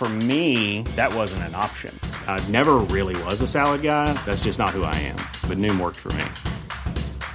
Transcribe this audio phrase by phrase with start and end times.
[0.00, 1.94] For me, that wasn't an option.
[2.26, 4.14] I never really was a salad guy.
[4.24, 5.16] That's just not who I am.
[5.46, 6.24] But Noom worked for me.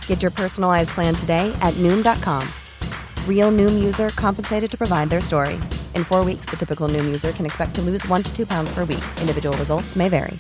[0.07, 2.44] Get your personalized plan today at Noom.com.
[3.30, 5.59] Real Noom user compensated to provide their story.
[5.94, 8.73] In four weeks, the typical Noom user can expect to lose one to two pounds
[8.73, 9.05] per week.
[9.22, 10.39] Individual results may vary.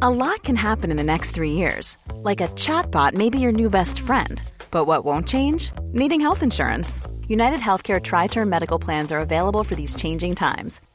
[0.00, 1.98] A lot can happen in the next three years.
[2.22, 4.40] Like a chatbot may be your new best friend.
[4.70, 5.72] But what won't change?
[5.92, 7.02] Needing health insurance.
[7.26, 10.80] United Healthcare Tri Term Medical Plans are available for these changing times.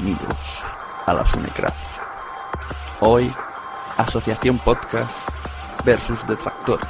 [0.00, 0.62] Bienvenidos
[1.06, 1.88] a la Funecracia.
[3.00, 3.32] Hoy,
[3.96, 5.28] Asociación Podcast
[5.84, 6.86] versus Detractores.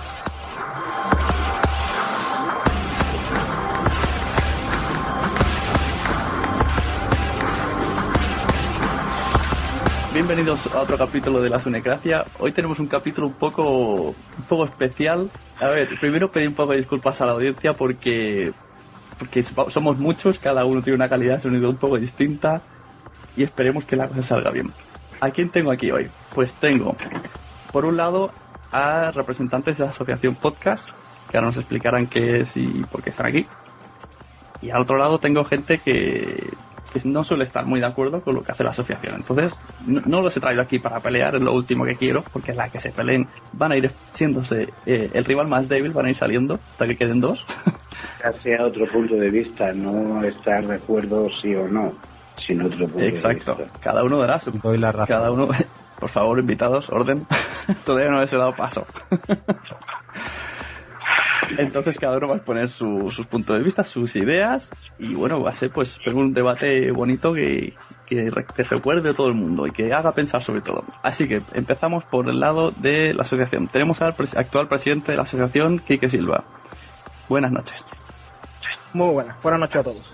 [10.12, 12.26] Bienvenidos a otro capítulo de la Sunecracia.
[12.38, 15.30] Hoy tenemos un capítulo un poco, un poco especial.
[15.58, 18.52] A ver, primero pedir un poco de disculpas a la audiencia porque,
[19.18, 22.60] porque somos muchos, cada uno tiene una calidad de sonido un poco distinta
[23.38, 24.72] y esperemos que la cosa salga bien.
[25.20, 26.10] ¿A quién tengo aquí hoy?
[26.34, 26.96] Pues tengo,
[27.72, 28.32] por un lado,
[28.72, 30.90] a representantes de la asociación Podcast,
[31.30, 33.46] que ahora nos explicarán qué es y por qué están aquí.
[34.60, 36.50] Y al otro lado tengo gente que,
[37.04, 39.14] no suele estar muy de acuerdo con lo que hace la asociación.
[39.14, 39.56] Entonces,
[39.86, 42.70] no, no los he traído aquí para pelear, es lo último que quiero, porque la
[42.70, 46.16] que se peleen van a ir siéndose eh, el rival más débil, van a ir
[46.16, 47.46] saliendo hasta que queden dos.
[48.24, 51.94] Hacia otro punto de vista, no estar de acuerdo sí o no,
[52.46, 53.80] sino otro punto Exacto, de vista.
[53.80, 54.50] cada uno dará su...
[54.52, 55.06] Doy la razón.
[55.06, 55.48] Cada uno,
[55.98, 57.26] por favor, invitados, orden.
[57.84, 58.86] Todavía no les he dado paso.
[61.56, 65.40] Entonces cada uno va a exponer su- sus puntos de vista, sus ideas y bueno,
[65.42, 67.74] va a ser pues un debate bonito que,
[68.06, 70.84] que, re- que recuerde a todo el mundo y que haga pensar sobre todo.
[71.02, 73.66] Así que empezamos por el lado de la asociación.
[73.68, 76.44] Tenemos al actual presidente de la asociación, Quique Silva.
[77.28, 77.82] Buenas noches.
[78.92, 80.12] Muy buenas, buenas noches a todos.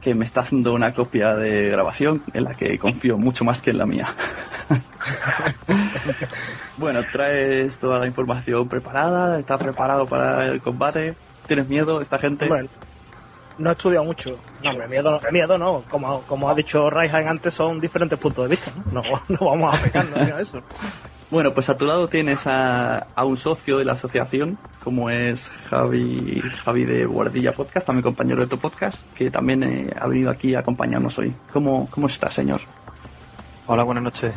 [0.00, 3.70] Que me está haciendo una copia de grabación en la que confío mucho más que
[3.70, 4.14] en la mía.
[6.76, 11.16] bueno, traes toda la información preparada, estás preparado para el combate.
[11.46, 12.44] ¿Tienes miedo esta gente?
[12.44, 12.68] Hombre,
[13.58, 14.38] no he estudiado mucho.
[14.62, 15.84] No, hombre, miedo, no, miedo no.
[15.88, 18.72] Como, como ha dicho Raihan antes, son diferentes puntos de vista.
[18.92, 20.62] No, no, no vamos a pegarnos a eso.
[21.30, 25.50] Bueno, pues a tu lado tienes a, a un socio de la asociación, como es
[25.68, 30.30] Javi, Javi de Guardilla Podcast, también compañero de tu podcast, que también eh, ha venido
[30.30, 31.34] aquí a acompañarnos hoy.
[31.52, 32.62] ¿Cómo, cómo está, señor?
[33.66, 34.32] Hola, buenas noches.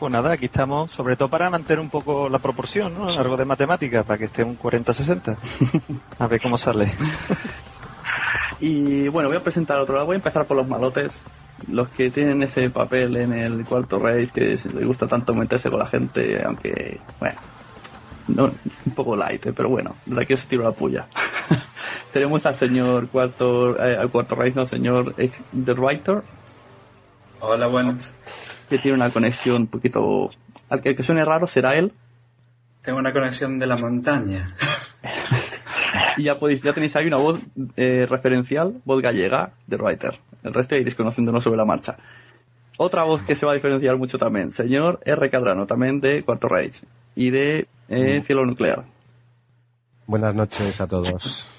[0.00, 3.08] Pues nada, aquí estamos, sobre todo para mantener un poco la proporción, ¿no?
[3.08, 5.36] Algo de matemática, para que esté un 40-60.
[6.18, 6.92] A ver cómo sale.
[8.60, 10.06] Y bueno, voy a presentar otro lado.
[10.06, 11.22] Voy a empezar por los malotes.
[11.66, 15.80] Los que tienen ese papel en el cuarto race que les gusta tanto meterse con
[15.80, 17.38] la gente, aunque, bueno,
[18.28, 18.52] no,
[18.86, 21.08] un poco light, eh, pero bueno, de aquí os tiro la puya.
[22.12, 26.22] Tenemos al señor cuarto, eh, al cuarto race, no, señor ex, The Writer.
[27.40, 28.14] Hola, buenas.
[28.68, 30.30] Que tiene una conexión un poquito...
[30.68, 31.92] Al que, que suene raro será él.
[32.82, 34.54] Tengo una conexión de la montaña.
[36.16, 37.40] y ya podéis, ya tenéis ahí una voz
[37.76, 40.20] eh, referencial, voz gallega de Writer.
[40.42, 41.96] El resto iréis conociéndonos sobre la marcha.
[42.76, 45.30] Otra voz que se va a diferenciar mucho también, señor R.
[45.30, 46.82] Cadrano, también de Cuarto Rage
[47.16, 48.84] y de eh, Cielo Nuclear.
[50.06, 51.46] Buenas noches a todos.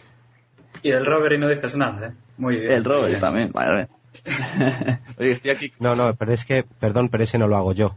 [0.81, 2.11] Y del Robert y no dices nada, ¿eh?
[2.37, 2.71] Muy bien.
[2.71, 3.89] El Robert también, vale.
[5.17, 5.73] Oye, estoy aquí.
[5.79, 7.95] No, no, pero es que, perdón, pero ese no lo hago yo.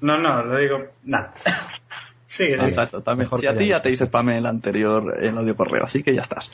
[0.00, 1.34] no, no, lo digo, nada.
[2.28, 2.68] Sigue, sigue.
[2.68, 3.30] Exacto, también.
[3.38, 6.02] Si a ti ya te hice spam en el anterior, en el audio correo, así
[6.02, 6.50] que ya estás.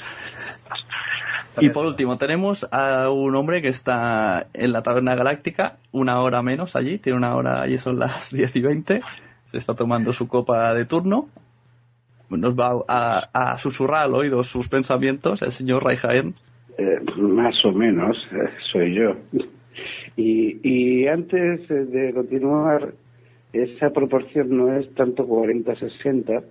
[1.61, 6.43] Y por último, tenemos a un hombre que está en la taberna galáctica, una hora
[6.43, 9.01] menos allí, tiene una hora, allí son las 10 y 20,
[9.47, 11.29] se está tomando su copa de turno,
[12.31, 16.35] nos va a, a susurrar al oído sus pensamientos el señor Raijaen.
[16.79, 19.15] Eh, más o menos, eh, soy yo.
[20.17, 22.95] Y, y antes de continuar,
[23.53, 26.43] esa proporción no es tanto 40-60,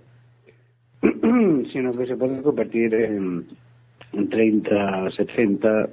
[1.72, 3.46] sino que se puede convertir en,
[4.12, 5.90] en 30-70,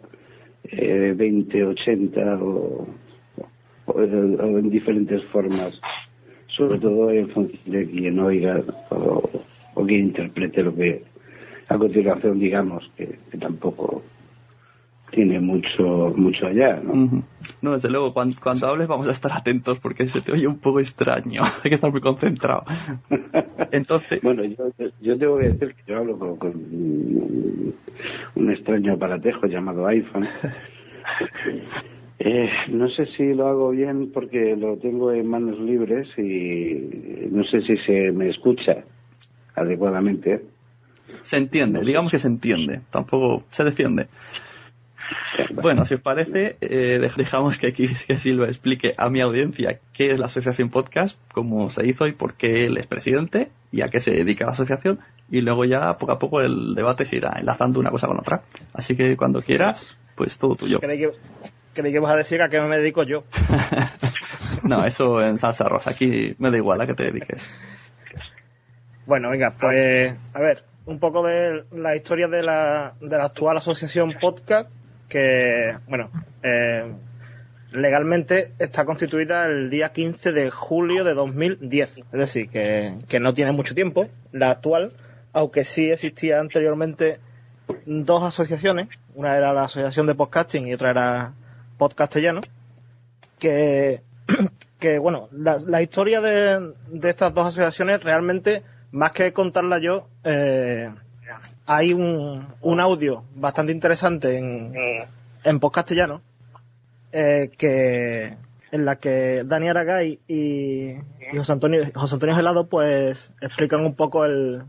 [0.65, 2.87] eh, 20-80 o,
[3.85, 5.79] o, o en diferentes formas,
[6.47, 9.29] sobre todo en función de quien oiga o,
[9.75, 11.03] o quien interprete lo que
[11.67, 14.03] a continuación digamos que tampoco
[15.11, 17.23] tiene mucho mucho allá, ¿no?
[17.61, 20.59] No, desde luego, cuando, cuando hables vamos a estar atentos porque se te oye un
[20.59, 22.63] poco extraño, hay que estar muy concentrado.
[23.71, 24.69] Entonces, Bueno, yo,
[25.01, 26.53] yo te voy a decir que yo hablo con, con
[28.35, 30.27] un extraño aparatejo llamado iPhone.
[32.21, 37.45] Eh, no sé si lo hago bien porque lo tengo en manos libres y no
[37.45, 38.83] sé si se me escucha
[39.55, 40.43] adecuadamente.
[41.21, 44.07] se entiende, digamos que se entiende, tampoco se defiende.
[45.61, 49.79] Bueno, si os parece, eh, dej- dejamos que aquí que Silva explique a mi audiencia
[49.93, 53.81] qué es la Asociación Podcast, cómo se hizo y por qué él es presidente y
[53.81, 54.99] a qué se dedica la asociación.
[55.29, 58.41] Y luego ya poco a poco el debate se irá enlazando una cosa con otra.
[58.73, 60.79] Así que cuando quieras, pues todo tuyo.
[60.79, 61.11] Creí que,
[61.73, 63.23] creí que vas a decir a qué me dedico yo.
[64.63, 65.91] No, eso en salsa rosa.
[65.91, 67.53] Aquí me da igual a qué te dediques.
[69.05, 73.57] Bueno, venga, pues a ver, un poco de la historia de la, de la actual
[73.57, 74.69] asociación podcast,
[75.09, 76.09] que, bueno,
[76.43, 76.93] eh,
[77.71, 83.33] legalmente está constituida el día 15 de julio de 2010, es decir, que, que no
[83.33, 84.93] tiene mucho tiempo, la actual,
[85.33, 87.19] aunque sí existía anteriormente
[87.85, 91.33] dos asociaciones, una era la Asociación de Podcasting y otra era
[91.77, 92.41] Podcastellano,
[93.37, 94.01] que,
[94.79, 100.89] que bueno, la, historia de, de estas dos asociaciones realmente, más que contarla yo, eh,
[101.71, 104.73] hay un, un audio bastante interesante en,
[105.43, 106.23] en Podcastellano,
[107.11, 108.35] eh, que
[108.71, 113.93] en la que Dani Aragay y, y José Antonio José Antonio Gelado pues explican un
[113.93, 114.63] poco el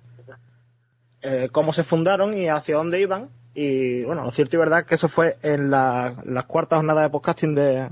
[1.23, 3.31] eh, cómo se fundaron y hacia dónde iban.
[3.55, 7.11] Y bueno lo cierto y verdad que eso fue en la, las cuartas jornadas de
[7.11, 7.89] podcasting de,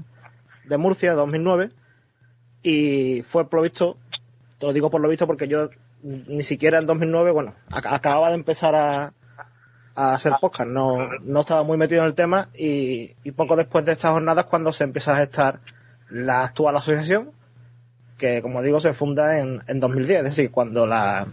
[0.66, 1.70] de Murcia de 2009
[2.62, 5.70] y fue por lo te lo digo por lo visto porque yo
[6.02, 9.12] ni siquiera en 2009 bueno ac- acababa de empezar a,
[9.94, 14.12] hacer podcast, no, no estaba muy metido en el tema y, poco después de estas
[14.12, 15.58] jornadas cuando se empieza a gestar
[16.08, 17.32] la actual asociación,
[18.16, 21.26] que como digo se funda en, en 2010, es decir, cuando la,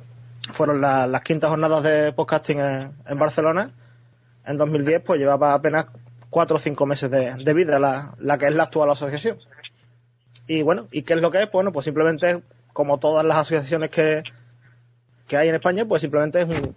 [0.51, 3.69] fueron la- las quintas jornadas de podcasting en, Barcelona,
[4.47, 5.85] en 2010 pues llevaba apenas
[6.31, 9.37] cuatro o cinco meses de, de vida la, la que es la actual asociación.
[10.47, 11.51] Y bueno, ¿y qué es lo que es?
[11.51, 12.41] Bueno, pues simplemente
[12.73, 14.23] como todas las asociaciones que,
[15.27, 16.75] que hay en España, pues simplemente es un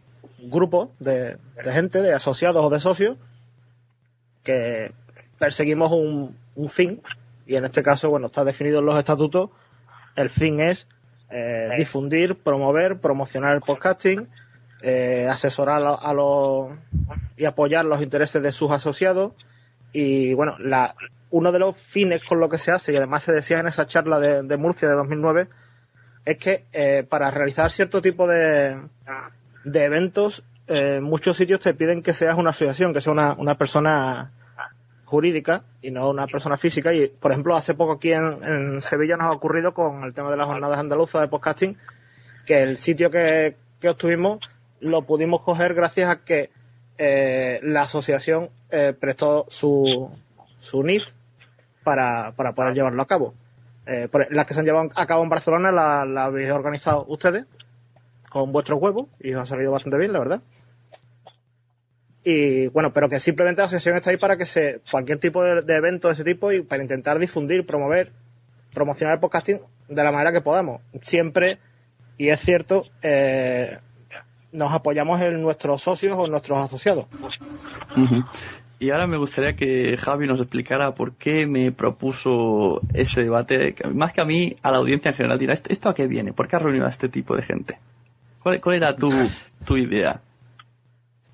[0.51, 3.17] grupo de, gente, de asociados o de socios,
[4.43, 4.93] que
[5.39, 7.03] perseguimos un, fin,
[7.47, 9.51] y en este caso, bueno, está definido en los estatutos,
[10.17, 10.89] el fin es
[11.31, 14.29] eh, difundir, promover, promocionar el podcasting,
[14.83, 16.71] eh, asesorar a, a los
[17.37, 19.33] y apoyar los intereses de sus asociados
[19.93, 20.95] y bueno, la,
[21.31, 23.87] uno de los fines con lo que se hace y además se decía en esa
[23.87, 25.49] charla de, de Murcia de 2009
[26.29, 28.79] es que eh, para realizar cierto tipo de,
[29.65, 33.55] de eventos eh, muchos sitios te piden que seas una asociación, que sea una, una
[33.55, 34.31] persona
[35.07, 36.93] jurídica y no una persona física.
[36.93, 40.37] Y, por ejemplo, hace poco aquí en, Sevilla nos ha ocurrido con el tema de
[40.37, 41.79] las jornadas andaluzas de podcasting,
[42.45, 44.41] que el sitio que, que obtuvimos
[44.81, 46.51] lo pudimos coger gracias a que
[46.99, 48.51] eh, la asociación
[49.01, 50.11] prestó su,
[50.61, 51.09] su NIF
[51.85, 53.33] para, para poder llevarlo a cabo.
[53.91, 57.47] Eh, las que se han llevado a cabo en Barcelona la, la habéis organizado ustedes
[58.29, 60.43] con vuestros huevos y os ha salido bastante bien, la verdad.
[62.23, 65.75] y bueno, pero que simplemente la asociación está ahí para que se, cualquier tipo de,
[65.75, 68.13] evento de ese tipo y para intentar difundir, promover,
[68.75, 70.83] promocionar el podcasting de la manera que podamos.
[71.01, 71.59] Siempre,
[72.19, 73.79] y es cierto, eh,
[74.53, 77.07] nos apoyamos en nuestros socios o nuestros asociados.
[78.81, 84.13] Y ahora me gustaría que Javi nos explicara por qué me propuso este debate, más
[84.13, 86.33] que a mí, a la audiencia en general dirá, ¿esto, a qué viene?
[86.33, 87.79] ¿Por qué has reunido a este tipo de gente?
[88.41, 89.11] ¿Cuál, cuál era tu,
[89.65, 90.21] tu idea?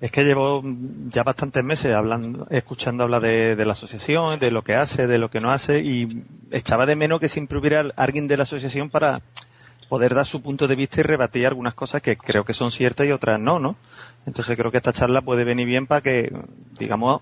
[0.01, 0.63] Es que llevo
[1.07, 5.19] ya bastantes meses hablando, escuchando hablar de, de la asociación, de lo que hace, de
[5.19, 8.89] lo que no hace, y echaba de menos que siempre hubiera alguien de la asociación
[8.89, 9.21] para
[9.89, 13.07] poder dar su punto de vista y rebatir algunas cosas que creo que son ciertas
[13.07, 13.75] y otras no, ¿no?
[14.25, 16.31] Entonces creo que esta charla puede venir bien para que,
[16.79, 17.21] digamos,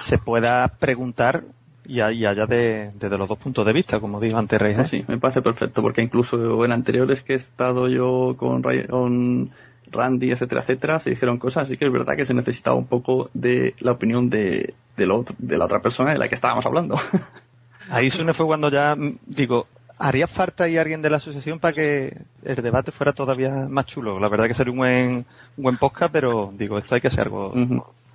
[0.00, 1.42] se pueda preguntar
[1.84, 4.72] y haya de- desde los dos puntos de vista, como dijo antes Rey.
[4.72, 4.76] ¿eh?
[4.76, 8.86] Pues sí, me parece perfecto, porque incluso en anteriores que he estado yo con, Ray-
[8.86, 9.50] con
[9.90, 13.28] Randy, etcétera, etcétera, se dijeron cosas, así que es verdad que se necesitaba un poco
[13.34, 16.96] de la opinión de la otra persona de la que estábamos hablando.
[17.90, 19.66] Ahí Sune fue cuando ya, mm, digo,
[20.00, 24.18] haría falta ahí alguien de la asociación para que el debate fuera todavía más chulo.
[24.18, 25.10] La verdad que sería un buen,
[25.56, 27.52] un buen podcast, pero digo, esto hay que hacer algo,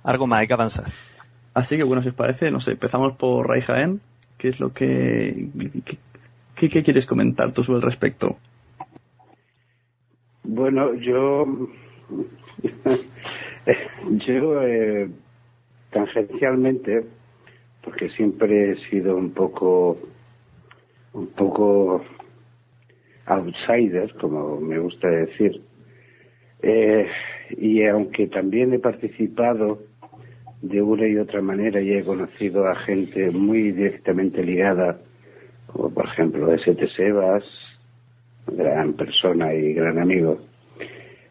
[0.02, 0.86] algo más, hay que avanzar.
[1.54, 4.00] Así que bueno, si os parece, no sé, empezamos por Ray Jaén,
[4.36, 5.48] ¿qué es lo que,
[6.54, 8.36] qué quieres comentar tú sobre el respecto?
[10.42, 11.46] Bueno, yo,
[14.26, 15.08] yo eh,
[15.90, 17.06] tangencialmente,
[17.82, 19.98] porque siempre he sido un poco,
[21.16, 22.04] un poco
[23.24, 25.62] outsider, como me gusta decir,
[26.62, 27.08] eh,
[27.56, 29.82] y aunque también he participado
[30.60, 35.00] de una y otra manera y he conocido a gente muy directamente ligada,
[35.66, 36.86] como por ejemplo S.T.
[36.88, 37.44] Sebas,
[38.46, 40.38] gran persona y gran amigo.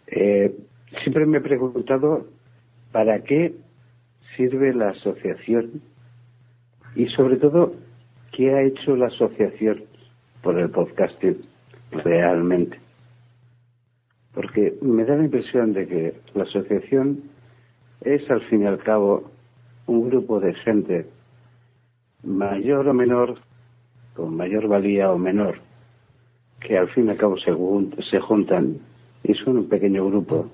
[0.08, 0.52] Eh,
[1.04, 2.26] siempre me he preguntado
[2.92, 3.54] para qué
[4.36, 5.82] sirve la asociación
[6.96, 7.72] y sobre todo
[8.36, 9.84] qué ha hecho la asociación
[10.42, 11.38] por el podcasting
[11.92, 12.80] realmente.
[14.34, 17.24] Porque me da la impresión de que la asociación
[18.02, 19.32] es al fin y al cabo
[19.88, 21.08] un grupo de gente
[22.24, 23.36] mayor o menor,
[24.16, 25.60] con mayor valía o menor,
[26.60, 28.80] que al fin y al cabo se, jun- se juntan
[29.24, 30.50] y son un pequeño grupo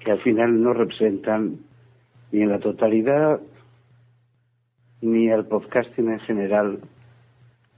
[0.00, 1.58] que al final no representan
[2.32, 3.40] ni en la totalidad
[5.00, 6.80] ni al podcasting en general.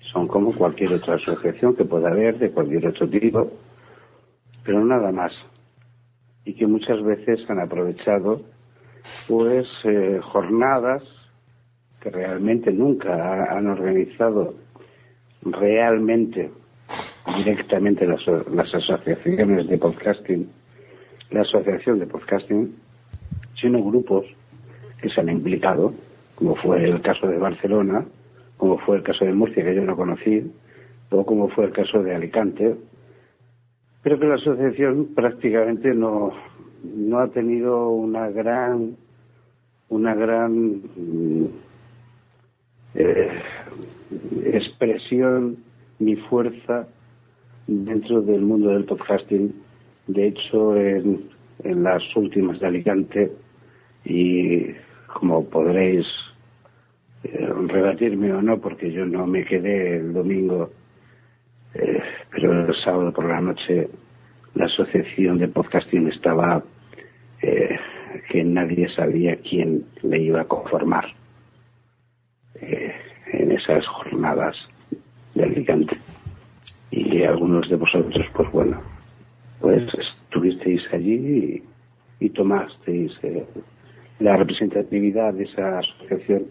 [0.01, 3.51] Son como cualquier otra asociación que pueda haber de cualquier otro tipo,
[4.65, 5.33] pero nada más.
[6.45, 8.43] Y que muchas veces han aprovechado
[9.29, 11.03] pues eh, jornadas
[12.01, 14.55] que realmente nunca ha- han organizado
[15.43, 16.51] realmente
[17.37, 20.49] directamente las asociaciones de podcasting,
[21.31, 22.75] la asociación de podcasting,
[23.55, 24.27] sino grupos
[25.01, 25.95] que se han implicado,
[26.43, 28.05] como fue el caso de Barcelona,
[28.57, 30.51] como fue el caso de Murcia, que yo no conocí,
[31.11, 32.75] o como fue el caso de Alicante,
[34.03, 36.33] pero que la asociación prácticamente no,
[36.83, 38.97] no ha tenido una gran
[39.89, 41.47] una gran mm,
[42.95, 43.43] eh,
[44.47, 45.59] expresión
[46.01, 46.89] ni fuerza
[47.69, 49.55] dentro del mundo del podcasting.
[50.09, 51.29] De hecho, en,
[51.63, 53.33] en las últimas de Alicante,
[54.05, 54.73] y
[55.07, 56.07] como podréis
[57.25, 60.73] eh, rebatirme o no, porque yo no me quedé el domingo,
[61.75, 63.89] eh, pero el sábado por la noche
[64.55, 66.63] la asociación de podcasting estaba
[67.41, 67.79] eh,
[68.29, 71.07] que nadie sabía quién le iba a conformar
[72.61, 74.57] en esas jornadas
[75.35, 75.97] de Alicante.
[76.91, 78.81] Y algunos de vosotros, pues bueno,
[79.61, 81.63] pues estuvisteis allí
[82.21, 83.13] y, tomasteis
[84.21, 86.47] la representatividad de esa asociación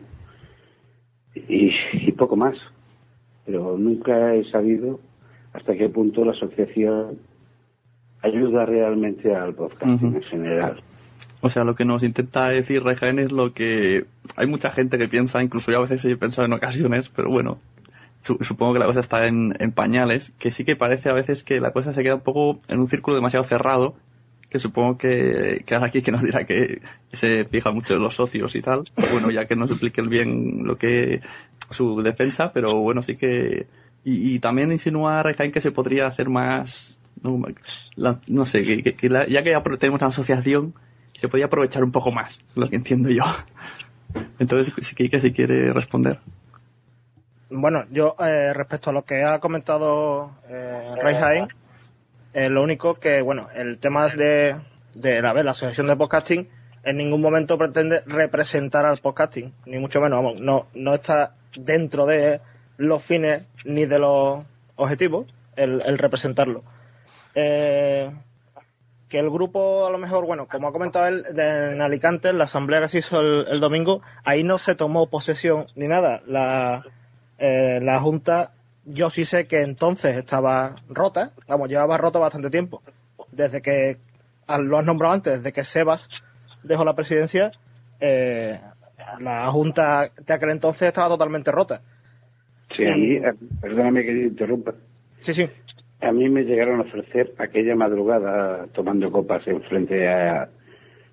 [1.35, 2.55] y, y poco más.
[3.45, 4.99] Pero nunca he sabido
[5.53, 7.19] hasta qué punto la asociación
[8.21, 10.17] ayuda realmente al podcasting Ujú.
[10.17, 10.81] en general.
[11.41, 14.99] O sea, lo que nos intenta decir Ray Jaén es lo que hay mucha gente
[14.99, 17.57] que piensa, incluso yo a veces he pensado en ocasiones, pero bueno,
[18.19, 21.43] su- supongo que la cosa está en, en pañales, que sí que parece a veces
[21.43, 23.95] que la cosa se queda un poco en un círculo demasiado cerrado,
[24.51, 26.81] que supongo que, que aquí que nos dirá que
[27.13, 30.67] se fija mucho en los socios y tal, pues bueno, ya que nos explique bien
[30.67, 31.21] lo que
[31.69, 33.67] su defensa, pero bueno, sí que
[34.03, 38.95] y, también insinúa Ray Jaén que se podría hacer más no, sé, que,
[39.29, 40.73] ya que apro- tenemos una asociación,
[41.13, 43.23] se podría aprovechar un poco más, lo que entiendo yo.
[44.39, 46.19] Entonces, si Kike si quiere responder.
[47.49, 50.95] Bueno, yo eh, respecto a lo que ha comentado eh,
[52.33, 54.55] eh, lo único que, bueno, el tema de,
[54.93, 56.49] de la, la asociación de podcasting
[56.83, 62.05] en ningún momento pretende representar al podcasting, ni mucho menos, vamos, no, no está dentro
[62.05, 62.41] de
[62.77, 64.43] los fines ni de los
[64.75, 66.63] objetivos el, representarlo.
[67.35, 68.09] Eh,
[69.09, 72.45] que el grupo, a lo mejor, bueno, como ha comentado él, de- en Alicante, la
[72.45, 76.21] asamblea que se hizo el, el domingo, ahí no se tomó posesión ni nada.
[76.25, 76.83] La,
[77.37, 78.53] eh, la Junta,
[78.85, 82.81] yo sí sé que entonces estaba rota, vamos, llevaba rota bastante tiempo.
[83.31, 83.97] Desde que,
[84.47, 86.09] ah, lo has nombrado antes, desde que Sebas
[86.63, 87.51] dejó la presidencia,
[87.99, 88.59] eh,
[89.19, 91.81] la Junta de aquel entonces estaba totalmente rota.
[92.75, 94.73] Sí, a mí, eh, perdóname que te interrumpa.
[95.19, 95.49] Sí, sí.
[96.01, 100.49] A mí me llegaron a ofrecer aquella madrugada tomando copas en frente a,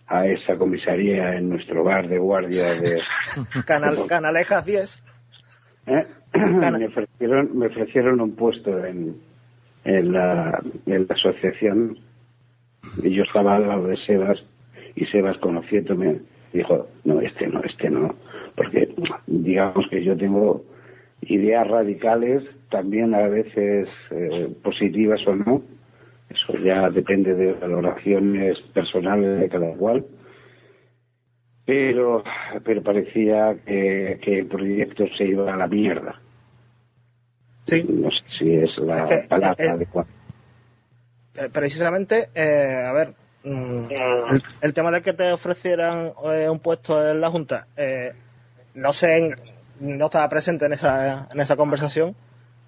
[0.07, 3.03] a esa comisaría en nuestro bar de guardia de...
[3.67, 5.05] Canal, Canalejas 10.
[5.89, 6.07] ¿eh?
[6.47, 9.17] Me, ofrecieron, me ofrecieron un puesto en,
[9.85, 11.99] en, la, en la asociación.
[13.03, 14.45] Y yo estaba al lado de Sebas
[14.95, 16.21] y Sebas conociéndome
[16.53, 18.15] dijo, no, este no, este no,
[18.57, 18.95] porque
[19.27, 20.65] digamos que yo tengo
[21.23, 25.63] ideas radicales, también a veces eh, positivas o no,
[26.29, 30.07] eso ya depende de valoraciones personales de cada cual,
[31.65, 32.25] pero,
[32.65, 36.21] pero parecía que, que el proyecto se iba a la mierda.
[37.69, 37.85] Sí.
[37.89, 40.09] No sé si es la Es que, palabra eh, adecuada.
[41.35, 46.59] Eh, precisamente, eh, a ver, mm, el, el tema de que te ofrecieran eh, un
[46.61, 48.13] puesto en la Junta, eh,
[48.75, 49.37] no sé,
[49.81, 52.17] no estaba presente en esa, en esa conversación,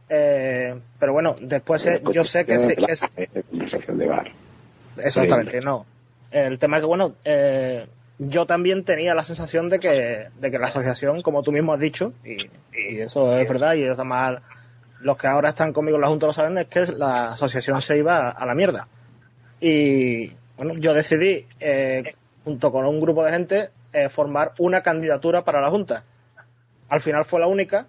[0.09, 4.30] eh, pero bueno, después eh, yo sé que, Eh, conversación de bar.
[4.99, 5.87] Exactamente, no.
[6.30, 7.87] El tema es que, bueno, eh,
[8.19, 11.80] yo también tenía la sensación de que, de que la asociación, como tú mismo has
[11.80, 14.42] dicho, y, y eso es verdad, y además
[15.00, 17.99] los que ahora están conmigo en la Junta lo saben, es que la asociación se
[17.99, 18.88] iba a la mierda.
[19.61, 22.14] Y, bueno, yo decidí, eh,
[22.45, 26.04] junto con un grupo de gente, eh, formar una candidatura para la Junta.
[26.88, 27.87] Al final fue la única,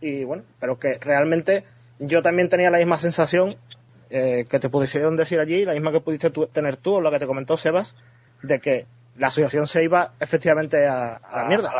[0.00, 1.64] y bueno, pero que realmente
[1.98, 3.56] yo también tenía la misma sensación
[4.10, 7.18] eh, que te pudieron decir allí, la misma que pudiste tener tú, o lo que
[7.18, 7.94] te comentó Sebas,
[8.42, 11.72] de que la asociación se iba efectivamente a, a la mierda.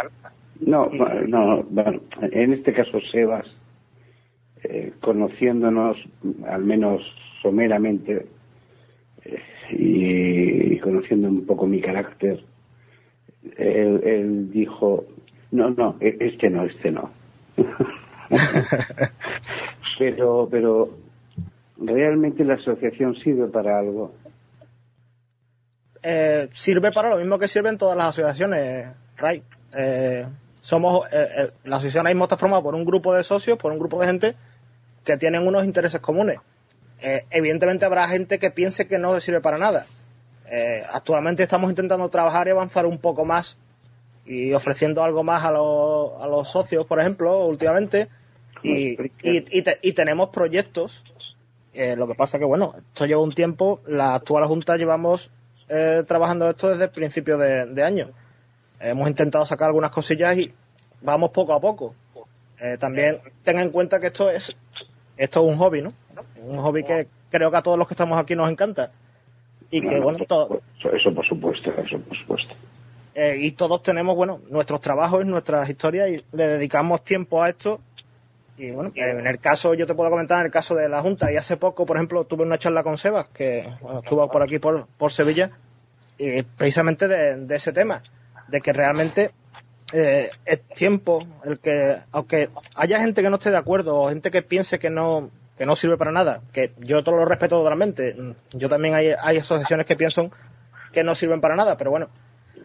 [0.61, 3.47] No, no, bueno, en este caso Sebas,
[4.69, 5.97] eh, conociéndonos
[6.47, 7.03] al menos
[7.43, 8.27] someramente
[9.25, 9.39] eh,
[9.71, 12.43] y, y conociendo un poco mi carácter,
[13.57, 15.05] él, él dijo,
[15.53, 17.11] no, no, e- este no, este no.
[19.99, 20.91] pero, pero
[21.79, 24.15] realmente la asociación sirve para algo.
[26.03, 29.43] Eh, sirve para lo mismo que sirven todas las asociaciones, Ray.
[29.77, 30.27] Eh,
[30.61, 33.73] somos, eh, eh, la asociación ahora mismo está formada por un grupo de socios, por
[33.73, 34.35] un grupo de gente
[35.07, 36.39] que tienen unos intereses comunes.
[37.01, 39.87] Eh, evidentemente habrá gente que piense que no sirve para nada.
[40.51, 43.57] Eh, actualmente estamos intentando trabajar y avanzar un poco más
[44.27, 48.09] y ofreciendo algo más a los, a los socios, por ejemplo, últimamente.
[48.63, 51.03] Y, y, y te- y tenemos proyectos.
[51.73, 53.81] Eh, lo que pasa que, bueno, esto lleva un tiempo.
[53.87, 55.31] La actual Junta llevamos
[56.07, 58.11] trabajando esto desde el principio de, de año.
[58.81, 60.53] Hemos intentado sacar algunas cosillas y
[61.03, 61.95] vamos poco a poco.
[62.61, 64.57] Eh, también tenga en cuenta que esto es
[65.17, 65.93] esto es un hobby, ¿no?
[66.43, 68.91] Un hobby que creo que a todos los que estamos aquí nos encanta.
[69.71, 70.45] Y que, No, no, bueno, por todo,
[70.79, 72.55] supuesto, eso por supuesto, eso por supuesto.
[73.15, 77.81] eh, y todos tenemos, bueno, nuestros trabajos, nuestras historias y le dedicamos tiempo a esto.
[78.59, 81.31] Y bueno, en el caso, yo te puedo comentar, en el caso de la Junta,
[81.31, 84.59] y hace poco, por ejemplo, tuve una charla con Sebas, que bueno, estuvo por aquí,
[84.59, 85.51] por, por Sevilla,
[86.17, 88.03] y precisamente de, de ese tema,
[88.49, 89.33] de que realmente
[89.93, 94.31] eh, es tiempo el que, aunque haya gente que no esté de acuerdo o gente
[94.31, 98.13] que piense que no que no sirve para nada, que yo todo lo respeto totalmente,
[98.13, 100.31] mm, yo también hay, hay asociaciones que piensan
[100.93, 102.09] que no sirven para nada, pero bueno,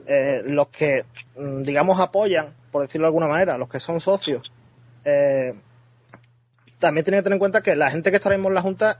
[0.07, 1.05] eh, los que,
[1.37, 4.51] mm, digamos, apoyan, por decirlo de alguna manera, los que son socios,
[5.05, 5.53] eh,
[6.79, 8.99] también tienen que tener en cuenta que la gente que estaremos en la Junta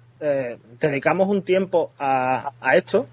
[0.80, 3.08] dedicamos un tiempo a, a esto,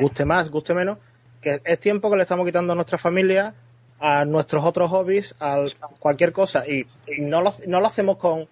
[0.00, 0.98] guste más, guste menos,
[1.40, 3.54] que es tiempo que le estamos quitando a nuestra familia,
[4.06, 5.64] a nuestros otros hobbies, a
[5.98, 6.86] cualquier cosa, y,
[7.20, 8.46] no, lo, no lo hacemos con,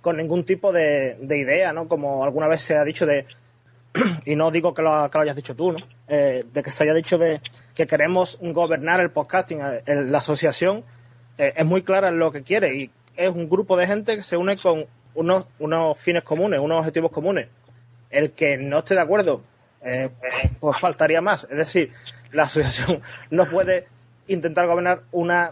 [0.00, 1.88] con ningún tipo de, de idea, ¿no?
[1.88, 3.26] Como alguna vez se ha dicho de,
[4.24, 5.78] y no digo que lo, que lo hayas dicho tú, ¿no?
[6.08, 7.42] Eh, de que se haya dicho de
[7.74, 10.84] que queremos gobernar el podcasting, eh, el- la asociación
[11.36, 14.22] eh, es muy clara en lo que quiere y es un grupo de gente que
[14.22, 17.48] se une con unos, unos fines comunes, unos objetivos comunes.
[18.08, 19.42] El que no esté de acuerdo,
[20.60, 21.44] pues faltaría más.
[21.50, 21.92] Es decir,
[22.32, 23.86] la asociación no puede
[24.28, 25.50] intentar gobernar una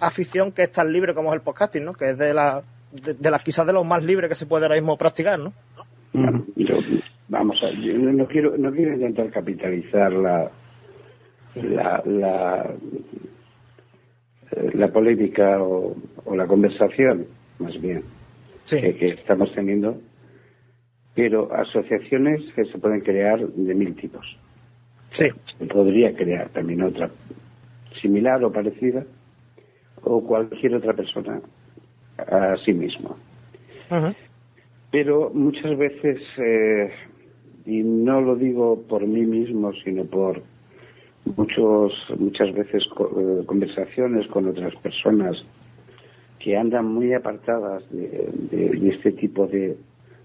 [0.00, 1.92] afición que es tan libre como es el podcasting, ¿no?
[1.94, 4.64] Que es de la, de, de las quizás de los más libres que se puede
[4.66, 5.52] ahora mismo practicar, ¿no?
[6.56, 6.76] Yo,
[7.28, 10.50] vamos a yo no quiero no quiero intentar capitalizar la
[11.54, 12.70] la, la,
[14.50, 17.26] eh, la polémica o, o la conversación,
[17.58, 18.04] más bien,
[18.64, 18.80] Sí.
[18.80, 19.98] que, que estamos teniendo,
[21.14, 24.36] pero asociaciones que se pueden crear de mil tipos.
[25.10, 25.28] Sí.
[25.58, 27.10] Se podría crear también otra
[28.02, 29.04] similar o parecida,
[30.04, 31.40] o cualquier otra persona
[32.18, 33.16] a sí mismo.
[33.90, 34.12] Ujú.
[34.90, 36.90] Pero muchas veces, eh,
[37.64, 40.42] y no lo digo por mí mismo, sino por
[41.36, 45.44] muchos, muchas veces eh, conversaciones con otras personas
[46.40, 49.76] que andan muy apartadas de, de- de este tipo de,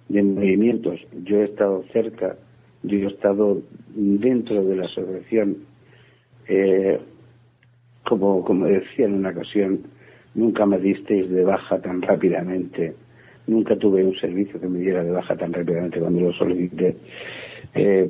[0.10, 1.00] de movimientos.
[1.24, 2.36] Yo he estado cerca,
[2.82, 3.62] yo he estado
[3.96, 5.58] dentro de la asociación.
[6.48, 7.00] eh,
[8.08, 9.82] como, como decía en una ocasión,
[10.34, 12.94] nunca me disteis de baja tan rápidamente,
[13.48, 16.96] nunca tuve un servicio que me diera de baja tan rápidamente cuando lo solicité.
[17.74, 18.10] Eh,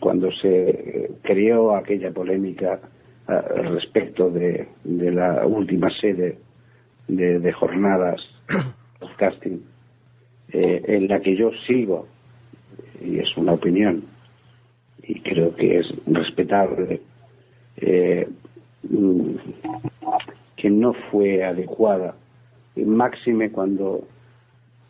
[0.00, 2.80] cuando se creó aquella polémica
[3.28, 6.38] ah, respecto de, de la última sede
[7.06, 8.22] de, de jornadas
[8.98, 9.62] podcasting,
[10.52, 12.06] eh, en la que yo sigo,
[13.04, 14.04] y es una opinión,
[15.02, 17.02] y creo que es respetable,
[17.76, 18.26] eh,
[20.56, 22.14] que no fue adecuada,
[22.76, 24.06] máxime cuando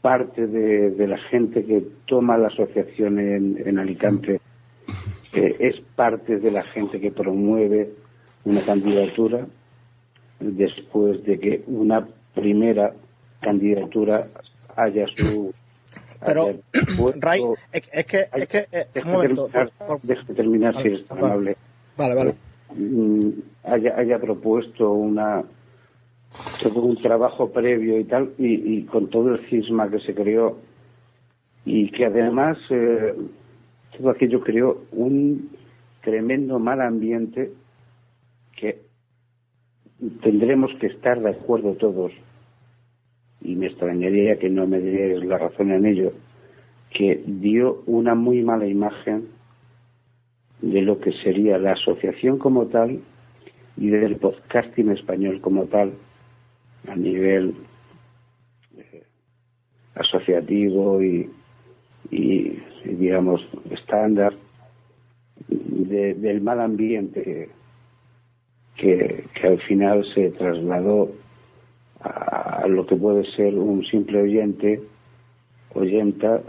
[0.01, 4.41] parte de, de la gente que toma la asociación en, en Alicante
[5.33, 7.91] eh, es parte de la gente que promueve
[8.45, 9.47] una candidatura
[10.41, 12.95] después de que una primera
[13.41, 14.27] candidatura
[14.77, 15.53] haya su
[16.25, 16.61] Pero,
[17.21, 19.47] Ray, es, es que, es que, eh, un Déjame momento.
[19.47, 20.01] terminar, por- por-
[20.75, 21.33] si Vale, eres tan vale.
[21.33, 21.57] amable.
[21.97, 22.35] Vale, vale.
[22.73, 23.31] Mm,
[23.65, 25.45] haya, haya propuesto una
[26.63, 30.59] todo un trabajo previo y tal y, con todo el cisma que se creó.
[31.65, 33.15] Y que además eh,
[33.97, 35.51] todo aquello creó un
[36.03, 37.53] tremendo mal ambiente
[38.57, 38.83] que
[40.23, 42.13] tendremos que estar de acuerdo todos.
[43.41, 46.13] Y me extrañaría que no me dierais la razón en ello
[46.95, 49.29] que dio una muy mala imagen
[50.73, 53.01] de lo que sería la asociación como tal
[53.77, 55.93] y del podcasting español como tal
[56.89, 57.55] a nivel
[58.79, 59.03] eh,
[59.95, 61.31] asociativo y,
[62.85, 64.35] digamos estándar
[65.49, 67.49] de- del mal ambiente
[68.77, 71.11] que, que al final se trasladó
[72.01, 74.81] a, a lo que puede ser un simple oyente
[75.75, 76.41] oyenta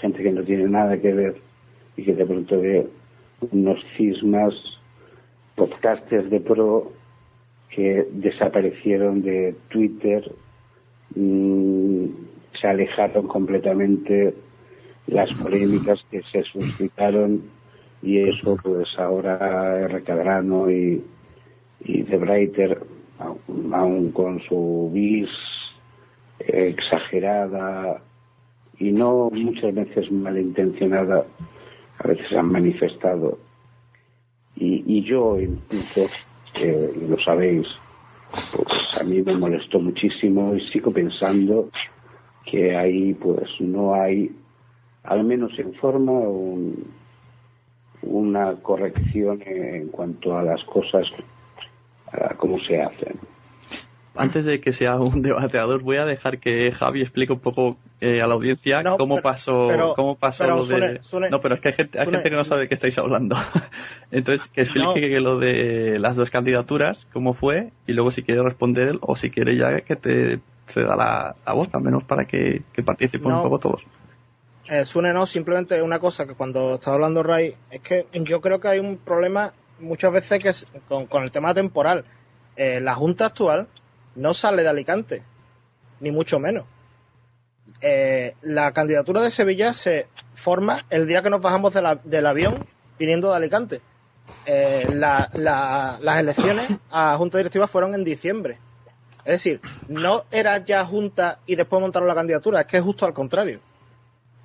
[0.00, 1.36] gente que no tiene nada que ver
[1.96, 2.86] y que de pronto ve
[3.50, 4.54] unos cismas
[5.54, 6.92] podcasters de pro
[7.68, 10.30] que desaparecieron de Twitter,
[11.14, 12.06] mm,
[12.60, 14.34] se alejaron completamente
[15.06, 17.42] las polémicas que se suscitaron
[18.02, 20.02] y eso pues ahora R.
[20.02, 21.04] Cadrano y,
[21.84, 22.06] y
[23.18, 25.30] aun, aun con su bis
[26.38, 28.02] exagerada
[28.78, 31.24] y no muchas veces malintencionada,
[32.02, 33.38] a veces han manifestado.
[34.56, 36.08] Y, yo incluso,
[36.54, 37.66] eh, lo sabéis,
[38.52, 38.68] pues
[39.00, 41.68] a mí me molestó muchísimo y sigo pensando
[42.44, 44.30] que ahí pues no hay,
[45.04, 46.84] al menos en forma, un-
[48.02, 51.10] una corrección en cuanto a las cosas,
[52.12, 53.18] a cómo se hacen.
[54.14, 58.20] Antes de que sea un debateador, voy a dejar que Javi explique un poco eh,
[58.20, 61.00] a la audiencia No, cómo pero- pasó, pero- cómo pasó lo de.
[61.30, 63.36] No, pero es que hay gente, hay gente que no sabe de qué estáis hablando.
[64.10, 64.94] Entonces, que explique No.
[64.94, 69.14] que lo de las dos candidaturas, cómo fue, y luego si quiere responder él, o
[69.16, 72.82] si quiere ya que te se da la, la voz, al menos para que, que
[72.82, 73.36] participen No.
[73.36, 73.86] un poco todos.
[74.68, 78.58] Eh, Sune, no, simplemente una cosa que cuando estaba hablando Ray, es que yo creo
[78.60, 82.04] que hay un problema muchas veces que es con, con el tema temporal.
[82.56, 83.66] Eh, la Junta actual
[84.14, 85.22] no sale de Alicante,
[86.00, 86.64] ni mucho menos.
[87.80, 92.26] Eh, la candidatura de Sevilla se forma el día que nos bajamos de la- del
[92.26, 92.64] avión
[92.98, 93.80] viniendo de Alicante.
[94.46, 98.58] Eh, la- la- las elecciones a Junta Directiva fueron en diciembre.
[99.24, 103.06] Es decir, no era ya Junta y después montaron la candidatura, es que es justo
[103.06, 103.60] al contrario.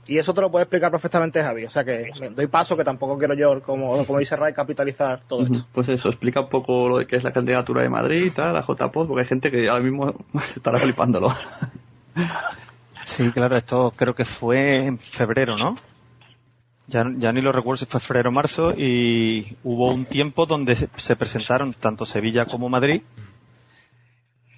[0.09, 1.65] Y eso te lo puede explicar perfectamente Javi.
[1.65, 5.21] O sea que me doy paso que tampoco quiero yo, como, como dice Ray, capitalizar
[5.27, 5.65] todo esto.
[5.73, 8.53] Pues eso, explica un poco lo de qué es la candidatura de Madrid y tal,
[8.53, 10.13] la JPOD, porque hay gente que ahora mismo
[10.55, 11.35] estará flipándolo.
[13.07, 15.77] Sí, claro, esto creo que fue en febrero, ¿no?
[16.87, 20.75] Ya, ya ni lo recuerdo si fue febrero o marzo y hubo un tiempo donde
[20.75, 23.01] se, se presentaron tanto Sevilla como Madrid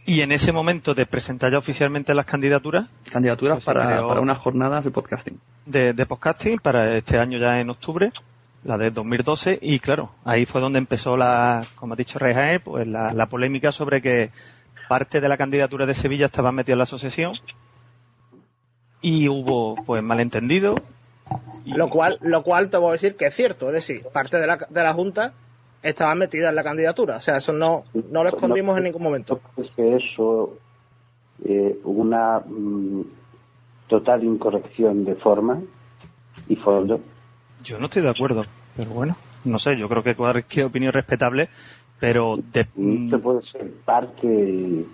[0.06, 4.84] y en ese momento de presentar ya oficialmente las candidaturas Candidaturas Pues para, unas jornadas
[4.84, 5.40] de podcasting.
[5.68, 8.12] de, de podcasting para este año ya en octubre
[8.64, 12.86] la de 2012, y claro, ahí fue donde empezó la, como ha dicho Rejae, pues
[12.86, 14.32] la, la polémica sobre que
[14.90, 17.34] parte de la candidatura de Sevilla estaba metida en la asociación
[19.02, 20.76] y hubo pues malentendido.
[21.66, 24.48] Lo cual, lo cual te voy a decir que es cierto, es decir, parte de
[24.48, 25.34] la, de la Junta
[25.84, 29.40] estaba metida en la candidatura, o sea, eso no, no lo escondimos en ningún momento.
[29.56, 30.58] Es que eso,
[31.46, 33.04] eh, una mm,
[33.88, 35.62] total incorrección de forma
[36.48, 37.00] y fondo.
[37.64, 41.50] Yo no estoy de acuerdo, pero bueno, no sé, yo creo que cualquier opinión respetable,
[42.00, 44.86] pero de, Esto puede ser parte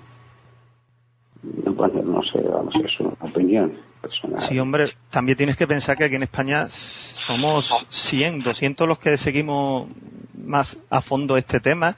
[1.44, 3.74] bueno, no sé, vamos, es una opinión
[4.08, 4.40] personal.
[4.40, 9.18] Sí, hombre, también tienes que pensar que aquí en España somos 100, 200 los que
[9.18, 9.90] seguimos
[10.34, 11.98] más a fondo este tema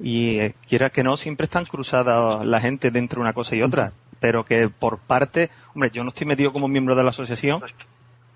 [0.00, 3.62] y eh, quiera que no, siempre están cruzadas la gente de entre una cosa y
[3.62, 7.62] otra, pero que por parte, hombre, yo no estoy metido como miembro de la asociación,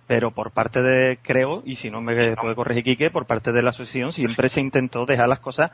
[0.07, 3.63] pero por parte de, creo, y si no me puede corregir Quique, por parte de
[3.63, 5.71] la asociación siempre se intentó dejar las cosas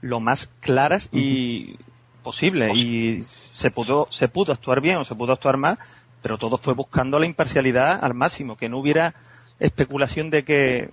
[0.00, 1.76] lo más claras y
[2.22, 5.78] posible y se pudo se pudo actuar bien o se pudo actuar mal
[6.22, 9.14] pero todo fue buscando la imparcialidad al máximo que no hubiera
[9.58, 10.90] especulación de que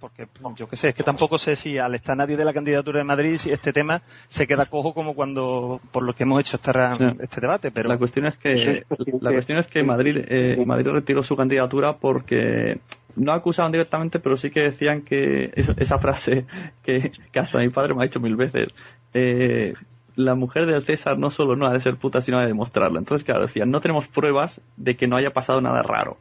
[0.00, 2.98] porque yo qué sé es que tampoco sé si al estar nadie de la candidatura
[2.98, 6.56] de Madrid si este tema se queda cojo como cuando por lo que hemos hecho
[6.56, 8.84] esta- este debate pero La cuestión es que
[9.20, 12.80] la cuestión es que Madrid eh, Madrid retiró su candidatura porque
[13.16, 16.44] no acusaban directamente, pero sí que decían que esa, esa frase
[16.82, 18.68] que, que hasta mi padre me ha dicho mil veces.
[19.14, 19.74] eh,
[20.16, 22.98] la mujer del César no solo no ha de ser puta, sino ha de demostrarlo.
[22.98, 26.16] Entonces, claro, decían, no tenemos pruebas de que no haya pasado nada raro.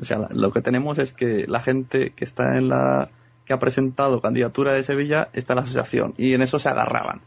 [0.00, 3.08] O sea, lo que tenemos es que la gente que está en la
[3.44, 7.20] que ha presentado candidatura de Sevilla está en la asociación y en eso se agarraban.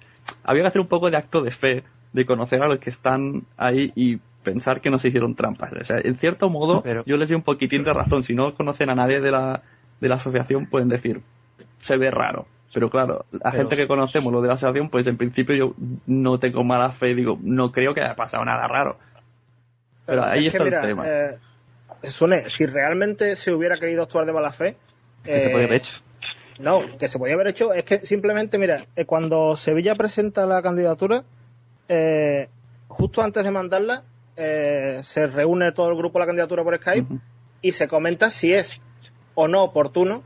[0.44, 3.44] Había que hacer un poco de acto de fe, de conocer a los que están
[3.58, 5.74] ahí y pensar que no se hicieron trampas.
[5.74, 8.24] O sea, en cierto modo, yo les doy un poquitín de razón.
[8.24, 9.64] Si no conocen a nadie de la,
[10.02, 11.22] de la asociación, pueden decir,
[11.80, 12.46] se ve raro.
[12.74, 15.74] Pero claro, la Pero- gente que conocemos lo de la asociación, pues en principio yo
[16.06, 18.98] no tengo mala fe, digo, no creo que haya pasado nada raro.
[20.06, 21.04] Pero ahí Es que, está mira, el tema.
[21.08, 21.38] eh,
[22.10, 24.78] Sune, si realmente se hubiera querido actuar de mala fe.
[25.24, 25.98] que se eh, podía haber hecho
[26.60, 30.62] No, que se podía haber hecho es que simplemente, mira, eh, cuando Sevilla presenta la
[30.62, 31.24] candidatura,
[31.88, 32.48] eh,
[32.88, 34.04] justo antes de mandarla,
[34.38, 37.08] eh, se reúne todo el grupo de la candidatura por Skype
[37.62, 38.80] y se comenta si es
[39.36, 40.24] o no oportuno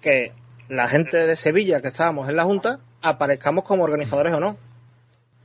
[0.00, 0.32] que
[0.68, 4.56] la gente de Sevilla que estábamos en la Junta aparezcamos como organizadores o no.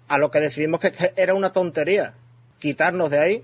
[0.07, 2.13] A lo que decidimos que, era una tontería
[2.59, 3.43] quitarnos de ahí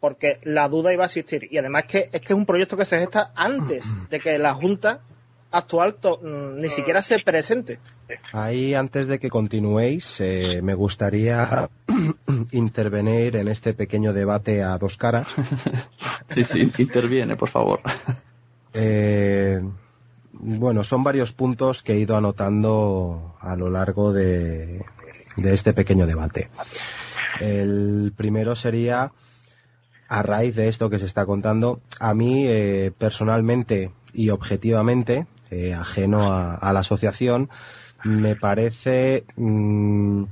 [0.00, 1.48] porque la duda iba a existir.
[1.50, 4.52] Y además que es que es un proyecto que se gesta antes de que la
[4.54, 5.00] Junta
[5.50, 7.78] actual to- mm, ni siquiera se presente.
[8.32, 11.70] Ahí, antes de que continuéis, eh, me gustaría
[12.52, 15.28] intervenir en este pequeño debate a dos caras.
[16.34, 17.80] Sí, sí, interviene, por favor.
[18.72, 19.60] Eh,
[20.40, 24.84] bueno, son varios puntos que he ido anotando a lo largo de,
[25.36, 26.50] este pequeño debate.
[27.40, 29.12] El primero sería,
[30.08, 35.74] a raíz de esto que se está contando, a mí eh, personalmente y objetivamente, eh,
[35.74, 37.48] ajeno a, a la asociación,
[38.04, 40.24] me parece mm,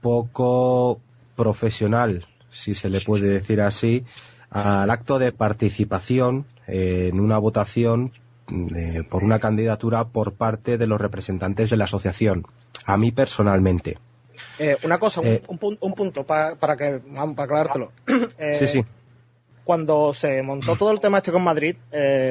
[0.00, 1.00] poco
[1.34, 4.04] profesional, si se le puede decir así,
[4.50, 8.12] al acto de participación eh, en una votación
[8.74, 12.46] eh, por una candidatura por parte de los representantes de la asociación.
[12.84, 13.98] A mí personalmente.
[14.58, 15.42] Eh, una cosa, un- Eh.
[15.48, 17.92] un, pun- un punto pa- para que para aclarártelo.
[18.38, 18.84] Eh, Sí, sí.
[19.64, 21.74] Cuando se montó todo el tema este con Madrid,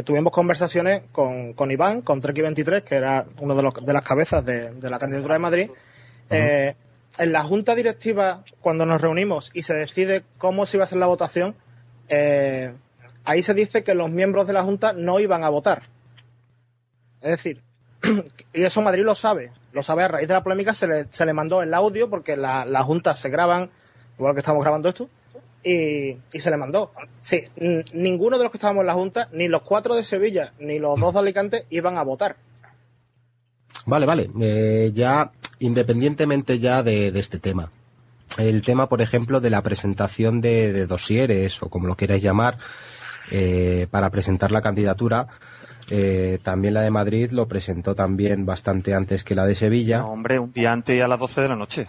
[0.06, 4.46] tuvimos conversaciones con, con Iván, con Treki23, que era uno de, los, de las cabezas
[4.46, 5.70] de, de la candidatura de Madrid.
[6.30, 10.98] En la junta directiva, cuando nos reunimos y se decide cómo se iba a hacer
[10.98, 11.56] la votación,
[12.10, 15.84] ahí se dice que los miembros de la junta no iban a votar.
[17.26, 17.62] Es decir,
[18.54, 21.26] y eso Madrid lo sabe, lo sabe a raíz de la polémica, se le, se
[21.26, 23.72] le mandó el audio porque la- las juntas se graban,
[24.20, 25.10] igual que estamos grabando esto,
[25.64, 26.92] y, y se le mandó.
[27.24, 27.46] Sí,
[27.94, 31.00] ninguno de los que estábamos en la junta, ni los cuatro de Sevilla, ni los
[31.00, 32.36] dos de Alicante, iban a votar.
[33.88, 34.30] Vale, vale.
[34.40, 37.72] Eh, ya, independientemente ya de, este tema.
[38.38, 42.60] El tema, por ejemplo, de la presentación de, de dosieres, o como lo queráis llamar,
[43.32, 45.28] eh, para presentar la candidatura,
[45.90, 50.00] eh, también la de Madrid lo presentó también bastante antes que la de Sevilla.
[50.00, 51.88] No, hombre, un día antes y a las 12 de la noche.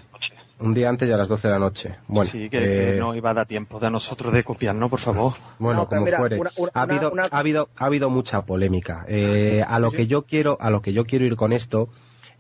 [0.59, 1.95] Un día antes y a las 12 de la noche.
[2.09, 5.01] Bueno, sí, que, que eh, no iba a dar tiempo de nosotros de copiarnos, por
[5.01, 5.33] favor.
[5.59, 8.43] Bueno, No, como mira, fuere, una- una- ha habido, una- ha habido, ha habido mucha
[8.43, 9.05] polémica.
[9.09, 11.89] Eh, a lo que yo quiero, a lo que yo quiero ir con esto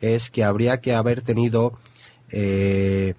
[0.01, 1.75] es que habría que haber tenido
[2.31, 3.15] eh,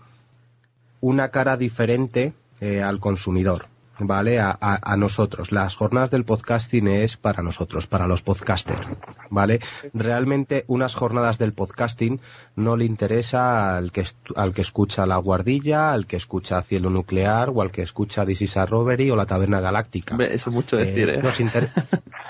[1.02, 3.67] una cara diferente eh, al consumidor.
[4.00, 4.40] ¿Vale?
[4.40, 5.52] A, a, a, nosotros.
[5.52, 8.88] Las jornadas del podcasting es para nosotros, para los podcasters,
[9.30, 9.60] ¿vale?
[9.94, 12.20] Realmente unas jornadas del podcasting
[12.56, 14.06] no le interesa al que,
[14.36, 18.44] al que escucha La Guardilla, al que escucha Cielo Nuclear o al que escucha This
[18.44, 20.16] is a Robbery o La Taberna Galáctica.
[20.16, 21.22] Eso es mucho decir, ¿eh?
[21.22, 21.70] Nos, inter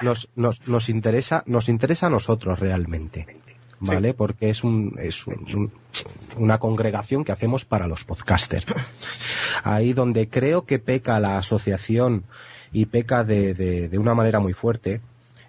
[0.02, 3.28] nos, nos, nos, interesa, nos interesa a nosotros realmente.
[3.80, 4.10] ¿Vale?
[4.10, 4.16] Sí.
[4.18, 5.72] Porque es, un, es un, un,
[6.38, 8.66] una congregación que hacemos para los podcasters.
[9.64, 12.24] Ahí donde creo que peca la asociación
[12.72, 15.02] y peca de, de, de una manera muy fuerte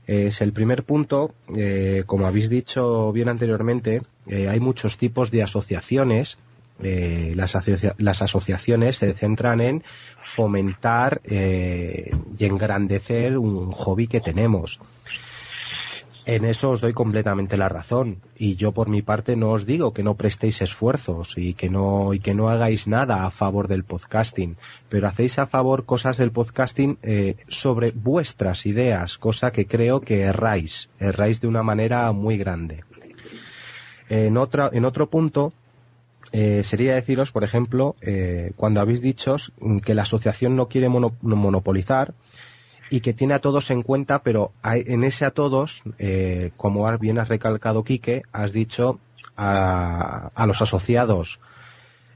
[0.09, 5.43] es el primer punto, eh, como habéis dicho bien anteriormente, eh, hay muchos tipos de
[5.43, 6.38] asociaciones.
[6.83, 9.83] Eh, las, asocia las, asociaciones se centran en
[10.25, 14.81] fomentar y engrandecer un hobby que tenemos
[16.29, 18.19] en eso os doy completamente la razón.
[18.37, 22.12] Y yo por mi parte no os digo que no prestéis esfuerzos y que no
[22.12, 24.57] y que no hagáis nada a favor del podcasting
[24.91, 30.21] pero hacéis a favor cosas del podcasting eh, sobre vuestras ideas cosa que creo que
[30.21, 32.85] erráis erráis de una manera muy grande.
[34.11, 35.53] En en otro punto
[36.33, 39.37] eh, sería deciros, por ejemplo, eh, cuando habéis dicho
[39.83, 42.12] que la asociación no quiere mono monopolizar,
[42.90, 47.18] y que tiene a todos en cuenta, pero en ese a todos, eh, como bien
[47.18, 48.98] has recalcado, Quique, has dicho
[49.37, 51.40] a, los asociados.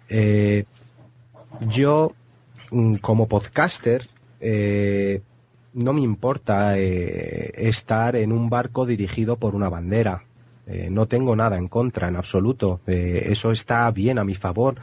[0.08, 0.64] Eh,
[1.68, 2.12] yo,
[2.70, 4.08] mm, como podcaster,
[4.40, 5.20] eh,
[5.74, 10.24] no me importa estar en un barco dirigido por una bandera.
[10.90, 12.80] No tengo nada en contra, en absoluto.
[12.86, 14.76] Eso está bien a mi favor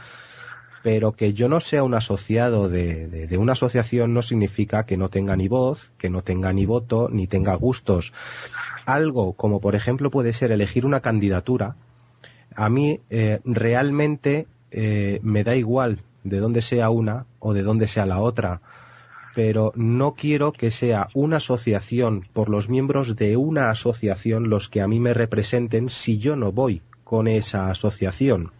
[0.82, 5.36] pero que yo no sea un asociado de, una asociación no significa que no tenga
[5.36, 8.12] ni voz, que no tenga ni voto, ni tenga gustos.
[8.86, 11.76] Algo como por ejemplo puede ser elegir una candidatura,
[12.54, 17.86] a mí eh, realmente eh, me da igual de dónde sea una o de dónde
[17.86, 18.60] sea la otra,
[19.34, 24.80] pero no quiero que sea una asociación por los miembros de una asociación los que
[24.80, 28.52] a mí me representen si yo no voy con esa asociación.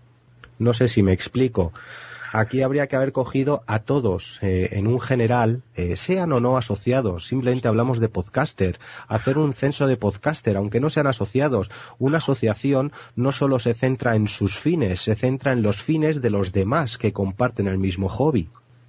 [0.58, 1.72] No sé si me explico.
[2.32, 6.56] Aquí habría que haber cogido a todos eh, en un general, eh, sean o no
[6.56, 11.70] asociados, simplemente hablamos de podcaster, hacer un censo de podcaster, aunque no sean asociados.
[11.98, 16.30] Una asociación no solo se centra en sus fines, se centra en los fines de
[16.30, 18.48] los demás que comparten el mismo hobby.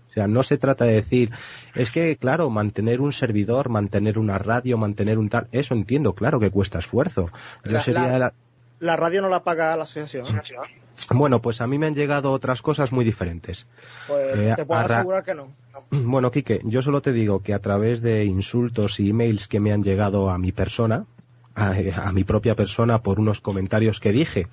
[0.10, 1.32] O sea, no se trata de decir,
[1.74, 6.40] es que, claro, mantener un servidor, mantener una radio, mantener un tal, eso entiendo, claro
[6.40, 7.30] que cuesta esfuerzo.
[7.64, 8.34] Yo la, sería la, la...
[8.80, 10.42] la radio no la paga la asociación.
[11.14, 13.68] Bueno, pues a mí me han llegado otras cosas muy diferentes.
[14.08, 15.48] Pues eh, te puedo asegurar que no.
[15.92, 19.74] Bueno, Quique, yo solo te digo que a través de insultos y emails que me
[19.74, 21.06] han llegado a mi persona,
[21.54, 24.48] a, a mi propia persona por unos comentarios que dije,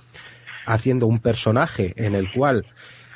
[0.67, 2.67] haciendo un personaje en el cual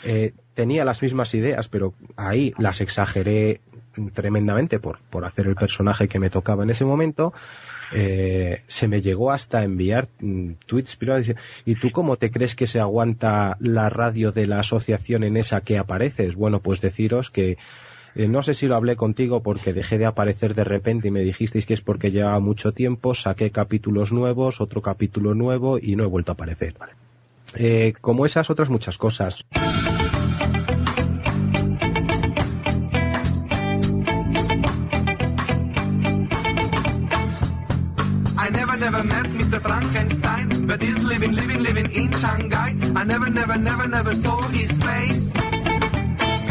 [0.05, 3.61] eh, tenía las mismas ideas, pero ahí las exageré
[4.15, 7.33] tremendamente por, por hacer el personaje que me tocaba en ese momento,
[7.93, 11.27] eh, se me llegó hasta enviar mm, tweets privados.
[11.65, 15.61] ¿Y tú cómo te crees que se aguanta la radio de la asociación en esa
[15.61, 16.35] que apareces?
[16.35, 17.59] Bueno, pues deciros que
[18.15, 21.23] eh, no sé si lo hablé contigo porque dejé de aparecer de repente y me
[21.23, 26.05] dijisteis que es porque llevaba mucho tiempo, saqué capítulos nuevos, otro capítulo nuevo y no
[26.05, 26.75] he vuelto a aparecer.
[27.55, 29.45] Eh, como esas otras muchas cosas.
[39.63, 42.75] Frankenstein, but he's living, living, living in Shanghai.
[42.97, 45.33] I never, never, never, never saw his face.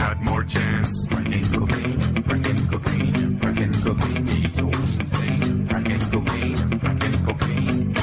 [0.02, 1.08] Got more chance.
[1.08, 5.68] Franken cocaine, franken cocaine, franken cocaine, it's so insane.
[5.68, 7.94] Franken cocaine, franken cocaine.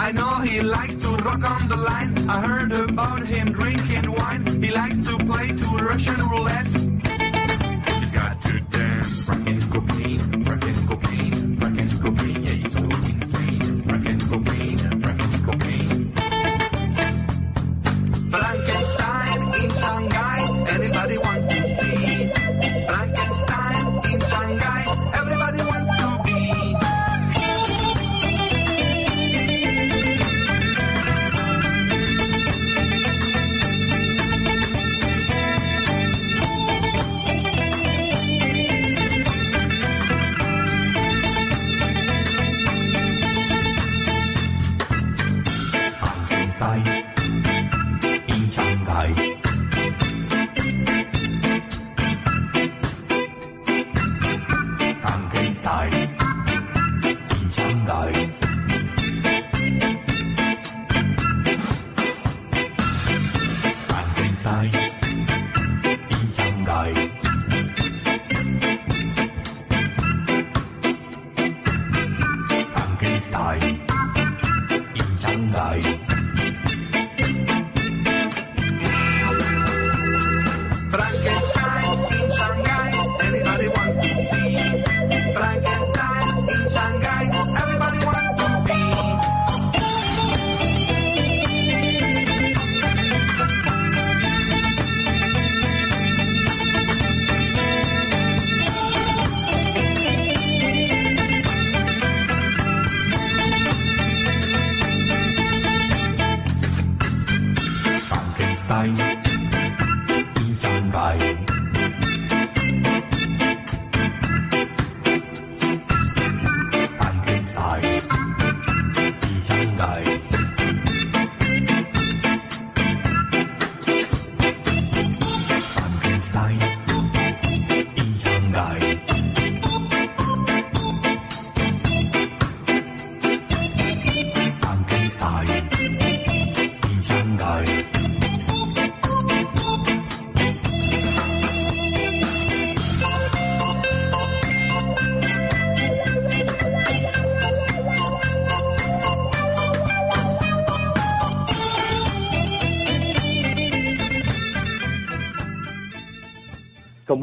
[0.00, 2.28] I know he likes to rock on the line.
[2.28, 4.46] I heard about him drinking wine.
[4.62, 6.87] He likes to play to Russian roulette.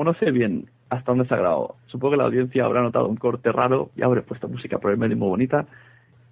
[0.06, 3.18] No sé bien hasta dónde se ha grabado, supongo que la audiencia habrá notado un
[3.18, 5.66] corte raro y habré puesto música por el medio muy bonita.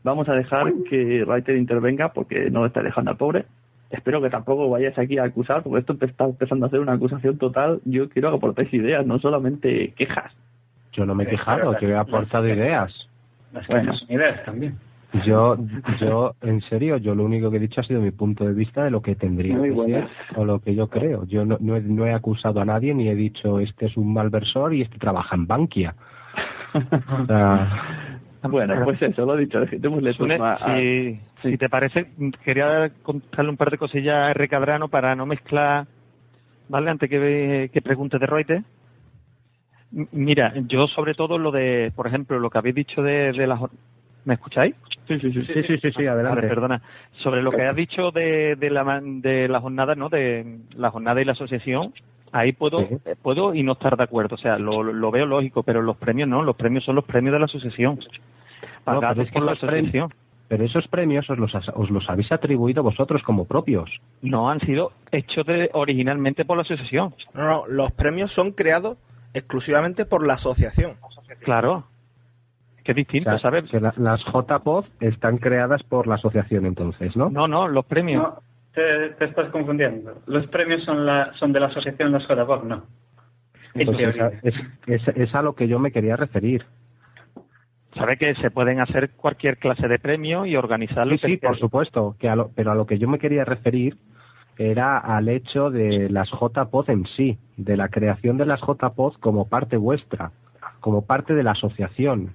[0.04, 3.46] Vamos a dejar que Writer intervenga porque no está dejando al pobre.
[3.90, 7.38] Espero que tampoco vayáis aquí a acusar, porque esto está empezando a ser una acusación
[7.38, 7.80] total.
[7.86, 10.32] Yo quiero que aportéis ideas, no solamente quejas.
[10.94, 12.92] Yo no me he quejado, yo he aportado ideas.
[13.54, 13.84] Las Bueno.
[13.84, 14.78] quejas son ideas también.
[15.26, 15.58] Yo,
[16.00, 18.84] yo, en serio, yo lo único que he dicho ha sido mi punto de vista
[18.84, 20.10] de lo que tendría Muy que buenas.
[20.10, 21.26] ser o lo que yo creo.
[21.26, 24.12] Yo no, no, he, no he acusado a nadie ni he dicho este es un
[24.12, 25.96] malversor y este trabaja en Bankia.
[26.74, 28.10] O sea,
[28.50, 32.08] bueno, pues eso, lo he dicho, démosle Sune, a- a- si, si te parece,
[32.44, 34.48] quería contarle un par de cosillas a R.
[34.48, 35.86] Cadrano para no mezclar,
[36.70, 36.90] ¿vale?
[36.90, 38.66] Antes que, que pregunte de Reuters.
[40.12, 43.60] Mira, yo sobre todo lo de, por ejemplo, lo que habéis dicho de, de las...
[44.26, 44.74] ¿Me escucháis?
[45.08, 45.42] Sí, sí, sí.
[45.46, 46.38] sí, sí, sí, sí, adelante.
[46.42, 46.82] Vale, perdona.
[47.24, 50.10] Sobre lo que has dicho de, de, la, de la jornada, ¿no?
[50.10, 51.94] De la jornada y la asociación,
[52.32, 52.96] ahí puedo Sí.
[53.06, 54.36] eh, puedo y no estar de acuerdo.
[54.36, 56.42] O sea, lo, lo veo lógico, pero los premios no.
[56.42, 58.00] Los premios son los premios de la asociación.
[58.00, 60.14] No, Pagados pero es que por la premios- asociación.
[60.48, 63.90] pero esos premios os los, os los habéis atribuido vosotros como propios.
[64.22, 67.14] No han sido hechos de, originalmente por la asociación.
[67.34, 68.98] No, no, los premios son creados
[69.34, 70.94] exclusivamente por la asociación.
[71.42, 71.86] Claro.
[72.84, 73.70] Que es distinto, O sea, ¿sabes?
[73.70, 77.30] que la- las JPOD están creadas por la asociación entonces, ¿no?
[77.30, 78.22] No, no, los premios.
[78.24, 78.40] No,
[78.74, 80.22] te, te estás confundiendo.
[80.28, 82.84] Los premios son, la, son de la asociación Los JPOC, no.
[83.76, 84.56] En Pues esa- es,
[84.88, 86.66] es- es a lo que yo me quería referir.
[87.96, 91.16] Sabe que se pueden hacer cualquier clase de premio y organizarlo.
[91.18, 93.98] Sí, sí, por supuesto, que a lo- pero a lo que yo me quería referir
[94.58, 99.48] era al hecho de las JPOD en sí, de la creación de las JPOD como
[99.48, 100.32] parte vuestra,
[100.80, 102.34] como parte de la asociación.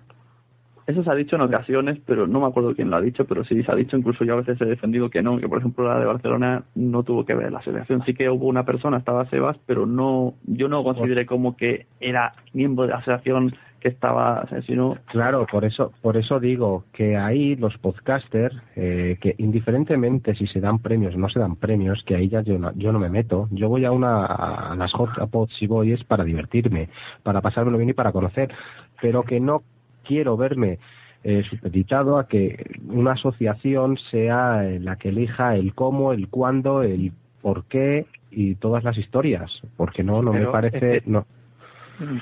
[0.89, 3.45] Eso se ha dicho en ocasiones, pero no me acuerdo quién lo ha dicho, pero
[3.45, 5.87] sí se ha dicho, incluso yo a veces he defendido que no, que por ejemplo
[5.87, 8.03] la de Barcelona no tuvo que ver la asociación.
[8.07, 12.33] Sí que hubo una persona, estaba Sebas, pero no, yo no consideré como que era
[12.55, 17.55] miembro de la asociación que estaba, sino Claro, por eso, por eso digo que ahí
[17.55, 22.17] los podcasters, eh, que indiferentemente si se dan premios o no se dan premios, que
[22.17, 23.47] ahí ya yo no, yo no me meto.
[23.51, 26.89] Yo voy a una a las JPOD si voy es para divertirme,
[27.23, 28.51] para pasármelo bien y para conocer,
[29.03, 29.63] pero que no
[30.09, 30.79] quiero verme
[31.23, 36.83] eh, supeditado a que una asociación sea eh, la que elija el cómo, el cuándo,
[36.83, 41.27] el por qué y todas las historias, porque no, no me parece, este- no,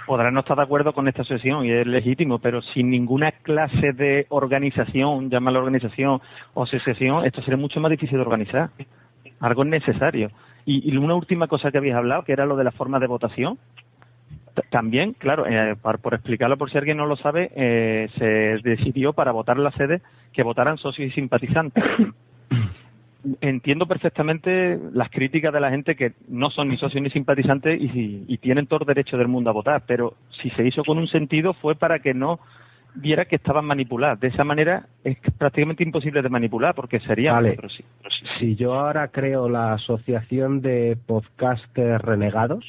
[0.06, 3.92] podrán no estar de acuerdo con esta sesión y es legítimo, pero sin ninguna clase
[3.92, 6.20] de organización, llámala organización
[6.54, 8.70] o asociación, esto sería mucho más difícil de organizar.
[9.40, 10.30] Algo es necesario.
[10.64, 13.06] Y, y una última cosa que habéis hablado, que era lo de la forma de
[13.06, 13.58] votación.
[14.70, 19.12] También, claro, eh, por, por explicarlo por si alguien no lo sabe, eh, se decidió
[19.12, 20.00] para votar en la sede
[20.32, 21.84] que votaran socios y simpatizantes.
[23.40, 28.24] Entiendo perfectamente las críticas de la gente que no son ni socios ni simpatizantes y,
[28.28, 31.08] y tienen todo el derecho del mundo a votar, pero si se hizo con un
[31.08, 32.38] sentido fue para que no
[32.96, 34.20] viera que estaban manipuladas.
[34.20, 37.32] De esa manera es prácticamente imposible de manipular porque sería...
[37.32, 37.56] Vale.
[37.68, 38.24] sí, sí.
[38.38, 42.64] Si yo ahora creo la asociación de podcasters renegados,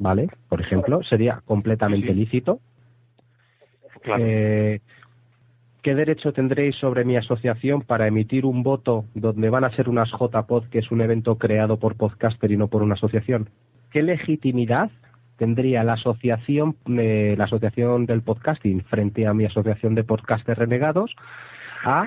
[0.00, 0.28] ¿vale?
[0.48, 2.58] Por ejemplo, sería completamente Sí, lícito.
[4.02, 4.24] Claro.
[4.26, 4.80] Eh,
[5.82, 10.10] ¿Qué derecho tendréis sobre mi asociación para emitir un voto donde van a ser unas
[10.10, 13.48] JPod, que es un evento creado por podcaster y no por una asociación?
[13.90, 14.90] ¿Qué legitimidad
[15.36, 21.14] tendría la asociación, eh, la asociación del podcasting frente a mi asociación de podcasters renegados
[21.82, 22.06] a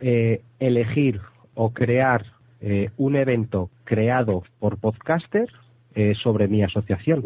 [0.00, 1.20] eh, elegir
[1.54, 2.24] o crear
[2.60, 5.48] eh, un evento creado por podcaster
[5.96, 7.24] eh, sobre mi asociación?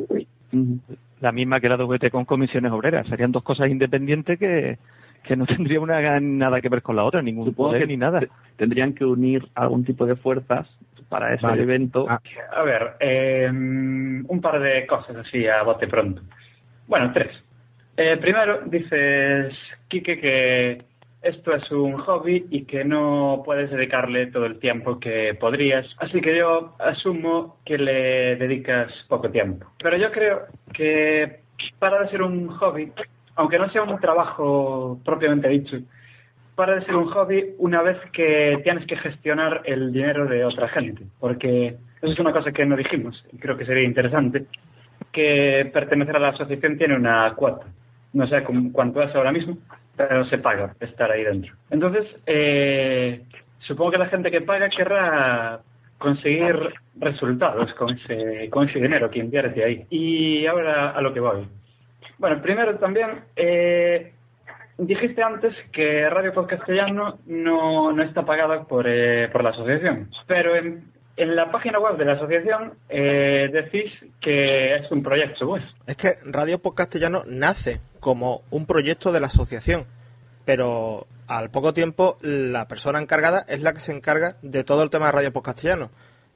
[1.21, 3.07] La misma que la WT con comisiones obreras.
[3.09, 4.79] Serían dos cosas independientes que,
[5.25, 7.97] que no tendrían una, nada que ver con la otra, ningún Supongo poder que ni
[7.99, 8.21] nada.
[8.21, 10.67] te- tendrían que unir algún tipo de fuerzas
[11.09, 11.63] para ese Vale.
[11.63, 12.07] evento.
[12.09, 12.21] Ah,
[12.57, 16.23] A ver, eh, un par de cosas así a bote pronto.
[16.87, 17.31] Bueno, tres.
[17.97, 19.53] Eh, primero, dices,
[19.89, 20.83] Quique, que
[21.23, 25.87] esto es un hobby y que no puedes dedicarle todo el tiempo que podrías.
[25.99, 29.67] Así que yo asumo que le dedicas poco tiempo.
[29.83, 30.43] Pero yo creo
[30.73, 31.41] que
[31.79, 32.91] para de ser un hobby,
[33.37, 35.77] aunque no sea un trabajo propiamente dicho,
[36.55, 40.69] para de ser un hobby una vez que tienes que gestionar el dinero de otra
[40.69, 41.05] gente.
[41.19, 44.45] Porque eso es una cosa que no dijimos y creo que sería interesante,
[45.13, 47.67] que pertenecer a la asociación tiene una cuota.
[48.13, 49.57] No sé cu- cuánto es ahora mismo,
[50.09, 51.55] pero se paga estar ahí dentro.
[51.69, 53.23] Entonces, eh,
[53.59, 55.61] supongo que la gente que paga querrá
[55.99, 56.57] conseguir
[56.97, 59.87] resultados con ese, con ese dinero que invierte ahí.
[59.91, 61.47] Y ahora a lo que voy.
[62.17, 64.15] Bueno, primero también, eh,
[64.79, 70.09] dijiste antes que Radio Podcast Castellano no, no está pagada por, eh, por la asociación,
[70.27, 70.85] pero en,
[71.17, 73.93] en la página web de la asociación eh, decís
[74.23, 75.59] que es un proyecto.
[75.87, 79.85] Es que Radio Podcastellano nace como un proyecto de la asociación,
[80.45, 84.91] pero al poco tiempo la persona encargada es la que se encarga de todo el
[84.91, 85.91] tema de Radio Podcastellano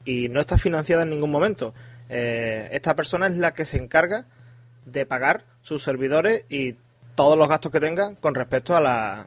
[0.05, 1.75] y no está financiada en ningún momento.
[2.09, 4.27] Eh, esta persona es la que se encarga
[4.85, 6.77] de pagar sus servidores y
[7.17, 9.27] todos los gastos que tenga con respecto a, la,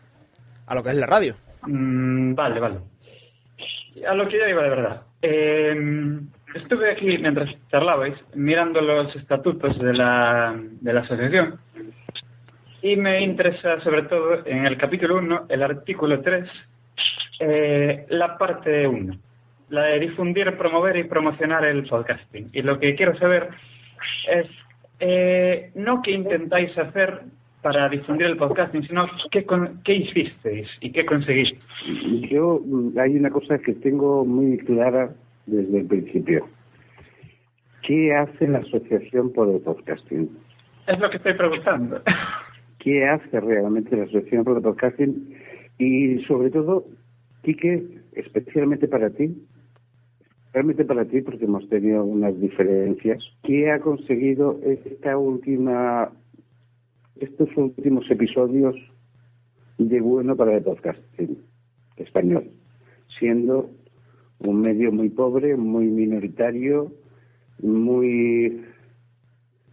[0.68, 1.36] a lo que es la radio.
[1.64, 2.80] Mm, vale, vale.
[4.08, 5.02] A lo que yo iba de verdad.
[5.22, 5.76] Eh,
[6.54, 11.60] estuve aquí mientras charlabais mirando los estatutos de la, de la asociación
[12.92, 16.50] y me interesa sobre todo en el capítulo 1, el artículo 3,
[17.40, 19.18] eh, la parte 1,
[19.70, 22.50] la de difundir, promover y promocionar el podcasting.
[22.54, 23.50] Y lo que quiero saber
[24.32, 24.48] es
[25.00, 27.22] eh, no qué intentáis hacer
[27.62, 31.62] para difundir el podcasting, sino qué, con- qué hicisteis y qué conseguisteis.
[32.30, 35.10] Yo mm, hay una cosa que tengo muy clara
[35.46, 36.48] desde el principio.
[37.82, 40.30] ¿Qué hace la Asociación por el Podcasting?
[40.88, 42.02] Es lo que estoy preguntando.
[42.88, 45.36] ¿Qué hace realmente la Asociación por el Podcasting?
[45.78, 46.86] Y sobre todo,
[47.44, 49.46] Quique, especialmente para ti,
[50.54, 56.14] realmente para ti, porque hemos tenido unas diferencias, ¿qué ha conseguido esta última,
[57.20, 58.78] estos últimos episodios
[59.78, 61.40] de bueno para el podcasting
[61.98, 62.52] español?
[63.20, 63.70] Siendo
[64.40, 66.94] un medio muy pobre, muy minoritario,
[67.62, 68.62] muy,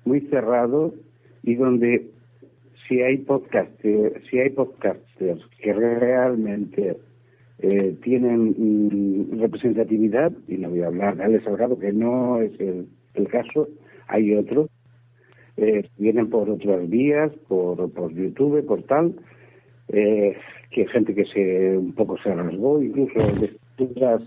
[0.05, 0.95] muy cerrado
[1.45, 2.13] y donde
[2.89, 6.97] si hay podcasters, si hay podcasters que realmente
[7.59, 12.53] eh, tienen mm, representatividad, y no voy a hablar de Alex Salgado, que no es
[12.61, 12.89] el,
[13.29, 13.69] caso,
[14.09, 14.69] hay otros,
[15.57, 19.15] eh, vienen por otras vías, por, YouTube, por tal,
[19.89, 20.37] eh,
[20.71, 24.23] que gente que se un poco se rasgó, incluso vestidas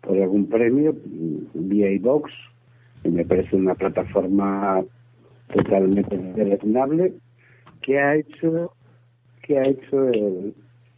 [0.00, 2.32] por algún premio, mm, vía iVox,
[3.02, 4.82] que me parece una plataforma
[5.52, 7.12] totalmente deleznable,
[7.84, 8.72] que ha hecho
[9.42, 10.10] que ha hecho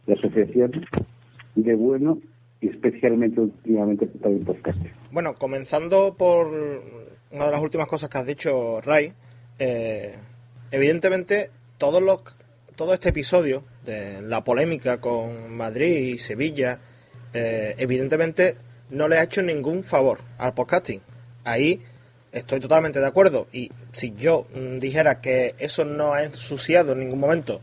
[0.05, 0.85] la asociación
[1.55, 2.19] de bueno
[2.61, 4.79] y especialmente últimamente para el podcast.
[5.11, 6.47] Bueno, comenzando por
[7.31, 9.11] una de las últimas cosas que has dicho, Ray,
[9.59, 10.15] eh,
[10.71, 12.21] evidentemente todos los,
[12.75, 16.79] todo este episodio de la polémica con Madrid y Sevilla,
[17.33, 18.55] eh, evidentemente
[18.89, 21.01] no le ha hecho ningún favor al podcasting.
[21.43, 21.81] Ahí
[22.37, 23.47] estoy totalmente de acuerdo.
[23.51, 27.61] Y si yo mm, dijera que eso no ha ensuciado en ningún momento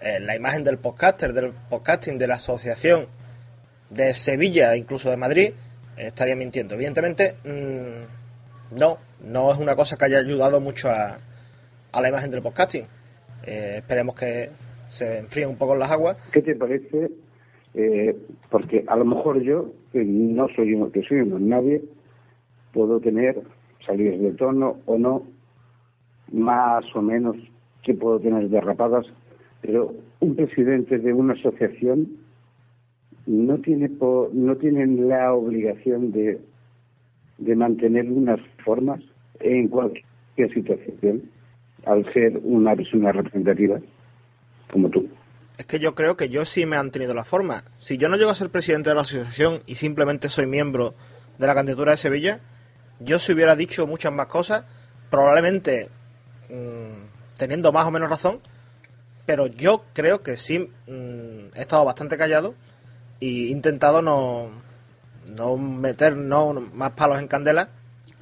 [0.00, 3.06] eh, la imagen del podcaster, del podcasting, de la asociación,
[3.90, 5.52] de Sevilla, incluso de Madrid,
[5.96, 6.74] estaría mintiendo.
[6.74, 11.18] Evidentemente, mm, no, no es una cosa que haya ayudado mucho a,
[11.98, 12.84] la imagen del podcasting.
[13.46, 14.50] Eh, esperemos que
[14.90, 16.18] se enfríen un poco las aguas.
[16.30, 17.10] ¿Qué te parece?
[17.72, 18.14] Eh,
[18.50, 21.82] porque a lo mejor yo, que no soy uno, que soy uno nadie,
[22.72, 23.40] puedo tener
[23.86, 25.22] salidas de tono o no,
[26.32, 27.36] más o menos
[27.82, 29.06] que puedo tener derrapadas,
[29.62, 32.08] pero un presidente de una asociación
[33.26, 36.40] no tiene po- no tienen la obligación de,
[37.38, 39.00] de mantener unas formas
[39.40, 41.22] en cualquier situación
[41.84, 43.78] al ser una persona representativa
[44.72, 45.08] como tú.
[45.58, 47.62] Es que yo creo que yo sí me han tenido la forma.
[47.78, 50.94] Si yo no llego a ser presidente de la asociación y simplemente soy miembro
[51.38, 52.40] de la candidatura de Sevilla,
[53.00, 54.64] yo si hubiera dicho muchas más cosas,
[55.10, 55.90] probablemente
[56.48, 58.40] mm, teniendo más o menos razón,
[59.26, 62.54] pero yo creo que sí mm, he estado bastante callado
[63.20, 64.50] y intentado no,
[65.26, 67.70] no meter no, más palos en candela.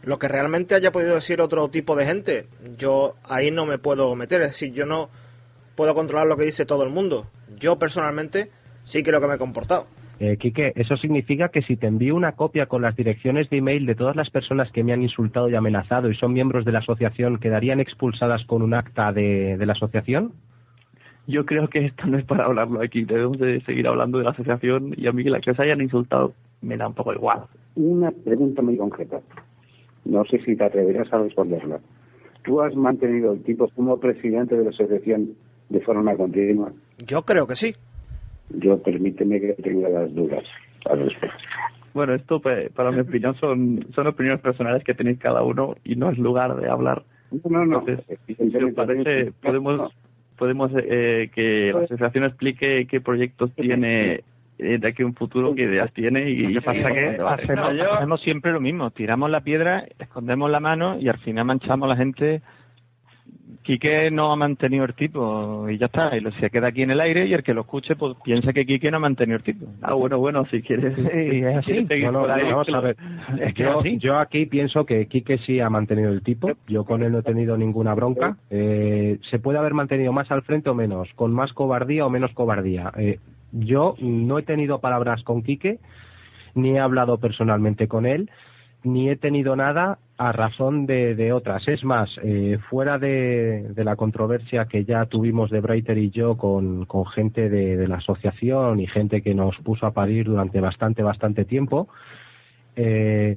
[0.02, 4.14] Lo que realmente haya podido decir otro tipo de gente, yo ahí no me puedo
[4.14, 4.42] meter.
[4.42, 5.08] Es decir, yo no
[5.76, 7.26] puedo controlar lo que dice todo el mundo.
[7.56, 8.50] Yo personalmente
[8.84, 9.86] sí creo que me he comportado.
[10.20, 13.84] Eh, Quique, eso significa que si te envío una copia con las direcciones de email
[13.84, 16.78] de todas las personas que me han insultado y amenazado y son miembros de la
[16.78, 20.32] asociación, ¿quedarían expulsadas con un acta de, de la asociación?
[21.26, 23.04] yo creo que esto no es para hablarlo aquí.
[23.04, 25.80] Debemos de seguir hablando de la asociación y a mí que la que os hayan
[25.80, 27.44] insultado me da un poco igual.
[27.76, 29.20] Una pregunta muy concreta.
[30.04, 31.80] No sé si te atreverás a responderla.
[32.42, 35.30] ¿Tú has mantenido el tipo como presidente de la asociación
[35.70, 36.72] de forma continua?
[37.06, 37.74] Yo creo que sí.
[38.50, 40.44] Yo permíteme que tenga las dudas
[40.86, 41.38] al respecto.
[41.94, 45.94] Bueno, esto pues, para mi opinión son, son opiniones personales que tenéis cada uno y
[45.94, 47.04] no es lugar de hablar.
[47.30, 49.92] No, no, Entonces, si os parece, podemos,
[50.36, 54.20] podemos eh, que la asociación explique qué proyectos tiene
[54.58, 57.22] eh, de aquí a un futuro, qué ideas tiene y Lo que pasa es que
[57.22, 61.86] hacemos, hacemos siempre lo mismo, tiramos la piedra, escondemos la mano y al final manchamos
[61.86, 62.42] a la gente.
[63.64, 66.90] Quique no ha mantenido el tipo y ya está, y lo, se queda aquí en
[66.90, 69.42] el aire y el que lo escuche pues piensa que Quique no ha mantenido el
[69.42, 69.66] tipo.
[69.80, 70.94] Ah, bueno, bueno, si quieres.
[70.94, 71.02] Sí,
[71.38, 71.64] es así.
[71.72, 72.96] quieres seguir No, no, por ahí, vamos a ver.
[73.40, 73.98] Es que yo, así.
[73.98, 76.50] yo aquí pienso que Quique sí ha mantenido el tipo.
[76.68, 78.36] Yo con él no he tenido ninguna bronca.
[78.50, 82.32] Eh, se puede haber mantenido más al frente o menos, con más cobardía o menos
[82.34, 82.92] cobardía.
[82.98, 83.18] Eh,
[83.52, 85.78] yo no he tenido palabras con Quique,
[86.54, 88.30] ni he hablado personalmente con él,
[88.82, 91.66] ni he tenido nada a razón de, otras.
[91.66, 96.86] Es más, eh, fuera de, la controversia que ya tuvimos de Breiter y yo con,
[97.14, 101.44] gente de, de la asociación y gente que nos puso a parir durante bastante, bastante
[101.44, 101.88] tiempo,
[102.76, 103.36] eh,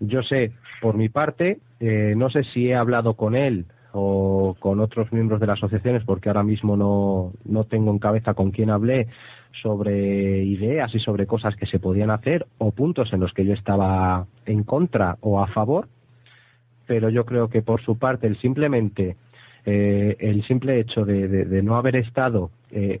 [0.00, 4.80] yo sé, por mi parte, eh, no sé si he hablado con él o con
[4.80, 8.70] otros miembros de las asociaciones, porque ahora mismo no, no tengo en cabeza con quién
[8.70, 9.08] hablé
[9.62, 13.54] sobre ideas y sobre cosas que se podían hacer o puntos en los que yo
[13.54, 15.88] estaba en contra o a favor,
[16.88, 19.14] pero yo creo que por su parte el simplemente
[19.64, 23.00] eh, el simple hecho de, de- de no haber estado eh,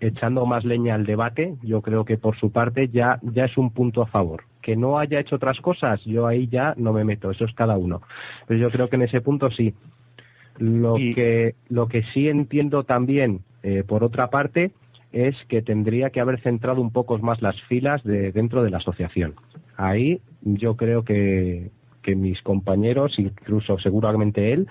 [0.00, 3.70] echando más leña al debate, yo creo que por su parte ya, ya es un
[3.70, 4.42] punto a favor.
[4.60, 7.78] Que no haya hecho otras cosas, yo ahí ya no me meto, eso es cada
[7.78, 8.02] uno.
[8.46, 9.72] Pero yo creo que en ese punto sí.
[10.58, 14.70] Lo, Y- que, lo que sí entiendo también, eh, por otra parte,
[15.12, 18.78] es que tendría que haber centrado un poco más las filas de, dentro de la
[18.78, 19.34] asociación.
[19.76, 21.70] Ahí yo creo que,
[22.04, 24.68] que mis compañeros, incluso seguramente él,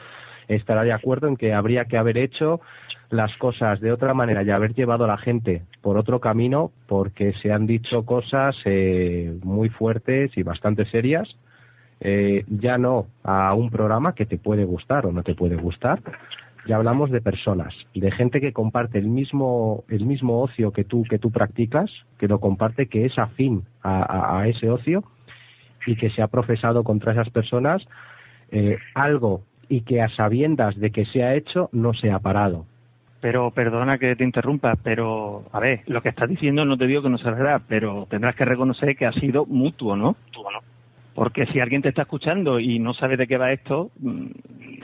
[0.47, 2.61] estará de acuerdo en que habría que haber hecho
[3.09, 7.33] las cosas de otra manera y haber llevado a la gente por otro camino porque
[7.41, 11.29] se han dicho cosas eh, muy fuertes y bastante serias.
[12.01, 16.01] Eh, ya no a un programa que te puede gustar o no te puede gustar.
[16.67, 21.03] Ya hablamos de personas de gente que comparte el mismo el mismo ocio que tú
[21.03, 25.03] que tú practicas que lo comparte que es afín a, ese ocio
[25.85, 27.85] y que se ha profesado contra esas personas
[28.51, 32.65] eh, algo y que a sabiendas de que se ha hecho no se ha parado
[33.21, 37.01] Pero perdona que te interrumpa, pero a ver, lo que estás diciendo no te digo
[37.01, 40.15] que no sea verdad, pero tendrás que reconocer que ha sido mutuo, ¿no?
[41.15, 44.25] Porque si alguien te está escuchando y no sabe de qué va esto, mm,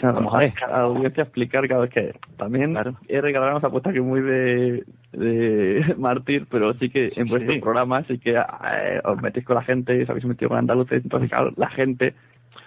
[0.04, 0.54] vamos a ver.
[0.64, 2.78] a la audiencia explicar cada vez que también
[3.08, 7.62] he regalado una apuesta que muy de, de mártir, pero sí que en vuestros Sí.
[7.62, 11.30] programas sí que eh, os metéis con la gente, os habéis metido con andaluces, entonces
[11.30, 12.14] claro, la gente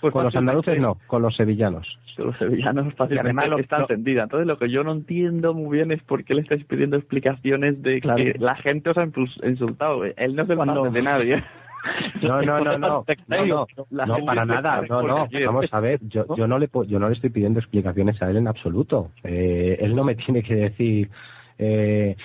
[0.00, 1.86] pues con los andaluces no con los sevillanos
[2.16, 4.24] que los sevillanos fácilmente además lo- está lo- encendida.
[4.24, 7.80] Entonces lo que yo no entiendo muy bien es por qué le estáis pidiendo explicaciones
[7.82, 8.16] de Claro.
[8.16, 9.06] que la gente os ha
[9.48, 10.04] insultado.
[10.04, 11.44] Él no Cuando- padre de nadie.
[12.22, 16.46] No, no, no, no, no, no, para nada, no, no, vamos a ver, yo, yo
[16.46, 19.10] no le, yo no le estoy pidiendo explicaciones a él en absoluto.
[19.24, 21.10] Eh, él no me tiene que decir,
[21.58, 22.16] eh,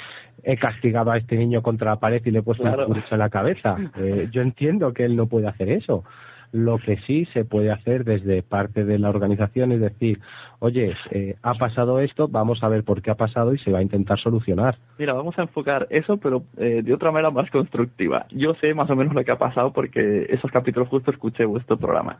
[0.43, 2.83] he castigado a este niño contra la pared y le he puesto Claro.
[2.83, 3.75] un curucho en la cabeza.
[3.97, 6.03] Eh, yo entiendo que él no puede hacer eso.
[6.51, 10.19] Lo que sí se puede hacer desde parte de la organización es decir,
[10.59, 13.79] oye, eh, ha pasado esto, vamos a ver por qué ha pasado y se va
[13.79, 14.77] a intentar solucionar.
[14.97, 18.25] Mira, vamos a enfocar eso, pero eh, de otra manera más constructiva.
[18.31, 21.77] Yo sé más o menos lo que ha pasado porque esos capítulos justo escuché vuestro
[21.77, 22.17] programa.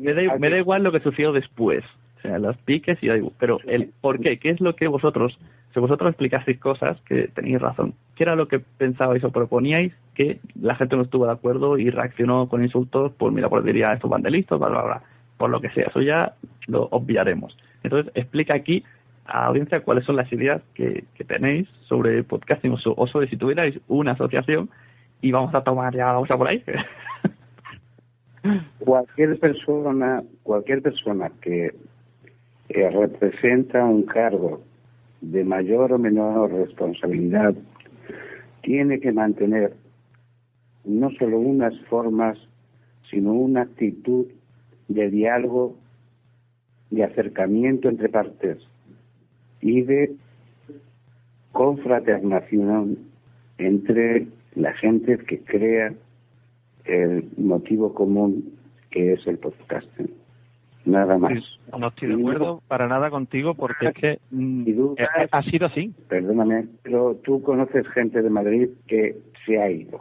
[0.00, 1.82] Me da, me da igual lo que sucedió después,
[2.18, 3.32] o sea, los piques y da igual.
[3.38, 5.38] Pero el por qué, qué es lo que vosotros,
[5.72, 10.38] si vosotros explicasteis cosas que tenéis razón, ¿qué era lo que pensabais o proponíais que
[10.60, 13.12] la gente no estuvo de acuerdo y reaccionó con insultos?
[13.16, 15.02] Pues mira, pues diría estos bandelistas, bla, bla, bla,
[15.38, 16.34] por lo que sea, eso ya
[16.66, 17.56] lo obviaremos.
[17.82, 18.84] Entonces, explica aquí
[19.26, 23.78] a audiencia cuáles son las ideas que, que tenéis sobre podcasting o sobre si tuvierais
[23.88, 24.68] una asociación
[25.20, 26.62] y vamos a tomar ya, vamos a por ahí.
[28.80, 31.72] cualquier persona cualquier persona que
[32.68, 34.60] eh, representa un cargo
[35.22, 37.54] de mayor o menor responsabilidad
[38.62, 39.74] tiene que mantener
[40.84, 42.38] no solo unas formas
[43.10, 44.26] sino una actitud
[44.88, 45.76] de diálogo
[46.90, 48.58] de acercamiento entre partes
[49.60, 50.12] y de
[51.52, 52.98] confraternación
[53.58, 55.94] entre la gente que crea
[56.84, 58.54] el motivo común
[58.90, 60.21] que es el podcasting.
[60.84, 61.32] Nada más.
[61.78, 65.66] No estoy de acuerdo para nada contigo porque es que mm, eh, eh, ha sido
[65.66, 65.94] así.
[66.08, 69.16] Perdóname, pero tú conoces gente de Madrid que
[69.46, 70.00] se ha ido.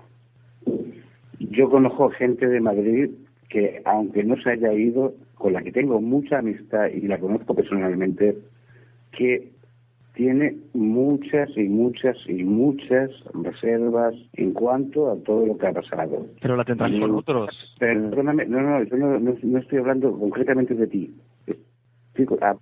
[1.40, 3.12] Yo conozco gente de Madrid
[3.50, 7.54] que, aunque no se haya ido, con la que tengo mucha amistad y la conozco
[7.54, 8.38] personalmente,
[9.12, 9.52] que
[10.14, 16.28] tiene muchas y muchas y muchas reservas en cuanto a todo lo que ha pasado.
[16.42, 17.50] Pero la tendrán con otros.
[17.80, 21.16] Perdóname, no, no, yo no, no, no estoy hablando concretamente de ti.
[21.48, 22.56] Estoy ah,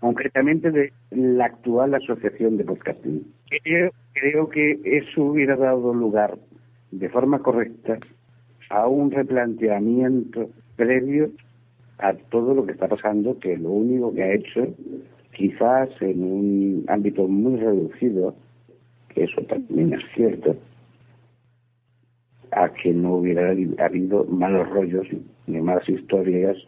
[0.00, 3.24] concretamente de la actual asociación de podcasting.
[3.62, 6.36] Creo, creo que eso hubiera dado lugar
[6.90, 7.98] de forma correcta
[8.70, 11.30] a un replanteamiento previo
[11.98, 14.66] a todo lo que está pasando, que lo único que ha hecho,
[15.40, 18.34] quizás en un ámbito muy reducido,
[19.08, 20.54] que eso también es cierto,
[22.52, 23.48] a que no hubiera
[23.82, 25.06] habido malos rollos
[25.46, 26.58] ni malas historias,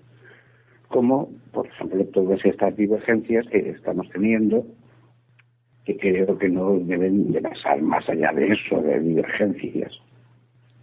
[0.89, 4.65] como, por ejemplo, todas estas divergencias que estamos teniendo,
[5.85, 9.93] que creo que no deben de pasar más allá de eso, de divergencias.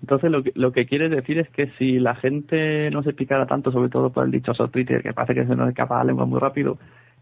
[0.02, 3.48] Entonces lo que, lo que quieres decir es que si la gente no se picara
[3.48, 6.26] tanto, sobre todo por el dichoso Twitter, que parece que se nos escapa la lengua
[6.26, 6.78] muy rápido,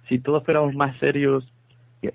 [0.07, 1.47] si todos fuéramos más serios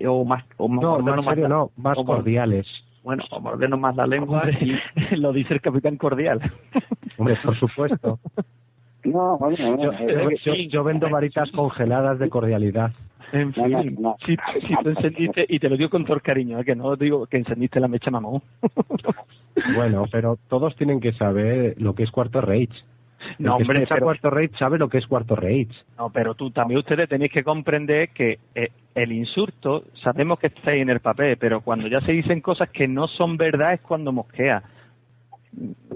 [0.07, 0.43] o más...
[0.57, 2.67] O No, más serio la- no, más o mor- cordiales.
[3.03, 4.57] Bueno, o mordernos más la lengua Hombre,
[5.11, 5.15] y...
[5.17, 6.39] lo dice el capitán cordial.
[7.17, 8.19] Hombre, por supuesto.
[9.03, 12.91] No, bueno, no, Yo, no, yo- yo- yo vendo varitas congeladas de cordialidad.
[13.33, 14.15] En No, no, fin, no.
[14.25, 14.37] si,
[14.67, 16.63] si tú encendiste, y te lo digo con todo el cariño, ¿eh?
[16.63, 18.41] que no digo que encendiste la mecha mamón.
[19.75, 22.69] Bueno, pero todos tienen que saber lo que es cuarto rage.
[23.39, 25.69] No, hombre, escucha pero- cuarto rage sabe lo que es cuarto rage.
[25.97, 30.71] No, pero tú también ustedes tenéis que comprender que eh, el insulto, sabemos que está
[30.71, 33.81] ahí en el papel, pero cuando ya se dicen cosas que no son verdad es
[33.81, 34.63] cuando mosquea.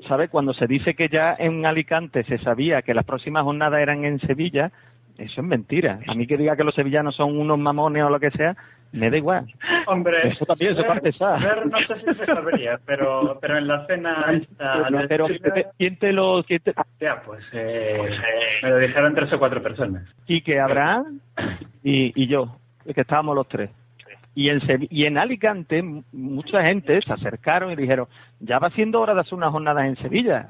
[0.08, 0.28] ¿Sabe?
[0.30, 4.20] Cuando se dice que ya en Alicante se sabía que las próximas jornadas eran en
[4.20, 4.72] Sevilla,
[5.18, 6.00] eso es mentira.
[6.08, 8.56] A mí que diga que los sevillanos son unos mamones o lo que sea,
[8.92, 9.46] me da igual.
[9.88, 11.38] Hombre, Eso también se parte esa.
[11.38, 15.42] ver no sé si se sabría, pero, pero en la cena esta No, pero ¿quién
[15.42, 16.44] te- ¿quién te lo...?
[16.44, 18.10] quién te- Ya, pues eh,
[18.64, 20.04] me lo dijeron tres o cuatro personas.
[20.26, 21.20] Quique, Abraham
[21.84, 22.58] y, y yo,
[22.94, 23.70] que estábamos los tres.
[24.36, 28.08] Y en, Sevi- y en Alicante mucha gente se acercaron y dijeron,
[28.40, 30.50] ya va siendo hora de hacer unas jornadas en Sevilla.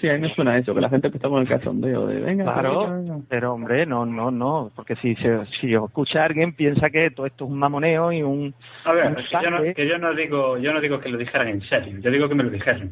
[0.00, 2.44] Sí, a mí me suena eso, que la gente está con el cachondeo de venga,
[2.44, 3.16] Claro, venga, venga.
[3.28, 7.26] pero hombre, no, no, no, porque si se, si os escucha alguien piensa que todo
[7.26, 8.54] esto es un mamoneo y un...
[8.84, 9.74] A ver, un es que yo, no, saque.
[9.74, 12.34] que yo no digo yo no digo que lo dijeran en serio, yo digo que
[12.34, 12.90] me lo dijeron.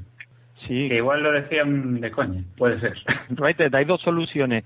[0.67, 2.95] Sí, Que igual lo decían de coña, puede ser.
[3.37, 4.65] Right, hay dos soluciones.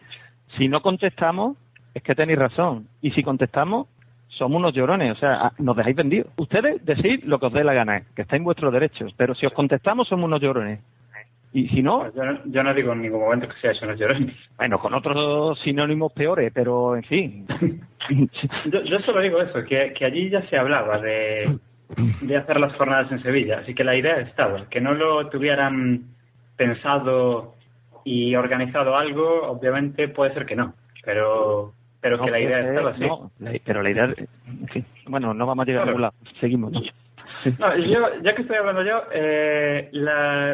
[0.57, 1.57] Si no contestamos,
[1.93, 2.87] es que tenéis razón.
[3.03, 3.89] Y si contestamos,
[4.29, 5.13] somos unos llorones.
[5.13, 6.29] O sea, ah, nos dejáis vendidos.
[6.37, 9.07] Ustedes decís lo que os dé la gana, que está en vuestro derecho.
[9.17, 10.79] Pero si os contestamos, somos unos llorones.
[11.53, 13.87] Y si no, Pues yo, no yo no digo en ningún momento que sea eso,
[13.87, 14.37] no llorones.
[14.59, 17.47] bueno, con otros sinónimos peores, pero en fin.
[18.73, 21.59] Yo, yo solo digo eso, que, que allí ya se hablaba de,
[22.23, 26.05] de hacer las jornadas en Sevilla, así que la idea estaba, que no lo tuvieran
[26.57, 27.55] pensado
[28.05, 30.73] y organizado algo, obviamente puede ser que no,
[31.05, 33.01] pero pero que la idea eh, estaba así.
[33.05, 33.31] no,
[33.65, 34.05] pero la idea,
[34.47, 34.87] en fin.
[35.07, 36.15] Bueno, no vamos a llegar a ningún lado.
[36.41, 36.73] Seguimos.
[36.73, 36.81] ¿no?
[37.59, 39.91] No, yo, ya que estoy hablando yo, eh,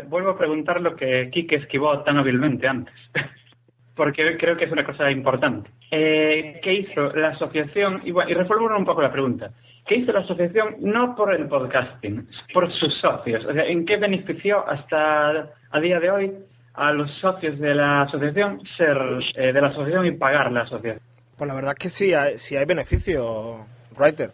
[0.09, 2.95] vuelvo a preguntar lo que Quique esquivó tan hábilmente antes,
[3.95, 5.70] porque creo que es una cosa importante.
[5.91, 8.03] Eh, ¿Qué hizo la asociación?
[8.05, 9.51] Y, bueno, y reformulo un poco la pregunta.
[9.87, 13.45] ¿Qué hizo la asociación no por el podcasting, por sus socios?
[13.45, 16.32] O sea, ¿en qué benefició hasta a día de hoy
[16.74, 18.97] a los socios de la asociación ser
[19.37, 21.01] eh, de la asociación y pagar la asociación?
[21.37, 23.59] Pues la verdad es que sí hay, sí hay beneficios,
[23.97, 24.30] Writer.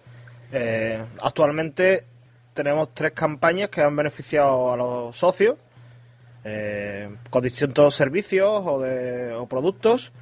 [0.52, 2.00] Eh, actualmente
[2.62, 5.56] tenemos tres campañas que han beneficiado a los socios
[6.44, 10.12] eh, con distintos servicios o, de, o productos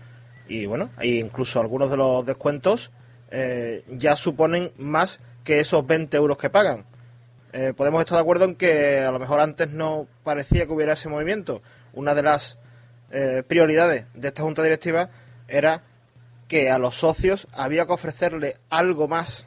[0.46, 2.92] y bueno, hay incluso algunos de los descuentos
[3.32, 6.84] eh, ya suponen más que esos 20 euros que pagan.
[7.52, 10.92] Eh, podemos estar de acuerdo en que a lo mejor antes no parecía que hubiera
[10.92, 11.60] ese movimiento.
[11.92, 12.56] Una de las
[13.48, 15.08] prioridades de esta junta directiva
[15.48, 15.82] era
[16.46, 19.46] que a los socios había que ofrecerle algo más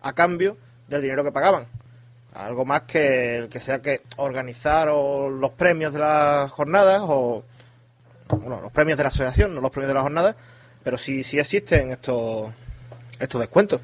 [0.00, 0.56] a cambio
[0.88, 1.68] del dinero que pagaban.
[2.34, 7.44] Algo más que el que sea que organizar o los premios de las jornadas o
[8.28, 10.36] bueno, los premios de la asociación, no los premios de las jornadas,
[10.82, 12.52] pero sí, sí existen estos,
[13.20, 13.80] estos descuentos.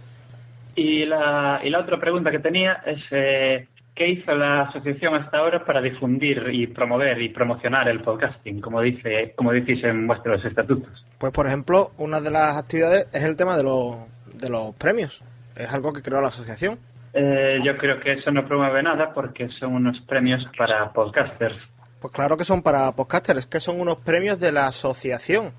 [0.75, 3.69] Y la, y la otra pregunta que tenía es eh,
[4.01, 8.81] ¿qué hizo la asociación hasta ahora para difundir y promover y promocionar el podcasting, como
[8.81, 11.05] dice como decís en vuestros estatutos?
[11.19, 13.97] Pues, por ejemplo, una de las actividades es el tema de los,
[14.33, 15.23] de los premios.
[15.55, 16.79] Es algo que creó la asociación.
[17.13, 21.57] Eh, yo creo que eso no promueve nada porque son unos premios para podcasters.
[22.01, 25.53] Pues claro que son para podcasters, que son unos premios de la asociación.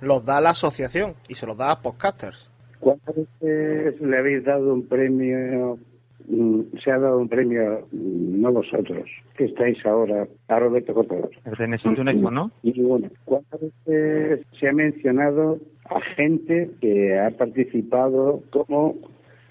[0.00, 2.50] los da la asociación y se los da a podcasters.
[2.80, 5.78] ¿Cuántas veces le habéis dado un premio?
[6.26, 9.04] mm, Se ha dado un premio, mm, no vosotros,
[9.36, 12.50] que estáis ahora, a Roberto un Eco, ¿no?
[13.26, 15.58] ¿cuántas veces se ha mencionado
[15.90, 18.96] a gente que ha participado como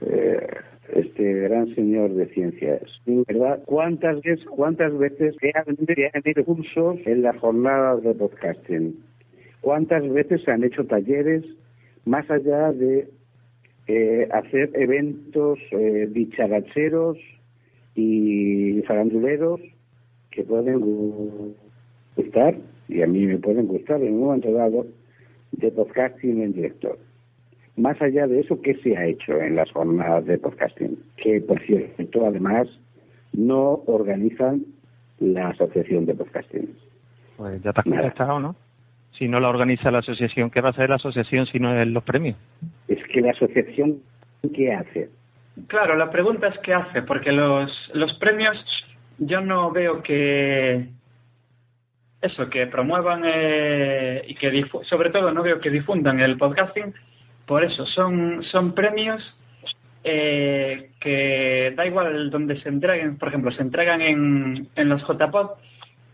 [0.02, 0.48] eh,
[0.94, 2.82] este gran señor de ciencias?
[3.06, 3.62] ¿Sí, ¿Verdad?
[3.66, 5.78] ¿Cuántas veces, cuántas veces se han,
[6.26, 8.96] hecho cursos en las jornadas de podcasting?
[9.62, 11.44] ¿Cuántas veces se han hecho talleres
[12.06, 13.08] más allá de
[13.88, 17.18] eh, hacer eventos eh, dicharacheros
[17.96, 19.60] y faranduleros
[20.32, 21.54] que pueden gu-
[22.16, 22.56] gustar,
[22.88, 24.86] y a mí me pueden gustar en un momento dado,
[25.52, 26.98] de podcasting en directo.
[27.80, 30.98] Más allá de eso, ¿qué se ha hecho en las jornadas de podcasting?
[31.16, 32.68] Que, por cierto, además,
[33.32, 34.66] no organizan
[35.20, 36.70] la Asociación de Podcasting.
[37.38, 38.56] Pues ya te has contestado, ¿no?
[39.18, 41.88] Si no la organiza la asociación, ¿qué va a hacer la asociación si no es
[41.88, 42.36] los premios?
[42.88, 44.00] Es que la asociación,
[44.54, 45.10] ¿qué hace?
[45.68, 48.58] Claro, la pregunta es qué hace, porque los, los premios
[49.20, 50.88] yo no veo que
[52.22, 56.94] eso, que promuevan eh, y que difu- sobre todo no veo que difundan el podcasting,
[57.50, 59.22] por eso son, son premios
[60.04, 65.58] eh, que da igual donde se entreguen, por ejemplo, se entregan en, en los JPod,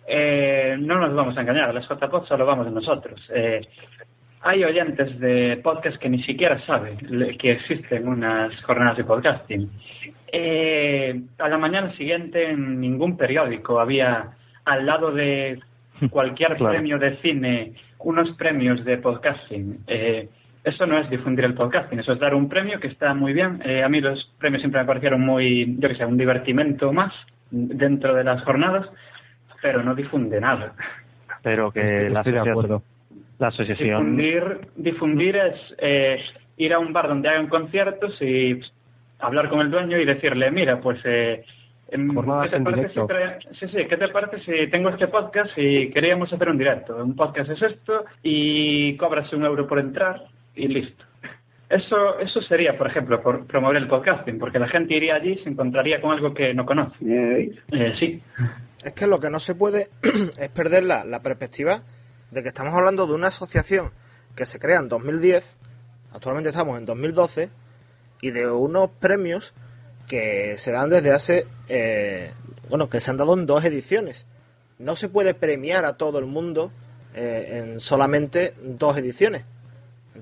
[0.07, 3.19] eh, no nos vamos a engañar, los JPod solo vamos nosotros.
[3.35, 3.59] Eh,
[4.43, 6.97] hay oyentes de podcast que ni siquiera saben
[7.37, 9.69] que existen unas jornadas de podcasting.
[10.31, 14.31] Eh, a la mañana siguiente en ningún periódico había
[14.63, 15.59] al lado de
[16.11, 16.71] cualquier Claro.
[16.73, 19.79] premio de cine unos premios de podcasting.
[19.87, 20.29] Eh,
[20.65, 23.61] eso no es difundir el podcasting, eso es dar un premio que está muy bien.
[23.63, 27.13] Eh, a mí los premios siempre me parecieron muy, yo que sé, un divertimento más
[27.51, 28.87] dentro de las jornadas,
[29.61, 30.73] pero no difunde nada.
[31.43, 32.83] Pero que la Estoy de asociación, acuerdo.
[33.39, 33.87] la asociación
[34.17, 36.17] Difundir, difundir es eh,
[36.57, 38.59] ir a un bar donde hagan conciertos y
[39.19, 41.43] hablar con el dueño y decirle, mira, pues, eh,
[41.89, 43.01] em, ¿qué te en parece directo.
[43.07, 46.57] si trae- sí, sí, ¿qué te parece si tengo este podcast y queríamos hacer un
[46.57, 46.95] directo?
[47.03, 50.23] Un podcast es esto y cobras un euro por entrar
[50.55, 51.03] y listo.
[51.69, 55.43] Eso, eso sería, por ejemplo, por promover el podcasting, porque la gente iría allí y
[55.43, 56.95] se encontraría con algo que no conoce.
[57.03, 57.51] ¿Eh?
[57.71, 58.21] Eh, sí.
[58.83, 59.89] Es que lo que no se puede
[60.39, 61.81] es perder la, la perspectiva
[62.31, 63.91] de que estamos hablando de una asociación
[64.35, 65.57] que se crea en 2010,
[66.11, 67.49] actualmente estamos en 2012,
[68.21, 69.53] y de unos premios
[70.07, 72.31] que se dan desde hace, eh,
[72.69, 74.27] bueno, que se han dado en dos ediciones.
[74.77, 76.71] No se puede premiar a todo el mundo
[77.13, 79.45] eh, en solamente dos ediciones.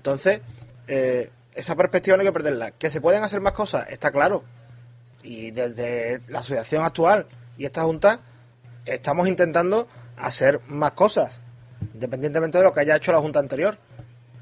[0.04, 0.41] Entonces,
[0.86, 2.72] eh, esa perspectiva no hay que perderla.
[2.72, 4.43] Que se pueden hacer más cosas, está claro.
[5.24, 7.26] Y desde la asociación actual
[7.58, 8.20] y esta junta
[8.84, 9.88] estamos intentando
[10.18, 11.39] hacer más cosas,
[11.93, 13.78] independientemente de lo que haya hecho la junta anterior.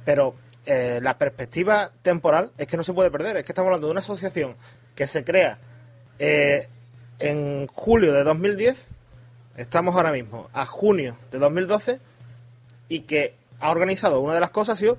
[0.04, 0.34] Pero
[0.66, 3.38] eh, la perspectiva temporal es que no se puede perder.
[3.38, 4.56] Es que estamos hablando de una asociación
[4.96, 5.60] que se crea
[6.18, 6.68] eh,
[7.20, 8.88] en julio de 2010,
[9.58, 12.00] estamos ahora mismo a junio de 2012
[12.90, 14.98] y que ha organizado una de las cosas ha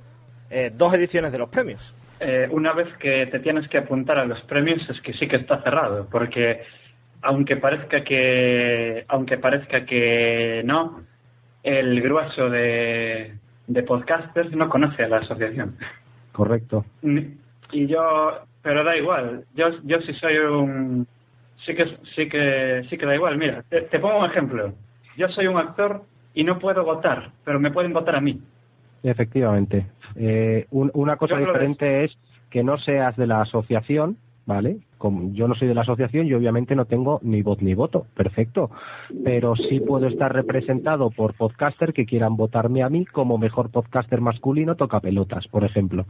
[0.52, 1.94] eh, dos ediciones de los premios.
[2.20, 5.36] Eh, una vez que te tienes que apuntar a los premios es que sí que
[5.36, 6.62] está cerrado, porque
[7.22, 11.02] aunque parezca que aunque parezca que no,
[11.64, 13.34] el grueso de,
[13.66, 15.76] de podcasters no conoce a la asociación.
[16.30, 16.84] Correcto.
[17.72, 21.06] Y yo, pero da igual, yo yo sí soy un
[21.64, 24.74] sí que sí que sí que da igual, mira, te, te pongo un ejemplo.
[25.16, 28.40] Yo soy un actor y no puedo votar, pero me pueden votar a mí.
[29.02, 29.86] Efectivamente.
[30.16, 32.16] Eh, un- una cosa Yo diferente es
[32.50, 34.78] que no seas de la asociación, ¿vale?
[34.98, 38.06] Como yo no soy de la asociación, yo obviamente no tengo ni voz ni voto,
[38.14, 38.70] perfecto.
[39.24, 44.20] Pero sí puedo estar representado por podcaster que quieran votarme a mí como mejor podcaster
[44.20, 46.04] masculino toca pelotas, por ejemplo.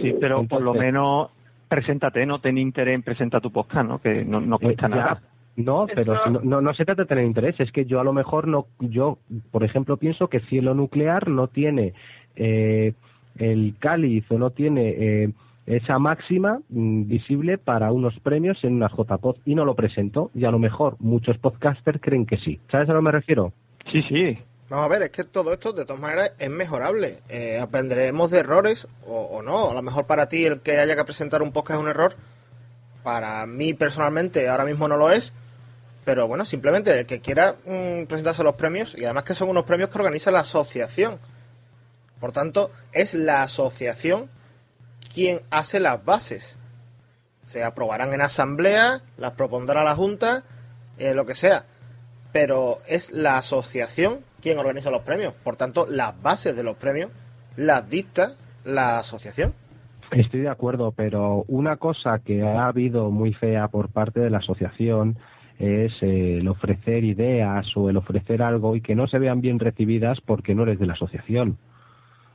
[0.00, 1.30] Sí, pero por lo menos
[1.68, 3.98] preséntate, no ten interés en presentar tu podcast, ¿no?
[3.98, 5.22] Que no, no cuesta Eh, nada.
[5.54, 8.48] No, pero no, no se trata de tener interés, es que yo a lo mejor
[8.48, 9.18] no, yo,
[9.50, 11.92] por ejemplo, pienso que Cielo Nuclear no tiene
[12.36, 12.94] eh,
[13.38, 15.30] el cáliz o no tiene eh,
[15.66, 20.44] esa máxima mm, visible para unos premios en una JPod y no lo presentó y
[20.44, 22.60] a lo mejor muchos podcasters creen que sí.
[22.70, 23.52] ¿Sabes a lo que me refiero?
[23.90, 24.38] Sí, sí.
[24.68, 27.18] Vamos a ver, es que todo esto de todas maneras es mejorable.
[27.28, 29.70] Eh, aprenderemos de errores o, o no.
[29.70, 32.14] A lo mejor para ti el que haya que presentar un podcast es un error.
[33.02, 35.32] Para mí personalmente ahora mismo no lo es.
[36.04, 39.48] Pero bueno, simplemente el que quiera mm, presentarse a los premios, y además que son
[39.50, 41.18] unos premios que organiza la asociación.
[42.22, 44.30] Por tanto, es la asociación
[45.12, 46.56] quien hace las bases.
[47.42, 50.44] Se aprobarán en asamblea, las propondrá la Junta,
[50.98, 51.64] eh, lo que sea.
[52.32, 55.34] Pero es la asociación quien organiza los premios.
[55.34, 57.10] Por tanto, las bases de los premios
[57.56, 59.52] las dicta la asociación.
[60.12, 64.38] Estoy de acuerdo, pero una cosa que ha habido muy fea por parte de la
[64.38, 65.18] asociación
[65.58, 70.20] es el ofrecer ideas o el ofrecer algo y que no se vean bien recibidas
[70.24, 71.58] porque no eres de la asociación.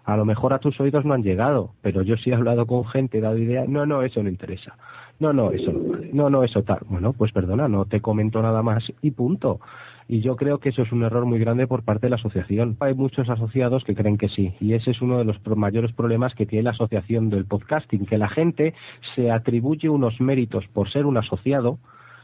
[0.07, 2.85] A lo mejor a tus oídos no han llegado, pero yo sí he hablado con
[2.85, 4.77] gente, he dado ideas, no, no, eso no interesa.
[5.19, 6.09] No, no, eso no vale.
[6.13, 6.79] No, no, eso tal.
[6.85, 9.59] Bueno, pues perdona, no te comento nada más y punto.
[10.07, 12.77] Y yo creo que eso es un error muy grande por parte de la asociación.
[12.79, 16.33] Hay muchos asociados que creen que sí, y ese es uno de los mayores problemas
[16.35, 18.73] que tiene la asociación del podcasting, que la gente
[19.13, 21.79] se atribuye unos méritos por ser un asociado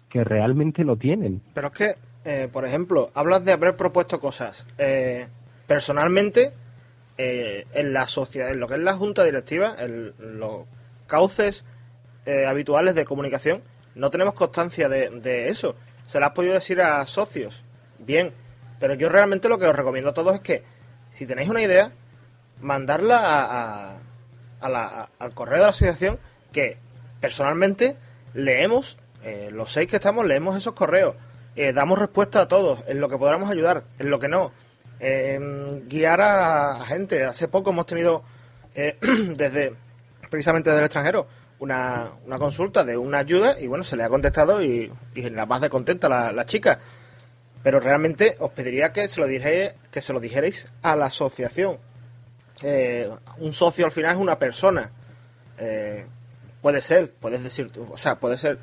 [0.09, 1.41] que realmente no tienen.
[1.53, 1.91] Pero es que,
[2.23, 4.65] eh, por ejemplo, hablas de haber propuesto cosas.
[4.77, 5.27] Eh,
[5.67, 6.53] personalmente,
[7.18, 10.66] eh, en la sociedad, en lo que es la junta directiva, en los
[11.07, 11.64] cauces
[12.26, 13.61] eh, habituales de comunicación,
[13.95, 15.76] no tenemos constancia de, eso.
[16.07, 17.64] Se las has podido decir a socios.
[17.99, 18.32] Bien,
[18.80, 20.64] pero yo realmente lo que os recomiendo a todos es que,
[21.11, 21.91] si tenéis una idea,
[22.61, 23.97] mandarla a,
[24.61, 26.18] a- la- al correo de la asociación,
[26.51, 26.78] que
[27.20, 27.95] personalmente
[28.34, 31.16] leemos, eh, los seis que estamos, leemos esos correos,
[31.55, 34.51] eh, damos respuesta a todos, en lo que podamos ayudar, en lo que no,
[35.06, 35.38] eh,
[35.86, 37.26] guiar a, gente.
[37.26, 38.24] Hace poco hemos tenido,
[38.74, 38.97] eh,
[39.36, 39.74] desde
[40.30, 41.28] precisamente desde el extranjero,
[41.60, 45.62] una, una consulta de una ayuda y bueno, se le ha contestado y, la más
[45.62, 46.80] de contenta la, la chica.
[47.62, 51.78] Pero realmente os pediría que se lo dijerais, que se lo dijerais a la asociación.
[52.62, 54.89] Eh, un socio al final es una persona.
[55.58, 56.06] Eh,
[56.62, 58.58] puede ser, puedes decir, o sea, puede ser,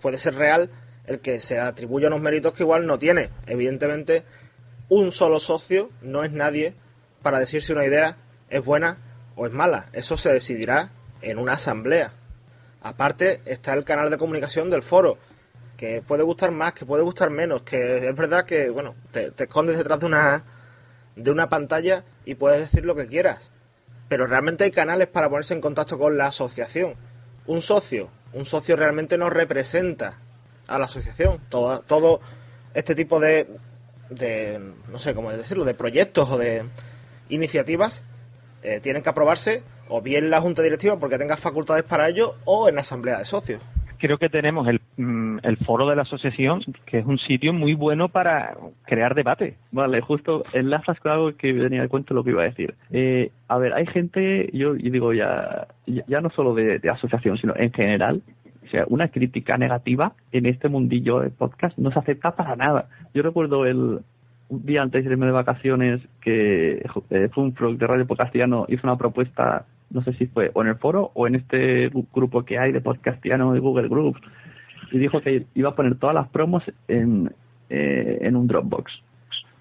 [0.00, 0.68] puede ser real
[1.06, 3.30] el que se atribuya unos méritos que igual no tiene.
[3.46, 4.24] Evidentemente,
[4.88, 6.74] un solo socio no es nadie
[7.22, 8.16] para decir si una idea
[8.48, 8.98] es buena
[9.36, 9.86] o es mala.
[9.92, 12.12] Eso se decidirá en una asamblea.
[12.80, 15.18] Aparte está el canal de comunicación del foro,
[15.76, 19.76] que puede gustar más, que puede gustar menos, que es verdad que, bueno, te, escondes
[19.76, 20.44] detrás de una,
[21.16, 23.50] de una pantalla y puedes decir lo que quieras.
[24.08, 26.94] Pero realmente hay canales para ponerse en contacto con la asociación.
[27.46, 30.18] Un socio, un socio realmente no representa
[30.66, 31.40] a la asociación.
[31.48, 32.20] Todo, todo
[32.74, 33.48] este tipo de,
[34.10, 36.64] de, no sé cómo decirlo, de proyectos o de
[37.28, 38.02] iniciativas
[38.62, 42.34] eh, tienen que aprobarse o bien en la junta directiva porque tenga facultades para ello
[42.44, 43.60] o en la asamblea de socios.
[43.98, 47.74] Creo que tenemos el, mm, el foro de la asociación, que es un sitio muy
[47.74, 49.56] bueno para crear debate.
[49.72, 52.74] Vale, justo enlazas con algo que venía de cuento lo que iba a decir.
[52.92, 57.38] Eh, a ver, hay gente, yo, digo ya, ya, ya no solo de, de asociación,
[57.38, 58.22] sino en general,
[58.68, 62.88] o sea, una crítica negativa en este mundillo de podcast no se acepta para nada.
[63.14, 64.00] Yo recuerdo el
[64.50, 68.96] un día antes de irme de vacaciones que eh, Funfrog de Radio Podcastiano hizo una
[68.96, 72.58] propuesta, no sé si fue o en el foro o en este gru- grupo que
[72.58, 74.20] hay de Podcastiano de Google Groups,
[74.90, 77.30] y dijo que iba a poner todas las promos en,
[77.68, 78.90] eh, en un Dropbox.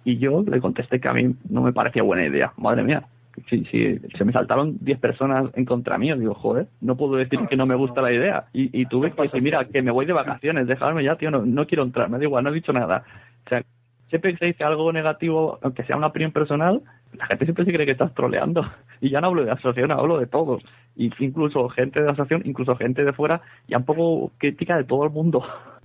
[0.05, 2.53] Y yo le contesté que a mí no me parecía buena idea.
[2.55, 3.03] Madre mía,
[3.50, 7.40] si, si se me saltaron 10 personas en contra mío, digo, joder, no puedo decir
[7.50, 8.46] que no me gusta la idea.
[8.54, 11.46] Y, y tuve que decir, mira, que me voy de vacaciones, dejadme ya, tío, no,
[11.46, 13.04] no quiero entrar, me da igual, no he dicho nada.
[13.46, 13.64] O sea,
[14.10, 16.82] siempre que se dice algo negativo, aunque sea una opinión personal,
[17.14, 18.62] la gente siempre se cree que estás troleando.
[19.00, 20.58] Y ya no hablo de asociación, hablo de todo.
[20.96, 25.04] Y incluso gente de asociación, incluso gente de fuera, ya un poco crítica de todo
[25.04, 25.46] el mundo.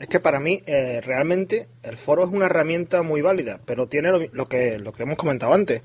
[0.00, 4.12] Es que para mí, eh, realmente, el foro es una herramienta muy válida, pero tiene
[4.12, 5.82] lo, lo que, lo que hemos comentado antes.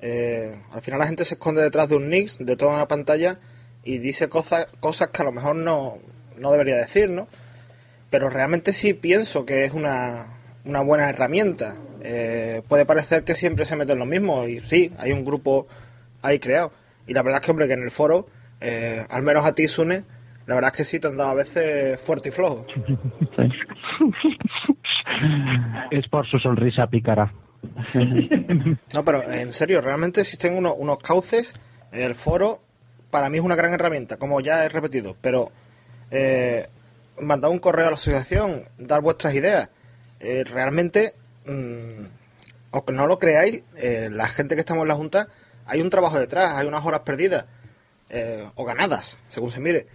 [0.00, 3.38] Eh, al final la gente se esconde detrás de un Nix, de toda una pantalla,
[3.84, 5.98] y dice cosas, cosas que a lo mejor no,
[6.38, 7.28] no debería decir, ¿no?
[8.10, 10.26] Pero realmente sí pienso que es una,
[10.64, 11.76] una buena herramienta.
[12.02, 15.66] Eh, puede parecer que siempre se meten los mismos, y sí, hay un grupo
[16.22, 16.72] ahí creado.
[17.06, 18.26] Y la verdad es que, hombre, que en el foro,
[18.60, 20.04] eh, al menos a ti, Sune,
[20.46, 22.66] la verdad es que sí te han dado a veces fuerte y flojo.
[25.90, 27.32] Es por su sonrisa pícara.
[28.94, 31.54] No, pero en serio, realmente existen unos, cauces.
[31.92, 32.60] El foro,
[33.10, 35.16] para mí, es una gran herramienta, como ya he repetido.
[35.20, 35.50] Pero
[36.10, 36.68] eh,
[37.20, 39.70] mandar un correo a la asociación, dar vuestras ideas.
[40.20, 41.12] eh, realmente,
[41.44, 42.06] mm,
[42.72, 45.28] aunque no lo creáis, eh, la gente que estamos en la Junta,
[45.66, 47.44] hay un trabajo detrás, hay unas horas perdidas
[48.08, 49.86] eh, o ganadas, según se mire.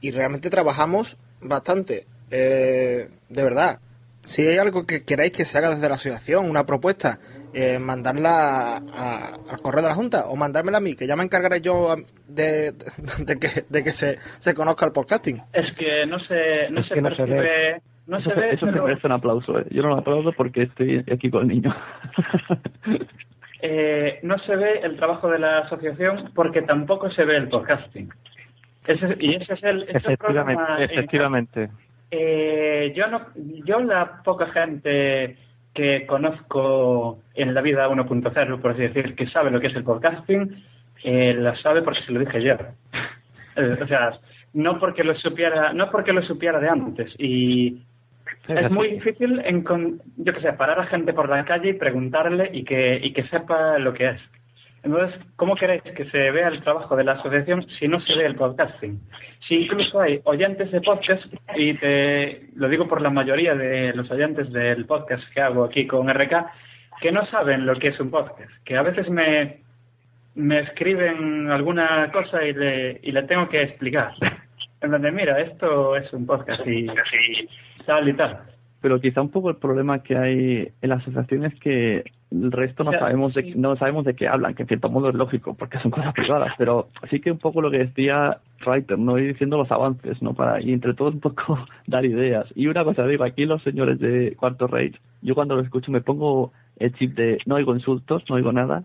[0.00, 2.06] Y realmente trabajamos bastante.
[2.28, 3.80] De verdad,
[4.26, 7.18] si hay algo que queráis que se haga desde la asociación, una propuesta,
[7.54, 11.16] eh, mandarla a- a- al correo de la Junta o mandármela a mí, que ya
[11.16, 11.94] me encargaré yo
[12.28, 15.40] de, de- de que, de que se, se conozca el podcasting.
[15.52, 17.80] Es que no se, no Es se que no se ve.
[18.06, 19.58] no eso se ve, eso me pero, merece un aplauso.
[19.58, 19.66] ¿eh?
[19.70, 21.74] Yo no lo aplaudo porque estoy aquí con el niño.
[23.62, 28.10] eh, no se ve el trabajo de la asociación porque tampoco se ve el podcasting.
[28.86, 31.70] Ese- y ese es el, ese es el Efectivamente, problema en- efectivamente.
[32.10, 35.36] Eh, yo no, yo la poca gente
[35.74, 39.84] que conozco en la vida 1.0, por así decir, que sabe lo que es el
[39.84, 40.64] podcasting,
[41.04, 42.56] eh, lo sabe porque se lo dije yo.
[43.58, 44.10] Eh, o sea,
[44.52, 47.10] no porque lo supiera, no porque lo supiera de antes.
[47.16, 47.80] Y
[48.48, 49.64] es muy difícil, en,
[50.18, 53.26] yo que sé, parar a gente por la calle y preguntarle y que, y que
[53.28, 54.20] sepa lo que es.
[54.86, 58.24] Entonces, ¿cómo queréis que se vea el trabajo de la asociación si no se ve
[58.24, 59.00] el podcasting?
[59.48, 61.24] Si incluso hay oyentes de podcast,
[61.56, 65.88] y te lo digo por la mayoría de los oyentes del podcast que hago aquí
[65.88, 66.46] con RK,
[67.00, 69.58] que no saben lo que es un podcast, que a veces me,
[70.36, 74.12] me escriben alguna cosa y le, y le tengo que explicar.
[74.82, 76.86] En donde, mira, esto es un podcast y
[77.86, 78.40] tal y tal.
[78.82, 82.82] Pero quizá un poco el problema que hay en la asociación es que el resto
[82.84, 85.78] no sabemos de, no sabemos de qué hablan, que en cierto modo es lógico, porque
[85.78, 89.18] son cosas privadas, pero sí que un poco lo que decía Reiter, ¿no?
[89.18, 90.34] Ir diciendo los avances, ¿no?
[90.34, 92.46] Para, y entre todos un poco dar ideas.
[92.54, 96.00] Y una cosa digo, aquí los señores de Cuarto Rage, yo cuando los escucho me
[96.00, 98.84] pongo el chip de no oigo insultos, no oigo nada,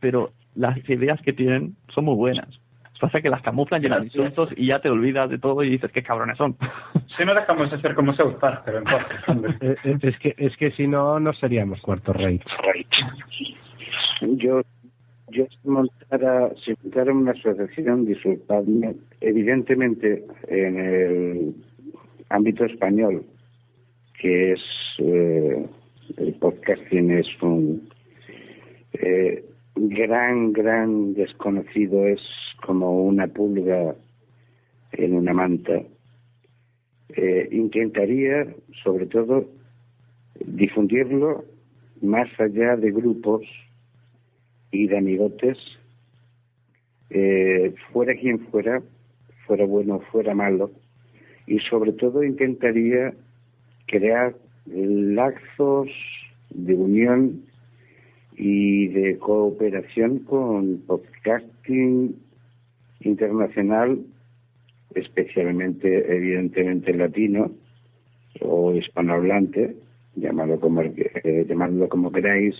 [0.00, 2.48] pero las ideas que tienen son muy buenas.
[3.02, 5.90] Pasa que las camuflan llenas de insultos y ya te olvidas de todo y dices
[5.90, 6.56] qué cabrones son.
[7.16, 8.78] Si no dejamos de ser como South Park, pero.
[8.78, 12.40] Eh, eh, Es que, es que si no, no seríamos cuarto rey.
[14.20, 14.62] Yo,
[15.30, 21.54] yo si montara, si montara una asociación, disculpadme, evidentemente en el
[22.28, 23.24] ámbito español,
[24.20, 24.60] que es
[24.98, 25.66] eh,
[26.18, 27.88] el podcasting es un
[28.92, 29.44] eh,
[29.74, 32.20] gran, gran desconocido, es
[32.64, 33.94] como una pulga
[34.92, 35.82] en una manta.
[37.14, 38.46] Eh, intentaría,
[38.82, 39.46] sobre todo,
[40.46, 41.44] difundirlo
[42.00, 43.42] más allá de grupos
[44.70, 45.58] y de amigotes,
[47.10, 48.82] eh, fuera quien fuera,
[49.46, 50.70] fuera bueno o fuera malo,
[51.46, 53.12] y sobre todo intentaría
[53.86, 54.34] crear
[54.66, 55.90] lazos
[56.50, 57.42] de unión
[58.36, 62.16] y de cooperación con podcasting
[63.06, 63.98] internacional,
[64.94, 67.52] especialmente, evidentemente, latino
[68.40, 69.76] o hispanohablante,
[70.16, 72.54] llamadlo como, eh, llamadlo como queráis,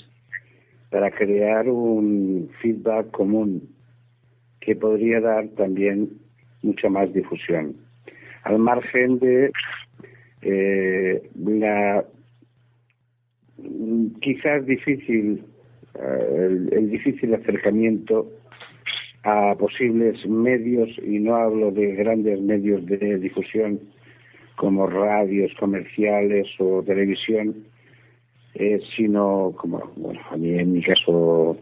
[0.91, 3.69] para crear un feedback común
[4.61, 6.11] que podría dar también
[6.63, 7.77] mucha más difusión.
[8.45, 9.51] Al margen de
[10.43, 12.05] eh, la
[14.21, 15.45] quizás difícil,
[15.95, 18.31] eh, el difícil acercamiento
[19.25, 23.81] a posibles medios, y no hablo de grandes medios de difusión
[24.57, 27.65] como radios comerciales o televisión,
[28.55, 31.57] eh, sino como, bueno, a mí en mi caso,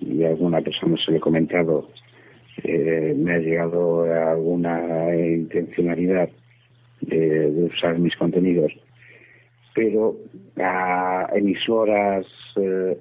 [0.00, 1.88] y a alguna persona se lo he comentado,
[2.62, 6.28] eh, me ha llegado alguna intencionalidad
[7.02, 8.72] de, usar mis contenidos,
[9.74, 10.16] pero
[10.56, 12.26] a emisoras
[12.56, 12.96] eh,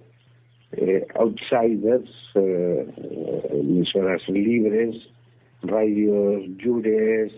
[0.77, 2.85] eh, outsiders, eh,
[3.51, 4.95] emisoras libres,
[5.61, 7.31] radios jures,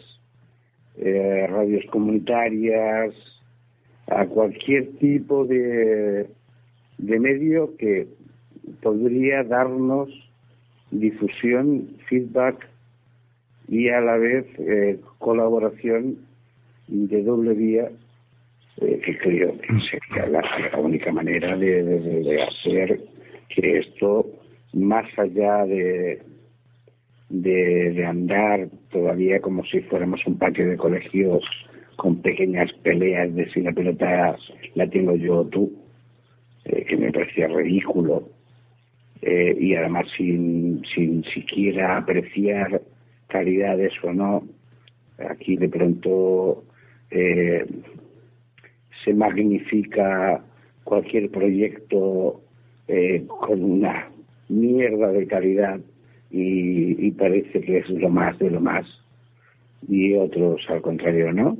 [0.98, 3.14] eh, radios comunitarias,
[4.08, 6.28] a cualquier tipo de,
[6.98, 8.08] de medio que
[8.82, 10.10] podría darnos
[10.92, 12.68] difusión, feedback
[13.68, 16.18] y a la vez eh, colaboración
[16.88, 17.90] de doble vía
[18.82, 23.15] eh, que creo que sería la, única manera de hacer
[23.56, 24.26] que esto,
[24.74, 26.22] más allá de,
[27.30, 31.44] de, andar todavía como si fuéramos un patio de colegios
[31.96, 33.74] con pequeñas peleas de si la
[34.76, 35.74] la tengo yo o tú,
[36.66, 38.30] eh, que me parecía ridículo,
[39.22, 42.82] eh, y además sin, sin siquiera apreciar
[43.28, 44.44] calidades o no,
[45.18, 46.66] aquí de pronto
[47.12, 47.66] eh,
[49.04, 50.44] se magnifica
[50.84, 52.42] cualquier proyecto
[52.88, 54.10] eh, con una
[54.50, 55.80] mierda de calidad
[56.32, 58.86] y, y parece que es lo más de lo más.
[59.88, 61.58] Y otros al contrario no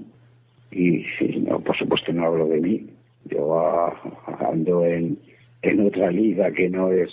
[0.72, 2.88] y sí, no por supuesto no hablo de mí.
[3.26, 3.94] Yo ah,
[4.52, 5.18] ando en,
[5.62, 7.10] en otra liga que no es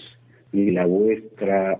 [0.52, 1.78] ni la vuestra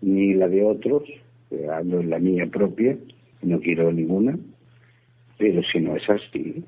[0.00, 1.04] ni la de otros.
[1.50, 2.96] Eh, ando en la mía propia
[3.42, 4.38] no quiero ninguna.
[5.38, 6.64] Pero si no es así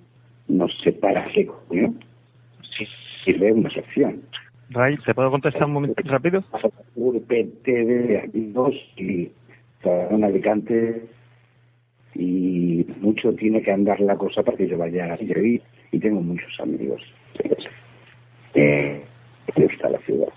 [0.48, 1.94] no sé para qué coño
[2.76, 2.86] si
[3.24, 4.22] sirve una sección
[4.70, 6.42] Ray, ¿te puedo contestar un momento rápido?
[6.96, 9.30] Urpete de amigos y
[9.84, 11.04] en Alicante
[12.14, 15.60] y mucho tiene que andar la cosa para que yo vaya a allí
[15.92, 17.02] y tengo muchos amigos.
[18.54, 19.02] Eh,
[19.56, 20.28] me gusta la ciudad.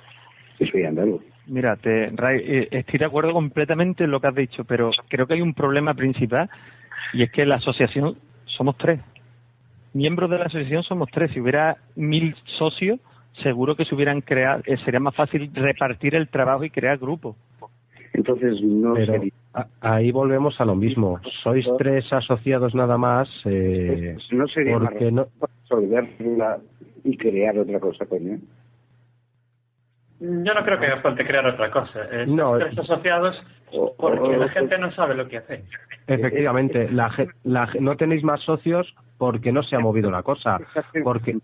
[0.60, 1.22] Yo soy andaluz.
[1.46, 5.28] Mira, te, Ray, eh, estoy de acuerdo completamente en lo que has dicho, pero creo
[5.28, 6.50] que hay un problema principal
[7.14, 9.00] y es que la asociación somos tres.
[9.94, 11.32] miembros de la asociación somos tres.
[11.32, 13.00] Si hubiera mil socios,
[13.44, 17.36] seguro que se hubieran creado, eh, sería más fácil repartir el trabajo y crear grupos.
[18.14, 21.20] Entonces no Pero sería- a- ahí volvemos a lo mismo.
[21.44, 23.30] Sois tres asociados nada más.
[23.46, 25.28] eh, no sería más porque no,
[25.64, 26.58] resolverla
[27.04, 28.38] y crear otra cosa, coño.
[30.20, 32.00] Yo no creo que haga falta crear otra cosa.
[32.12, 33.36] Eh, No, tres asociados
[33.98, 35.64] porque la gente no sabe lo que hace.
[36.08, 37.12] Efectivamente, la,
[37.44, 40.60] la no tenéis más socios porque no se ha movido la cosa.
[41.04, 41.38] Porque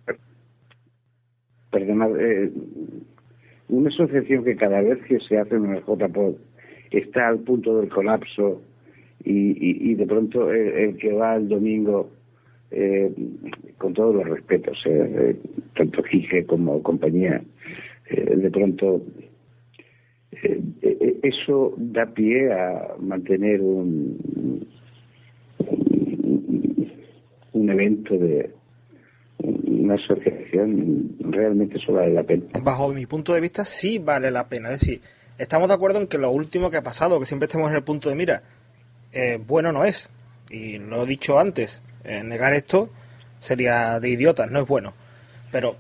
[1.76, 2.52] Eh,
[3.70, 6.36] una asociación que cada vez que se hace una JPOD
[6.91, 8.62] está al punto del colapso
[9.26, 12.12] y, de pronto el, que va el domingo,
[12.72, 13.12] eh,
[13.78, 15.38] con todos los respetos, eh,
[15.76, 17.41] tanto Gige como compañía,
[18.10, 19.02] eh, de pronto
[20.32, 24.68] eh, eso da pie a mantener un,
[27.54, 28.52] un evento de
[29.84, 32.43] una asociación realmente eso vale la pena.
[32.61, 34.72] Bajo mi punto de vista, sí vale la pena.
[34.72, 35.01] Es decir,
[35.38, 37.84] estamos de acuerdo en que lo último que ha pasado, que siempre estemos en el
[37.84, 38.43] punto de mira,
[39.11, 40.10] eh, bueno no es.
[40.49, 42.89] Y lo he dicho antes, eh, negar esto
[43.39, 44.93] sería de idiotas, no es bueno.
[45.51, 45.76] Pero,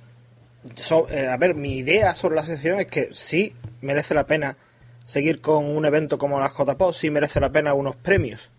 [1.09, 4.57] eh, a ver, mi idea sobre la asociación es que sí merece la pena
[5.05, 8.51] seguir con un evento como las JPO, sí merece la pena unos premios.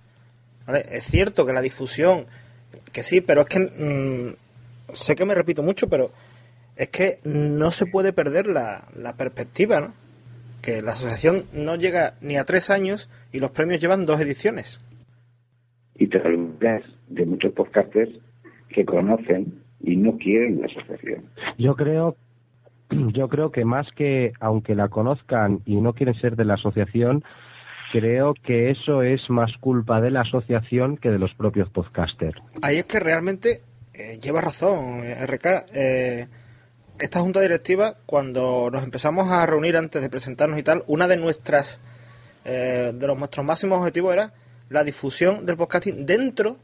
[0.66, 2.26] Es cierto que la difusión,
[2.92, 4.43] que sí, pero es que mm,
[4.93, 6.11] sé que me repito mucho, pero
[6.77, 9.93] es que no se puede perder la, la perspectiva, ¿no?
[10.62, 14.81] Que la asociación no llega ni a tres años y los premios llevan dos ediciones.
[15.94, 18.11] Y te olvidas de muchos podcasters
[18.69, 21.24] que conocen y no quieren la asociación.
[21.59, 22.16] yo creo,
[22.90, 27.23] yo creo que más que aunque la conozcan y no quieren ser de la asociación,
[27.93, 32.36] creo que eso es más culpa de la asociación que de los propios podcasters.
[32.62, 33.61] Ahí es que realmente
[33.94, 35.66] eh, lleva razón, eh, RK.
[35.72, 36.28] Eh,
[36.98, 41.16] esta junta directiva, cuando nos empezamos a reunir antes de presentarnos y tal, una de
[41.16, 41.80] nuestras
[42.44, 44.32] eh, de los nuestros máximos objetivos era
[44.68, 46.56] la difusión del podcasting dentro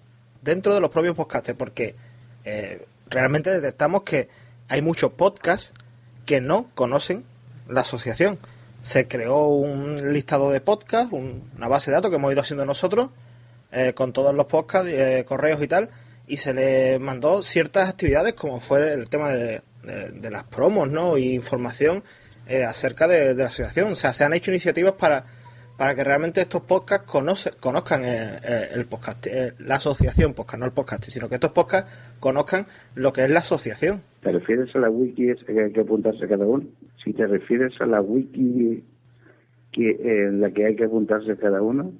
[0.43, 1.95] dentro de los propios podcasters, porque
[3.09, 4.29] realmente detectamos que
[4.69, 5.73] hay muchos podcasts
[6.25, 7.25] que no conocen
[7.69, 8.39] la asociación.
[8.83, 12.65] Se creó un listado de podcasts, un- una base de datos que hemos ido haciendo
[12.65, 13.11] nosotros,
[13.95, 14.91] con todos los podcasts,
[15.27, 15.91] correos y tal,
[16.31, 21.19] y se le mandó ciertas actividades como fue el tema de, de- las promos, ¿no?
[21.19, 22.03] Y información
[22.47, 23.91] eh, acerca de, la asociación.
[23.91, 25.25] O sea, se han hecho iniciativas para,
[25.77, 30.61] para que realmente estos podcasts conoce- conozcan eh, eh, el podcast, eh, la asociación podcast,
[30.61, 34.03] no el podcast, sino que estos podcasts conozcan lo que es la asociación.
[34.23, 36.65] ¿Te refieres a la wiki esa que hay que apuntarse cada uno?
[37.03, 38.85] Si te refieres a la wiki
[39.73, 39.91] que,
[40.27, 41.93] en la que hay que apuntarse cada uno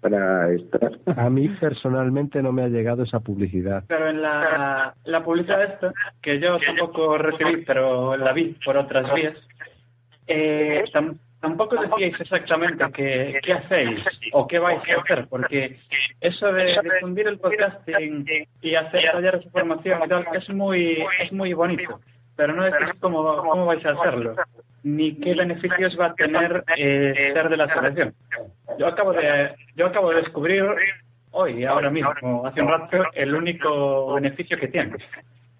[0.00, 0.92] para estar.
[1.16, 3.84] A mí personalmente no me ha llegado esa publicidad.
[3.88, 5.92] Pero en la, la publicidad esta,
[6.22, 9.36] que yo tampoco recibí, pero la vi por otras vías,
[10.26, 14.00] eh, tam- tampoco decíais exactamente qué, qué hacéis
[14.32, 15.78] o qué vais a hacer, porque
[16.20, 18.24] eso de difundir el podcasting
[18.60, 22.00] y hacer talleres de formación y tal es muy, es muy bonito,
[22.36, 24.34] pero no decís cómo, cómo vais a hacerlo,
[24.96, 28.14] ni qué beneficios va a tener eh, ser de la asociación.
[28.78, 30.64] Yo acabo de, yo acabo de descubrir
[31.30, 34.96] hoy, ahora mismo, hace un rato, el único beneficio que tiene,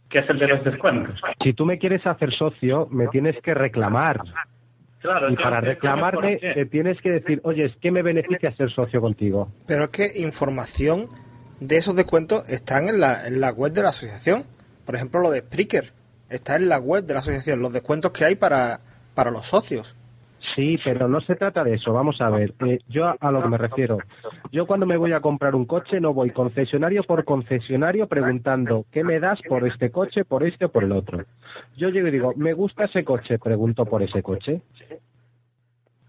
[0.08, 1.20] que es el de los descuentos.
[1.42, 4.20] Si tú me quieres hacer socio, me tienes que reclamar.
[5.00, 9.00] Claro, Y para reclamarme, te tienes que decir, oye, es que me beneficia ser socio
[9.00, 9.48] contigo.
[9.66, 11.06] Pero es que información
[11.60, 14.44] de esos descuentos están en la, en la web de la asociación.
[14.84, 15.92] Por ejemplo, lo de Spreaker
[16.30, 18.80] está en la web de la asociación, los descuentos que hay para,
[19.18, 19.96] para los socios.
[20.54, 21.92] Sí, pero no se trata de eso.
[21.92, 23.98] Vamos a ver, eh, yo a, lo que me refiero.
[24.52, 29.02] Yo cuando me voy a comprar un coche no voy concesionario por concesionario preguntando qué
[29.02, 31.24] me das por este coche, por este o por el otro.
[31.76, 34.62] Yo llego y digo, me gusta ese coche, pregunto por ese coche.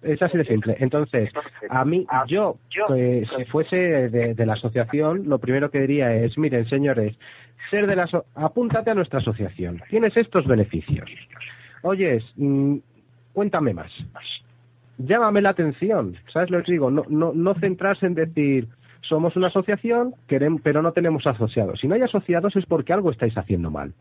[0.04, 0.78] Es así de simple.
[0.80, 1.32] Entonces,
[1.70, 2.58] a mí, yo,
[2.96, 3.76] eh, si fuese
[4.10, 7.18] de, de la asociación, lo primero que diría es, miren, señores,
[7.72, 9.82] ser de la aso- apúntate a nuestra asociación.
[9.90, 11.10] Tienes estos beneficios.
[11.82, 12.78] Oyes, mm,
[13.40, 13.90] cuéntame más.
[14.98, 16.92] Llámame la atención, ¿sabes lo que os digo?
[16.92, 18.68] No, no, no centrarse en decir,
[19.00, 21.80] somos una asociación, queremos, pero no tenemos asociados.
[21.80, 23.94] Si no hay asociados es porque algo estáis haciendo mal.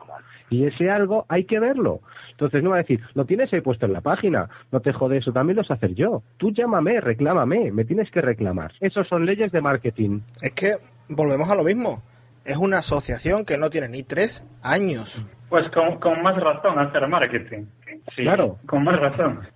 [0.51, 2.01] Y ese algo hay que verlo.
[2.32, 5.19] Entonces no va a decir, lo tienes ahí puesto en la página, no te jode
[5.19, 6.24] eso, también lo sé hacer yo.
[6.36, 8.73] Tú llámame, reclámame, me tienes que reclamar.
[8.81, 10.19] Esos son leyes de marketing.
[10.43, 10.78] Es que
[11.09, 12.02] volvemos a lo mismo.
[12.44, 15.24] Es una asociación que no tiene ni tres años.
[15.48, 17.66] Pues con, con más razón hacer marketing.
[18.16, 18.59] Sí, Claro.
[18.66, 19.47] Con más razón.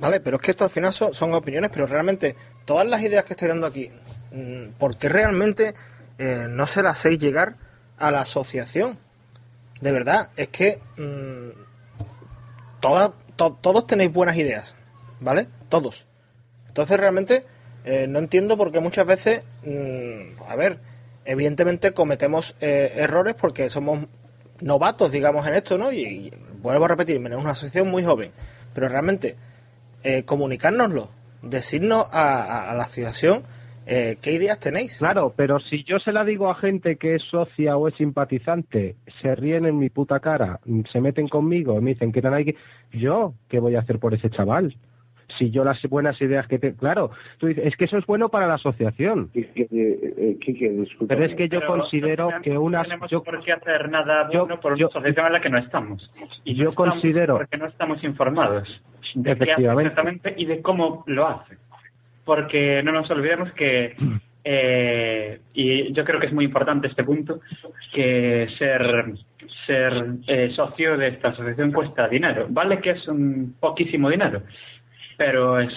[0.00, 3.24] Vale, pero es que esto al final son, son opiniones, pero realmente todas las ideas
[3.24, 3.90] que estoy dando aquí,
[4.32, 5.74] mm, ¿por qué realmente
[6.18, 7.54] eh, no se las hacéis llegar
[7.98, 8.98] a la asociación?
[9.80, 11.50] de verdad, es que mm,
[12.80, 14.74] todas, to- todos tenéis buenas ideas,
[15.20, 15.46] ¿vale?
[15.68, 16.06] Todos.
[16.66, 17.44] Entonces realmente
[17.84, 20.78] eh, no entiendo por qué muchas veces, mm, a ver,
[21.24, 24.06] evidentemente cometemos eh, errores porque somos
[24.60, 25.92] novatos, digamos, en esto, ¿no?
[25.92, 28.30] Y vuelvo a repetirme, es una asociación muy joven,
[28.74, 29.36] pero realmente
[30.02, 31.08] eh, comunicárnoslo,
[31.42, 33.42] decirnos a, la asociación
[33.86, 34.98] eh, qué ideas tenéis.
[34.98, 38.96] Claro, pero si yo se la digo a gente que es socia o es simpatizante,
[39.22, 40.60] se ríen en mi puta cara,
[40.92, 42.56] se meten conmigo, me dicen que hay que...
[42.92, 44.76] Yo, ¿qué voy a hacer por ese chaval?
[45.38, 46.74] Si yo las buenas ideas que te...
[46.74, 49.30] Claro, tú dices, es que eso es bueno para la asociación.
[49.32, 52.82] Pero es que yo Pero considero no que una...
[52.82, 55.50] tenemos Yo, por qué hacer nada yo- bueno por una yo- asociación en la que
[55.50, 56.10] no estamos.
[56.44, 58.82] Y yo no estamos considero- Porque no estamos informados
[59.14, 59.88] de qué hace Efectivamente.
[59.88, 61.56] exactamente y de cómo lo hace.
[62.24, 63.96] Porque no nos olvidemos que,
[64.44, 67.40] eh, y yo creo que es muy importante este punto,
[67.92, 69.14] que ser,
[69.66, 69.92] ser
[70.26, 72.46] eh, socio de esta asociación cuesta dinero.
[72.50, 74.42] Vale que es un poquísimo dinero,
[75.18, 75.72] pero es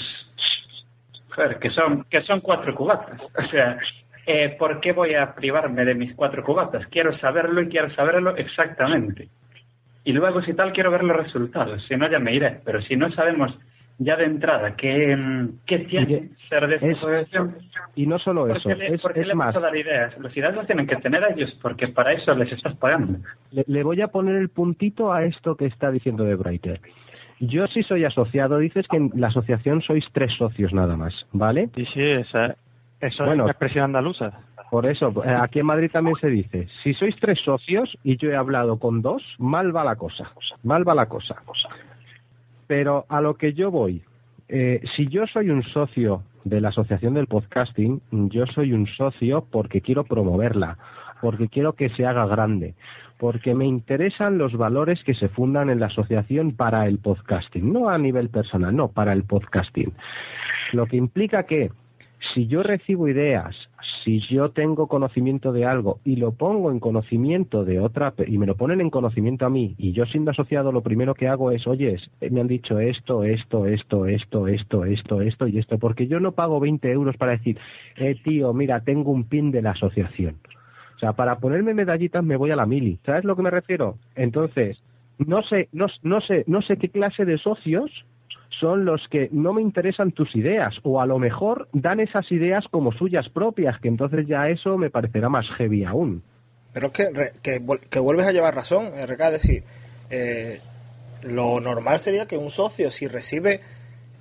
[1.35, 3.19] Joder, que son, que son cuatro cubatas.
[3.37, 3.77] O sea,
[4.27, 6.85] eh, ¿por qué voy a privarme de mis cuatro cubatas?
[6.87, 9.29] Quiero saberlo y quiero saberlo exactamente.
[10.03, 11.83] Y luego, si tal, quiero ver los resultados.
[11.87, 12.59] Si no, ya me iré.
[12.65, 13.57] Pero si no sabemos
[13.97, 16.97] ya de entrada qué, qué tiene ser de es-
[17.95, 19.59] y no solo ¿por eso, qué le, es, por qué es le más, vas a
[19.67, 20.17] dar ideas?
[20.19, 23.19] Las ideas las tienen que tener ellos, porque para eso les estás pagando.
[23.51, 26.81] le, le voy a poner el puntito a esto que está diciendo de Breiter.
[27.41, 31.69] Yo sí soy asociado, dices que en la asociación sois tres socios nada más, ¿vale?
[31.75, 32.55] Sí, sí, esa,
[32.99, 33.33] eso Bueno.
[33.33, 34.31] es una expresión andaluza.
[34.69, 38.29] Por eso, eh, aquí en Madrid también se dice, si sois tres socios y yo
[38.29, 40.31] he hablado con dos, mal va la cosa,
[40.63, 41.35] mal va la cosa.
[42.67, 44.03] Pero a lo que yo voy,
[44.47, 49.45] eh, si yo soy un socio de la Asociación del Podcasting, yo soy un socio
[49.51, 50.77] porque quiero promoverla,
[51.21, 52.75] porque quiero que se haga grande,
[53.21, 57.87] porque me interesan los valores que se fundan en la asociación para el podcasting, no
[57.87, 59.93] a nivel personal, no, para el podcasting.
[60.73, 61.69] Lo que implica que
[62.33, 63.55] si yo recibo ideas,
[64.03, 68.47] si yo tengo conocimiento de algo y lo pongo en conocimiento de otra y me
[68.47, 71.67] lo ponen en conocimiento a mí y yo siendo asociado lo primero que hago es,
[71.67, 71.97] oye,
[72.31, 76.31] me han dicho esto, esto, esto, esto, esto, esto, esto y esto, porque yo no
[76.31, 77.59] pago 20 euros para decir,
[77.97, 80.37] eh, tío, mira, tengo un pin de la asociación.
[81.01, 82.99] Sea, para ponerme medallitas me voy a la mili.
[83.03, 83.97] ¿Sabes lo que me refiero?
[84.15, 84.77] Entonces,
[85.17, 87.89] no sé, no, no sé, no sé qué clase de socios
[88.59, 92.65] son los que no me interesan tus ideas o a lo mejor dan esas ideas
[92.69, 96.21] como suyas propias, que entonces ya eso me parecerá más heavy aún.
[96.71, 96.93] Pero es
[97.41, 99.63] que, que vuelves a llevar razón, RK, es decir,
[100.11, 100.59] eh,
[101.23, 103.59] lo normal sería que un socio, si recibe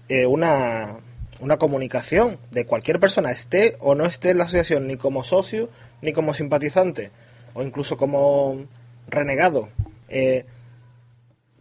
[0.09, 0.97] eh, una,
[1.41, 5.69] una comunicación de cualquier persona, esté o no esté en la asociación, ni como socio,
[6.03, 7.11] ni como simpatizante,
[7.55, 8.67] o incluso como
[9.09, 9.69] renegado,
[10.09, 10.45] eh,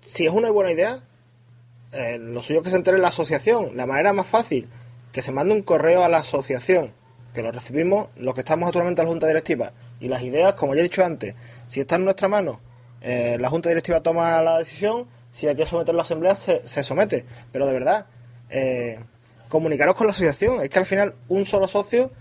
[0.01, 1.01] si es una buena idea,
[1.91, 3.77] eh, lo suyo es que se entere en la asociación.
[3.77, 4.67] La manera más fácil,
[5.11, 6.93] que se mande un correo a la asociación,
[7.33, 9.71] que lo recibimos los que estamos actualmente en la Junta Directiva.
[9.99, 11.35] Y las ideas, como ya he dicho antes,
[11.67, 12.59] si está en nuestra mano,
[13.01, 16.67] eh, la Junta Directiva toma la decisión, si hay que someterlo a la Asamblea, se,
[16.67, 17.25] se somete.
[17.51, 18.07] Pero de verdad,
[19.49, 20.61] comunicaros con la asociación.
[20.61, 22.11] Es que al final un solo socio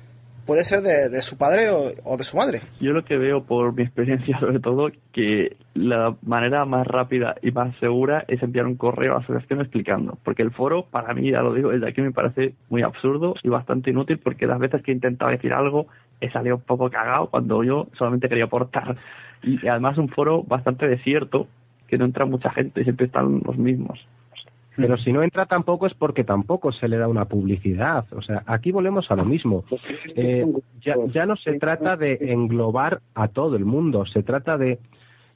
[0.49, 2.61] puede ser de, su padre o, o de su madre.
[2.81, 7.51] Yo lo que veo por mi experiencia, sobre todo, que la manera más rápida y
[7.51, 10.17] más segura es enviar un correo a la asociación explicando.
[10.25, 13.51] Porque el foro, para mí, ya lo digo, desde aquí me parece muy absurdo y
[13.51, 15.87] bastante inútil porque las veces que he intentado decir algo
[16.21, 18.97] he salido un poco cagado cuando yo solamente quería aportar.
[19.43, 21.47] Y además un foro bastante desierto,
[21.87, 24.01] que no entra mucha gente, siempre están los mismos.
[24.79, 28.05] Pero si no entra tampoco es porque tampoco se le da una publicidad.
[28.13, 29.65] O sea, aquí volvemos a lo mismo.
[30.15, 30.47] Eh,
[30.81, 34.79] ya, ya no se trata de englobar a todo el mundo, se trata de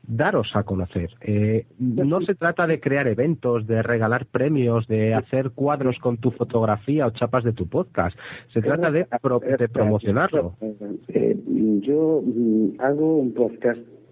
[0.04, 1.10] daros a conocer.
[1.20, 6.30] Eh, no se trata de crear eventos, de regalar premios, de hacer cuadros con tu
[6.32, 8.16] fotografía o chapas de tu podcast.
[8.52, 10.54] Se trata de, pro- de promocionarlo.
[11.08, 11.36] Eh,
[11.82, 13.32] yo mm, hago un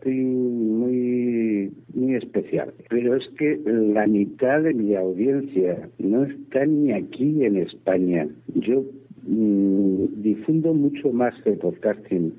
[0.01, 6.93] podcasting muy, muy especial, pero es que la mitad de mi audiencia no está ni
[6.93, 8.29] aquí en España.
[8.55, 8.85] Yo
[9.23, 12.35] mm, difundo mucho más el podcasting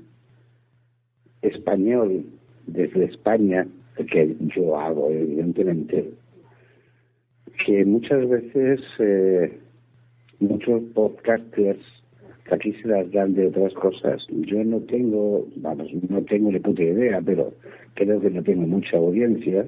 [1.41, 2.25] español
[2.67, 3.67] desde España,
[4.11, 6.11] que yo hago, evidentemente,
[7.65, 9.59] que muchas veces eh,
[10.39, 12.00] muchos podcasters
[12.51, 14.25] aquí se las dan de otras cosas.
[14.29, 17.53] Yo no tengo, vamos, no tengo ni puta idea, pero
[17.93, 19.67] creo que no tengo mucha audiencia,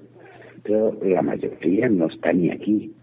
[0.63, 2.93] pero la mayoría no está ni aquí.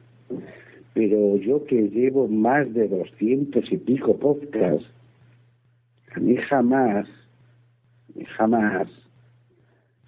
[0.94, 4.86] Pero yo que llevo más de doscientos y pico podcasts,
[6.14, 7.06] a mí jamás,
[8.36, 8.88] jamás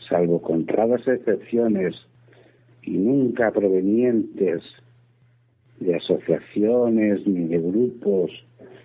[0.08, 1.94] salvo con raras excepciones
[2.82, 4.62] y nunca provenientes
[5.78, 8.30] de asociaciones ni de grupos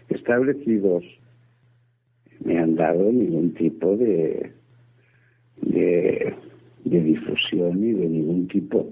[0.10, 1.04] establecidos,
[2.44, 4.52] me han dado ningún tipo de,
[5.62, 6.34] de,
[6.84, 8.88] difusión ni de ningún tipo.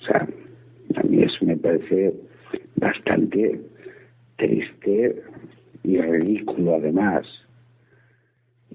[0.00, 0.28] O sea,
[0.96, 2.14] a mí eso me parece
[2.76, 3.60] bastante
[4.36, 5.22] triste
[5.82, 7.26] y ridículo además.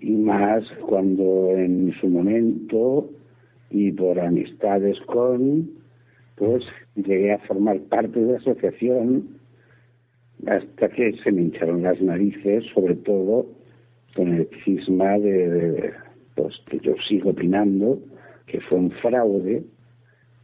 [0.01, 3.09] Y más cuando en su momento
[3.69, 5.69] y por amistades con,
[6.35, 6.63] pues
[6.95, 9.38] llegué a formar parte de la asociación
[10.47, 13.45] hasta que se me hincharon las narices, sobre todo
[14.15, 15.91] con el cisma de,
[16.35, 17.99] pues que yo sigo opinando
[18.47, 19.63] que fue un fraude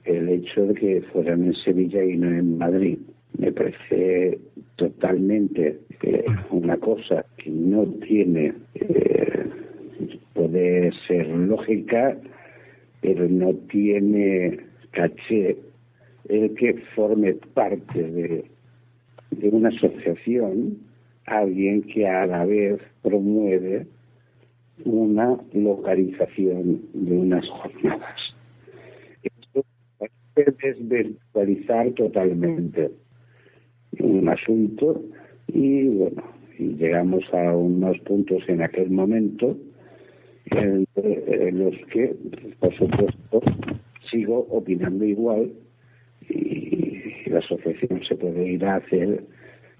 [0.03, 2.99] el hecho de que fueran en Sevilla y no en Madrid.
[3.37, 4.39] Me parece
[4.75, 9.45] totalmente eh, una cosa que no tiene, eh,
[10.33, 12.15] puede ser lógica,
[13.01, 14.59] pero no tiene
[14.91, 15.57] caché
[16.29, 18.45] el que forme parte de,
[19.39, 20.77] de una asociación
[21.25, 23.87] alguien que a la vez promueve
[24.83, 28.35] una localización de unas jornadas.
[29.23, 29.63] Esto
[29.97, 32.91] parece desvirtualizar totalmente
[33.99, 35.01] un asunto
[35.47, 36.23] y bueno,
[36.59, 39.57] llegamos a unos puntos en aquel momento
[40.51, 42.15] en, en los que,
[42.59, 43.41] por supuesto,
[44.11, 45.51] sigo opinando igual
[46.29, 49.23] y la asociación se puede ir a hacer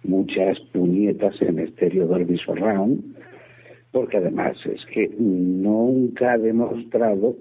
[0.03, 3.15] muchas puñetas en estéreo Dolby Surround
[3.95, 7.37] porque además es que nunca ha demostrado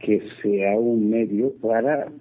[0.00, 2.12] que sea un medio para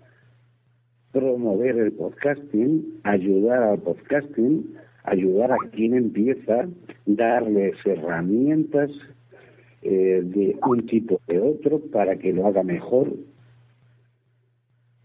[1.11, 4.73] promover el podcasting, ayudar al podcasting,
[5.03, 6.69] ayudar a quien empieza,
[7.05, 8.89] darles herramientas
[9.81, 13.15] eh, de un tipo o de otro para que lo haga mejor.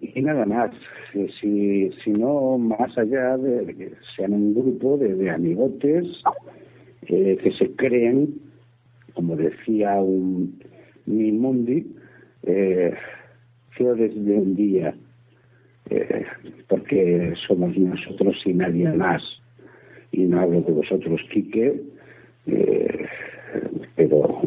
[0.03, 0.73] Y nada más,
[1.13, 6.07] si, si, si no más allá de que sean un grupo de, de amigotes
[7.07, 8.35] eh, que se creen,
[9.15, 10.59] como decía un
[11.07, 11.87] Mimundi,
[12.43, 12.95] eh,
[13.71, 14.93] flores de un día,
[15.89, 16.25] eh,
[16.69, 19.23] porque somos nosotros y nadie más.
[20.11, 21.81] Y no hablo de vosotros, Quique,
[22.47, 23.07] eh,
[23.95, 24.43] pero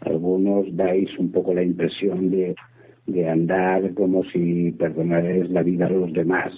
[0.00, 2.54] algunos dais un poco la impresión de,
[3.08, 6.52] de andar como si perdonarais la vida a los demás.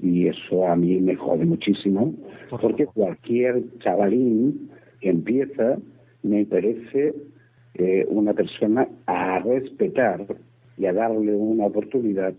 [0.00, 2.12] Y eso a mí me jode muchísimo,
[2.60, 4.68] porque cualquier chavalín
[5.00, 5.78] que empieza
[6.22, 7.14] me parece
[7.74, 10.26] eh, una persona a respetar
[10.76, 12.34] y a darle una oportunidad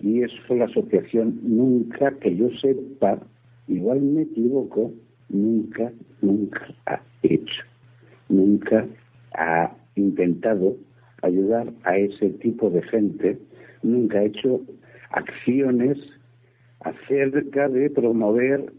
[0.00, 3.18] y eso la asociación nunca que yo sepa,
[3.66, 4.92] igual me equivoco,
[5.28, 5.90] nunca,
[6.20, 7.62] nunca ha hecho,
[8.28, 8.86] nunca
[9.32, 10.76] ha intentado
[11.22, 13.38] ayudar a ese tipo de gente,
[13.82, 14.60] nunca ha hecho
[15.10, 15.98] acciones
[16.80, 18.72] acerca de promover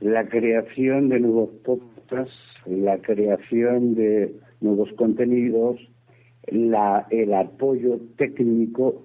[0.00, 2.34] la creación de nuevos podcasts,
[2.66, 5.80] la creación de nuevos contenidos,
[6.48, 9.02] la, el apoyo técnico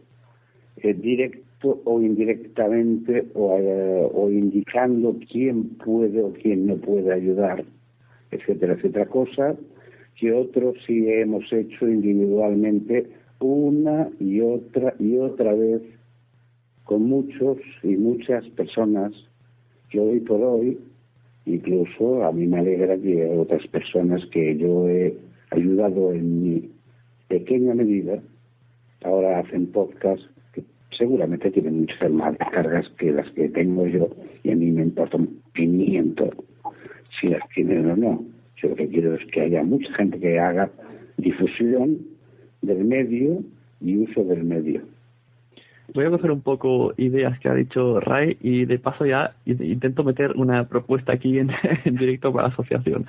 [0.78, 7.64] eh, directo o indirectamente o, eh, o indicando quién puede o quién no puede ayudar,
[8.32, 9.56] etcétera, etcétera, cosa
[10.20, 13.08] que otros sí hemos hecho individualmente
[13.40, 15.82] una y otra y otra vez
[16.84, 19.14] con muchos y muchas personas
[19.90, 20.78] que hoy por hoy,
[21.46, 25.16] incluso a mí me alegra que otras personas que yo he
[25.52, 26.70] ayudado en mi
[27.28, 28.20] pequeña medida,
[29.04, 30.22] ahora hacen podcast
[30.54, 30.64] que
[30.98, 34.10] seguramente tienen muchas más descargas que las que tengo yo
[34.44, 36.30] y a mí me importa un pimiento
[37.20, 38.39] si las tienen o no.
[38.61, 40.69] Yo lo que quiero es que haya mucha gente que haga
[41.18, 41.98] difusión
[42.61, 43.40] del medio
[43.81, 44.81] y uso del medio.
[45.94, 49.64] Voy a coger un poco ideas que ha dicho Ray y de paso ya in-
[49.64, 51.49] intento meter una propuesta aquí en,
[51.86, 53.07] directo para la asociación.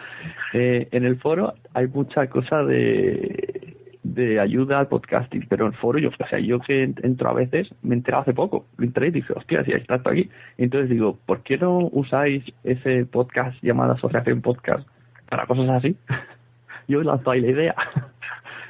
[0.54, 5.78] Eh, en el foro hay mucha cosa de, de ayuda al podcasting, pero en el
[5.78, 9.10] foro yo, o sea, yo que entro a veces me enteré hace poco, entré y
[9.10, 10.30] dije, hostia, si está esto aquí.
[10.56, 14.88] Entonces digo, ¿por qué no usáis ese podcast llamado Asociación Podcast
[15.30, 15.96] para cosas así?
[16.88, 17.74] yo lanzo ahí la idea.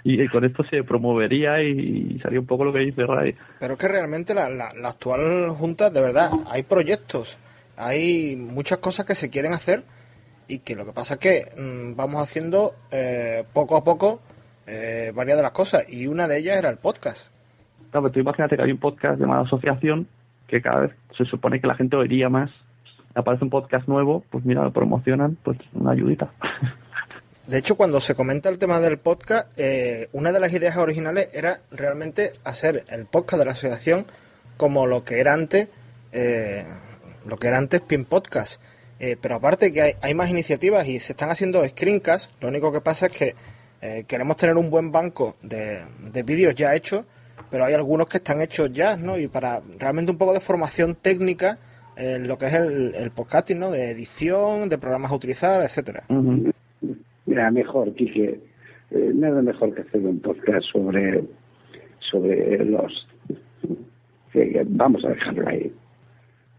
[0.02, 3.36] Y con esto se promovería y sería un poco lo que dice Ray.
[3.58, 7.38] Pero es que realmente la, la, la actual Junta, de verdad, hay proyectos,
[7.76, 9.82] hay muchas cosas que se quieren hacer
[10.48, 14.20] y que lo que pasa es que mm, vamos haciendo eh, poco a poco
[14.66, 17.28] eh, varias de las cosas y una de ellas era el podcast.
[17.90, 20.08] Claro, pero tú imagínate que hay un podcast llamado Asociación
[20.46, 22.50] que cada vez se supone que la gente oiría más.
[23.14, 26.32] Aparece un podcast nuevo, pues mira, lo promocionan, pues una ayudita.
[27.48, 31.28] de hecho, cuando se comenta el tema del podcast, eh, una de las ideas originales
[31.32, 34.06] era realmente hacer el podcast de la asociación
[34.56, 35.68] como lo que era antes,
[36.12, 36.64] eh,
[37.26, 38.60] lo que era antes Pin Podcast.
[39.00, 42.82] Eh, pero aparte que hay, más iniciativas y se están haciendo screencasts, lo único que
[42.82, 43.34] pasa es que
[43.80, 45.82] eh, queremos tener un buen banco de,
[46.12, 47.06] de vídeos ya hechos,
[47.50, 49.18] pero hay algunos que están hechos ya, ¿no?
[49.18, 51.58] Y para realmente un poco de formación técnica
[52.00, 53.70] en lo que es el, el podcasting, ¿no?
[53.70, 56.04] De edición, de programas a utilizar, etcétera.
[57.26, 58.40] Mira, mejor, Quique,
[58.90, 61.22] eh, nada mejor que hacer un podcast sobre,
[61.98, 63.06] sobre los...
[64.34, 65.72] eh, vamos a dejarlo ahí.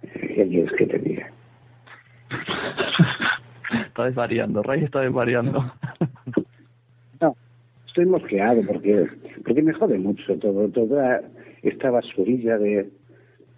[0.03, 1.31] Eh, ¿Qué quieres que te diga?
[3.87, 5.73] Está desvariando, Ray está desvariando.
[7.19, 7.35] No,
[7.87, 9.07] estoy mosqueado porque,
[9.45, 11.21] porque me jode mucho todo, toda
[11.61, 12.89] esta basurilla de,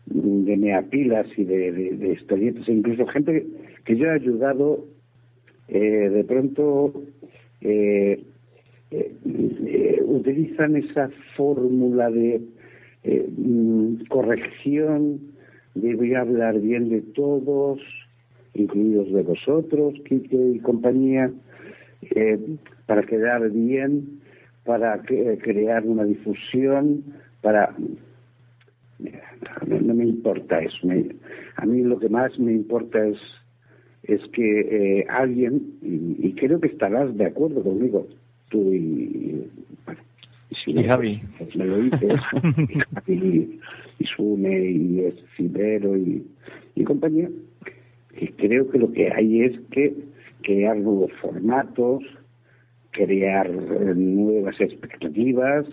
[0.06, 3.46] de meapilas y de, de, de incluso gente
[3.86, 4.86] que yo he ayudado,
[5.70, 7.04] eh, de pronto
[7.62, 8.22] eh,
[8.92, 12.42] eh, utilizan esa fórmula de
[13.04, 15.20] eh, mm, corrección,
[15.74, 17.80] de voy a hablar bien de todos,
[18.54, 21.32] incluidos de vosotros, Quique y compañía,
[22.16, 22.38] eh,
[22.86, 24.20] para quedar bien,
[24.64, 27.04] para crear una difusión,
[27.42, 27.76] para...
[29.00, 30.88] No, no me importa eso.
[30.88, 31.16] me-
[31.58, 33.18] a mí lo que más me importa es,
[34.04, 38.08] es que eh, alguien, y, y creo que estarás de acuerdo conmigo,
[38.50, 39.46] tú y...
[39.86, 40.02] bueno,
[40.50, 41.22] y si Y no, Javi.
[41.38, 42.20] pues me lo dices,
[43.08, 43.60] y
[44.00, 46.26] y Sune, y Cibero, y,
[46.76, 47.30] y compañía,
[48.18, 49.94] que creo que lo que hay es que
[50.42, 52.04] crear nuevos formatos,
[52.92, 55.66] crear eh, nuevas expectativas,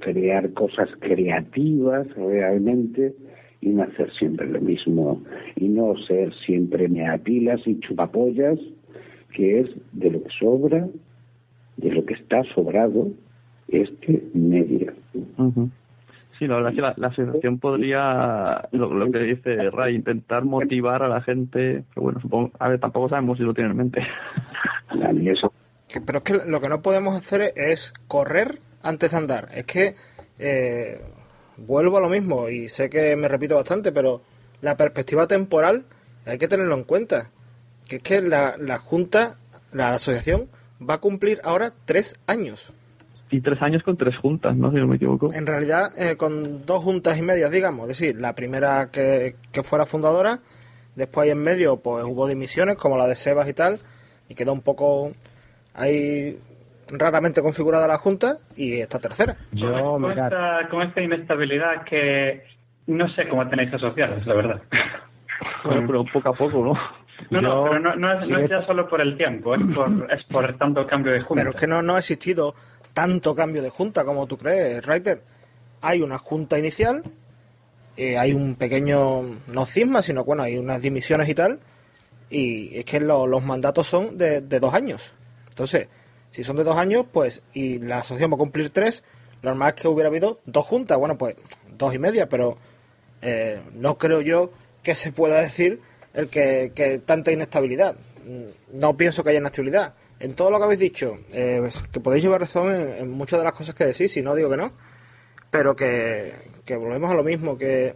[0.00, 3.14] crear cosas creativas realmente
[3.60, 5.22] y no hacer siempre lo mismo
[5.56, 8.58] y no ser siempre meapilas y chupapollas,
[9.32, 10.88] que es de lo que sobra,
[11.76, 13.08] de lo que está sobrado
[13.68, 14.92] este medio.
[16.38, 20.44] Sí, la verdad es que la, la asociación podría, lo, lo que dice Ray, intentar
[20.44, 23.76] motivar a la gente, pero bueno, supongo, a ver, tampoco sabemos si lo tiene en
[23.76, 24.06] mente.
[26.06, 29.48] Pero es que lo que no podemos hacer es correr antes de andar.
[29.54, 29.94] Es que
[30.38, 31.00] eh,
[31.56, 34.22] vuelvo a lo mismo y sé que me repito bastante, pero
[34.60, 35.84] la perspectiva temporal
[36.26, 37.30] hay que tenerlo en cuenta.
[37.88, 39.38] Que es que la, la Junta,
[39.72, 40.48] la asociación,
[40.78, 42.72] va a cumplir ahora tres años.
[43.30, 44.70] Y tres años con tres juntas, ¿no?
[44.70, 45.32] Si no me equivoco.
[45.32, 47.90] En realidad, eh, con dos juntas y medias, digamos.
[47.90, 50.40] Es decir, la primera que, que fuera fundadora,
[50.96, 53.78] después ahí en medio pues hubo dimisiones, como la de Sebas y tal,
[54.28, 55.12] y quedó un poco
[55.74, 56.38] ahí
[56.90, 59.36] raramente configurada la junta, y esta tercera.
[59.52, 62.42] con, esta, con esta inestabilidad que
[62.86, 64.62] no sé cómo tenéis asociados, la verdad.
[65.64, 66.72] Bueno, pero poco a poco, ¿no?
[67.30, 70.12] No, no, pero no, no es, no es ya solo por el tiempo, es por,
[70.12, 71.42] es por tanto cambio de junta.
[71.42, 72.54] Pero es que no, no ha existido
[72.94, 75.20] tanto cambio de junta como tú crees, Reiter.
[75.82, 77.02] Hay una junta inicial,
[77.96, 81.58] eh, hay un pequeño, no cisma, sino bueno, hay unas dimisiones y tal,
[82.30, 85.12] y es que lo- los mandatos son de, de dos años.
[85.48, 85.88] Entonces,
[86.30, 89.02] si son de dos años, pues, y la asociación va a cumplir tres,
[89.42, 91.36] lo normal es que hubiera habido dos juntas, bueno, pues
[91.76, 92.58] dos y media, pero
[93.22, 94.50] eh, no creo yo
[94.82, 95.80] que se pueda decir
[96.14, 97.96] el que, que tanta inestabilidad.
[98.24, 99.94] Mm, No pienso que haya inestabilidad.
[100.20, 103.44] En todo lo que habéis dicho, eh, pues, que podéis llevar razón en, muchas de
[103.44, 104.72] las cosas que decís, y no digo que no,
[105.50, 106.32] pero que,
[106.68, 107.94] volvemos a lo mismo, que,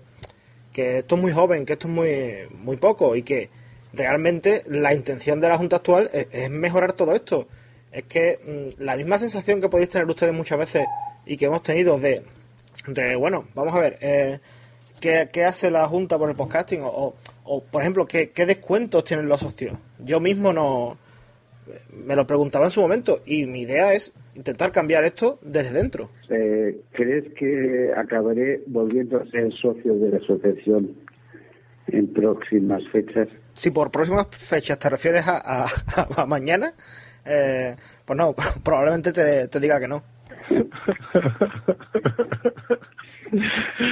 [0.72, 3.50] que esto es muy joven, que esto es muy, muy poco, y que
[3.92, 7.48] realmente la intención de la Junta actual es, es mejorar todo esto.
[7.92, 8.38] Es que
[8.78, 10.86] mm, la misma sensación que podéis tener ustedes muchas veces
[11.26, 12.22] y que hemos tenido de,
[12.88, 14.38] de bueno, vamos a ver, eh,
[15.00, 16.82] ¿qué, qué hace la Junta por el podcasting?
[16.82, 17.14] O, o,
[17.44, 19.76] o, por ejemplo, ¿qué, ¿qué descuentos tienen los socios?
[19.98, 20.96] Yo mismo no
[21.92, 26.10] me lo preguntaba en su momento y mi idea es intentar cambiar esto desde dentro.
[26.28, 30.96] Eh, ¿Crees que acabaré volviendo a ser socio de la asociación
[31.88, 33.28] en próximas fechas?
[33.52, 35.68] Si por próximas fechas te refieres a, a-
[36.22, 36.74] a mañana,
[37.24, 38.34] eh, pues no,
[38.64, 40.02] probablemente te, te diga que no.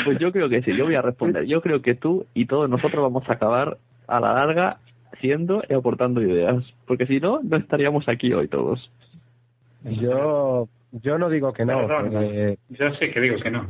[0.05, 1.45] Pues yo creo que sí, yo voy a responder.
[1.47, 4.79] Yo creo que tú y todos nosotros vamos a acabar a la larga
[5.21, 6.65] siendo y aportando ideas.
[6.87, 8.91] Porque si no, no estaríamos aquí hoy todos.
[9.85, 11.87] Yo, yo no digo que no.
[11.87, 13.67] Perdón, eh, yo sí que digo que no.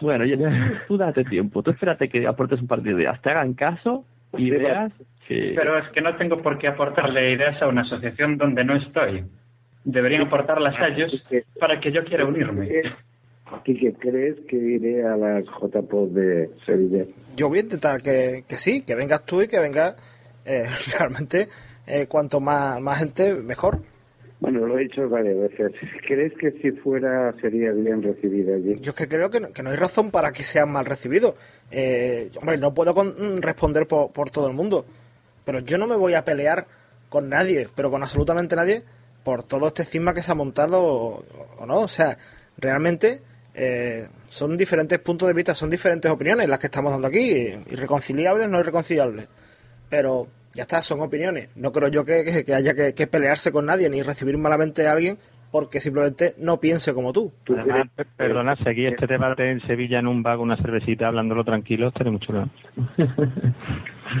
[0.00, 0.24] Bueno,
[0.88, 4.04] tú date tiempo, tú espérate que aportes un par de ideas, te hagan caso,
[4.36, 4.92] ideas
[5.30, 5.52] que...
[5.54, 9.24] Pero es que no tengo por qué aportarle ideas a una asociación donde no estoy.
[9.84, 11.12] Deberían aportarlas a ellos
[11.58, 12.82] para que yo quiera unirme.
[13.64, 17.04] Quique, ¿crees que iré a las JPOD de Sevilla?
[17.36, 19.96] Yo voy a intentar que, que sí, que vengas tú y que venga
[20.44, 20.64] eh,
[20.98, 21.48] realmente
[21.86, 23.78] eh, cuanto más, más gente, mejor.
[24.40, 25.72] Bueno, lo he dicho varias veces.
[26.06, 28.74] ¿Crees que si fuera sería bien recibido allí?
[28.80, 31.34] Yo es que creo que no, que no hay razón para que sean mal recibidos.
[31.70, 34.86] Eh, hombre, no puedo con- mm, responder por, por todo el mundo,
[35.44, 36.66] pero yo no me voy a pelear
[37.08, 38.82] con nadie, pero con absolutamente nadie,
[39.24, 41.24] por todo este cisma que se ha montado o,
[41.58, 41.80] o no.
[41.80, 42.16] O sea,
[42.56, 43.20] realmente
[43.54, 47.30] eh, son diferentes puntos de vista, son diferentes opiniones las que estamos dando aquí,
[47.70, 49.28] irreconciliables, no irreconciliables.
[49.88, 51.48] Pero ya está, son opiniones.
[51.56, 54.86] No creo yo que, que- que haya que, que pelearse con nadie ni recibir malamente
[54.86, 55.18] a alguien
[55.50, 57.32] porque simplemente no piense como tú.
[57.48, 61.42] Además, per- perdona, seguir este debate en Sevilla en un bar con una cervecita hablándolo
[61.44, 62.48] tranquilo, estaría mucho chulo.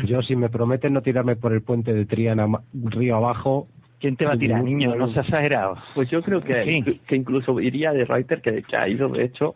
[0.04, 3.66] Yo, si me prometen no tirarme por el puente de Triana río abajo...
[3.98, 4.94] ¿Quién te va a tirar, niño?
[4.96, 5.76] No seas exagerado.
[5.94, 7.00] Pues yo creo que, Sí.
[7.06, 9.54] que incluso iría de writer que, que ha ido, de hecho,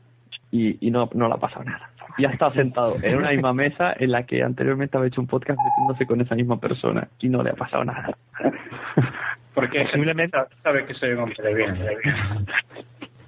[0.51, 1.91] y, y no, no le ha pasado nada.
[2.19, 5.27] Y ha estado sentado en una misma mesa en la que anteriormente había hecho un
[5.27, 8.17] podcast metiéndose con esa misma persona y no le ha pasado nada.
[9.55, 11.77] Porque posiblemente sabe que soy un hombre de bien.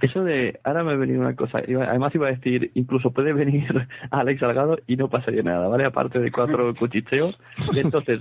[0.00, 3.66] Eso de, ahora me ha venido una cosa, además iba a decir, incluso puede venir
[4.10, 5.84] Alex Salgado y no pasaría nada, ¿vale?
[5.84, 7.38] Aparte de cuatro cuchicheos.
[7.74, 8.20] Entonces,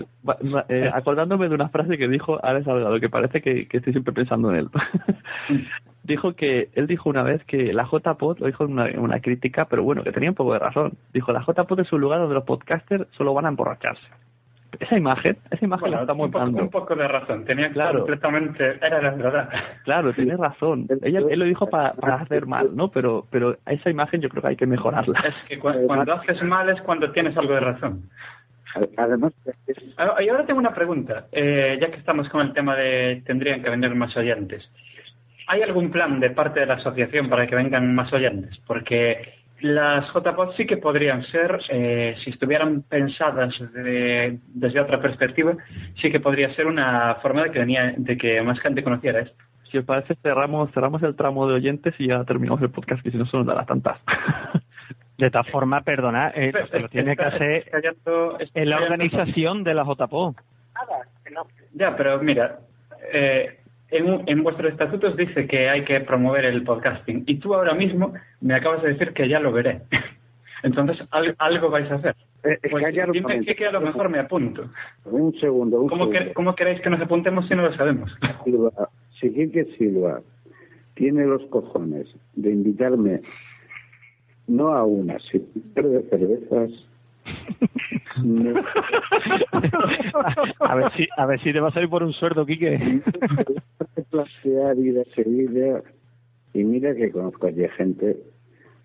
[0.69, 4.14] eh, acordándome de una frase que dijo Alex Salgado, que parece que, que estoy siempre
[4.14, 4.69] pensando en él.
[6.03, 9.19] dijo que, él dijo una vez que la JPod, lo dijo en una, en una
[9.19, 10.93] crítica, pero bueno, que tenía un poco de razón.
[11.14, 14.07] Dijo, la JPod es un lugar donde los podcasters solo van a emborracharse.
[14.80, 16.61] Esa imagen, esa imagen la Bueno, estamos un, poco, dando.
[16.64, 17.45] un poco de razón.
[17.45, 17.99] Tenía Claro.
[17.99, 18.77] completamente.
[18.81, 19.49] Era la verdad.
[19.84, 20.88] Claro, tienes razón.
[21.02, 22.89] Ella, él lo dijo para, para hacer mal, ¿no?
[22.89, 25.19] Pero, pero esa imagen yo creo que hay que mejorarla.
[25.27, 28.10] Es que cu- cuando haces mal es cuando tienes algo de razón.
[28.97, 29.34] Además,
[29.97, 33.64] Ah, Y ahora tengo una pregunta, eh, ya que estamos con el tema de tendrían
[33.64, 34.69] que venir más oyentes.
[35.47, 38.57] ¿Hay algún plan de parte de la asociación para que vengan más oyentes?
[38.68, 45.53] Porque las JPOD sí que podrían ser, eh, si estuvieran pensadas de- desde otra perspectiva,
[46.02, 49.38] sí que podría ser una forma de que, venía, de que más gente conociera esto.
[49.72, 53.11] Si os parece, cerramos, cerramos el tramo de oyentes y ya terminamos el podcast, que
[53.11, 53.98] si no se nos dará tantas.
[55.18, 57.72] De tal forma, perdona, eh, lo que lo tiene que hacer
[58.53, 60.36] en la organización de la JPO.
[61.73, 62.60] Ya, pero mira,
[63.14, 63.60] eh,
[63.98, 68.14] en, en vuestros estatutos dice que hay que promover el podcasting y tú ahora mismo
[68.42, 69.82] me acabas de decir que ya lo veré.
[70.64, 72.16] Entonces, al- algo vais a hacer.
[72.44, 74.70] Eh, Pues dime que, que a lo mejor me apunto.
[75.06, 76.34] Un segundo, un ¿Cómo, que- segundo.
[76.36, 78.12] cómo queréis que nos apuntemos si no lo sabemos?
[78.44, 78.72] Silva,
[79.20, 80.22] si Quique Silva
[80.96, 83.22] tiene los cojones de invitarme
[84.48, 85.44] no a una, sino
[85.90, 86.70] de cervezas,
[88.23, 88.61] no-
[90.60, 93.02] a ver si a ver si te va a salir por un sueldo, Quique.
[94.10, 95.81] plantear ir a Sevilla
[96.53, 98.18] y mira que conozco allí gente,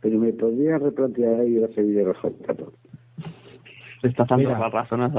[0.00, 2.72] pero me podría replantear ir a Sevilla los.
[4.02, 5.10] Le estás dando Mira, la razón a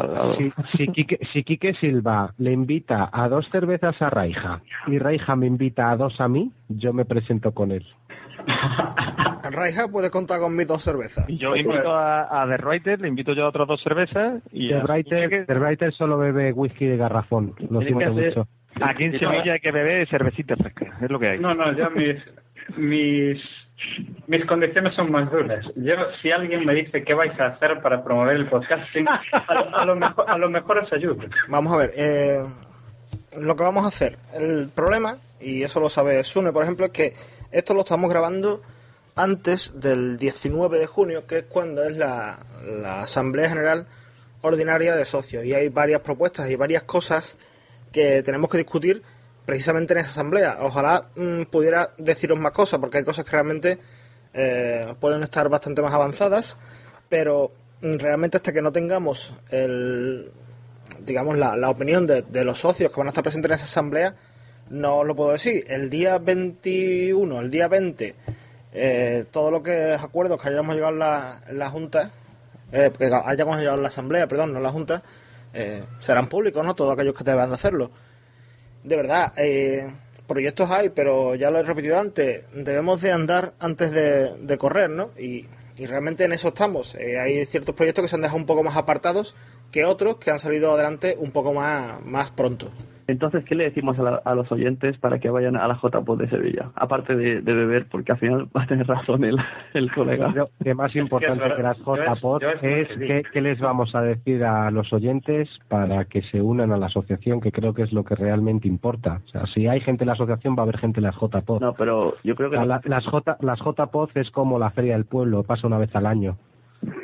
[0.75, 5.45] si, Quique, si Quique Silva le invita a dos cervezas a Raija y Raija me
[5.45, 7.85] invita a dos a mí, yo me presento con él.
[9.51, 11.25] Raija puede contar con mis dos cervezas.
[11.27, 14.75] Yo invito a, a The Writer, le invito yo a otras dos cervezas y The
[14.75, 18.47] a- Writer, The Writer solo bebe whisky de garrafón, lo siento hacer- mucho.
[18.81, 21.39] Aquí en Sevilla hay que beber cervecita fresca, es lo que hay.
[21.39, 22.15] No, no, ya mis,
[22.77, 23.37] mis,
[24.27, 25.65] mis condiciones son más duras.
[25.75, 29.75] Yo, si alguien me dice qué vais a hacer para promover el podcasting, a, lo-
[29.77, 31.17] a lo, mejor, a lo mejor os ayudo.
[31.49, 32.39] Vamos a ver, eh,
[33.39, 34.17] lo que vamos a hacer.
[34.33, 37.13] El problema, y eso lo sabe Sune, por ejemplo, es que
[37.51, 38.61] esto lo estamos grabando
[39.15, 42.39] antes del 19 de junio, que es cuando es la,
[43.01, 43.87] Asamblea General
[44.41, 45.45] Ordinaria de Socios.
[45.45, 47.37] Y hay varias propuestas y varias cosas
[47.91, 49.01] que tenemos que discutir
[49.45, 50.59] precisamente en esa asamblea.
[50.61, 53.79] Ojalá mm, pudiera deciros más cosas, porque hay cosas que realmente
[54.33, 56.55] eh, pueden estar bastante más avanzadas,
[57.09, 57.51] pero
[57.81, 60.31] mm, realmente hasta que no tengamos el,
[60.99, 64.15] digamos, la, la opinión de los socios que van a estar presentes en esa asamblea,
[64.71, 65.65] no lo puedo decir.
[65.67, 68.15] El día 21, el día 20,
[68.73, 72.11] eh, todo lo que acuerdos que hayamos llegado en la, la Junta,
[72.71, 75.03] eh, que hayamos llegado en la asamblea, perdón, no en la Junta,
[75.53, 76.73] eh, serán públicos, ¿no?
[76.73, 77.91] Todos aquellos que deban de hacerlo.
[78.83, 79.87] De verdad, eh,
[80.25, 84.89] proyectos hay, pero ya lo he repetido antes, debemos de andar antes de, de correr,
[84.89, 85.11] ¿no?
[85.19, 85.45] Y,
[85.77, 86.95] y realmente en eso estamos.
[86.95, 89.35] Eh, hay ciertos proyectos que se han dejado un poco más apartados
[89.71, 92.71] que otros que han salido adelante un poco más, más pronto.
[93.07, 96.15] Entonces, ¿qué le decimos a, la- a los oyentes para que vayan a la JPO
[96.15, 96.71] de Sevilla?
[96.75, 99.37] Aparte de, de beber, porque al final va a tener razón el,
[99.73, 100.29] el colega.
[100.35, 104.71] Lo que más importante que las JPOT es que, que les vamos a decir a
[104.71, 108.15] los oyentes para que se unan a la asociación, que creo que es lo que
[108.15, 109.21] realmente importa.
[109.25, 111.61] O sea, si hay gente en la asociación, va a haber gente en las JPOT.
[111.61, 112.55] No, pero yo creo que...
[112.57, 115.77] O sea, la- las, J, las JPOT es como la feria del pueblo, pasa una
[115.77, 116.37] vez al año.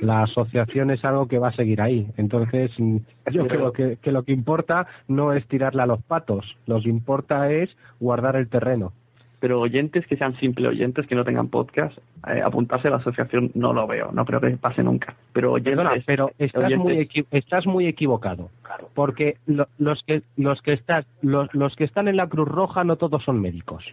[0.02, 2.08] La asociación es algo que va a seguir ahí.
[2.18, 2.98] Entonces, mm,
[3.32, 6.90] yo creo que, que lo que importa no es tirarle a los patos, lo que
[6.90, 8.92] importa es guardar el terreno.
[9.40, 11.96] Pero oyentes que sean simples oyentes, que no tengan podcast,
[12.28, 15.14] eh, apuntarse a la asociación no lo veo, no creo que pase nunca.
[15.32, 18.50] Pero oyentes, Perdona, pero estás oyentes- muy, equi- estás muy equivocado.
[18.96, 22.84] Porque lo- los que los que están los, los que están en la Cruz Roja
[22.84, 23.86] no todos son médicos.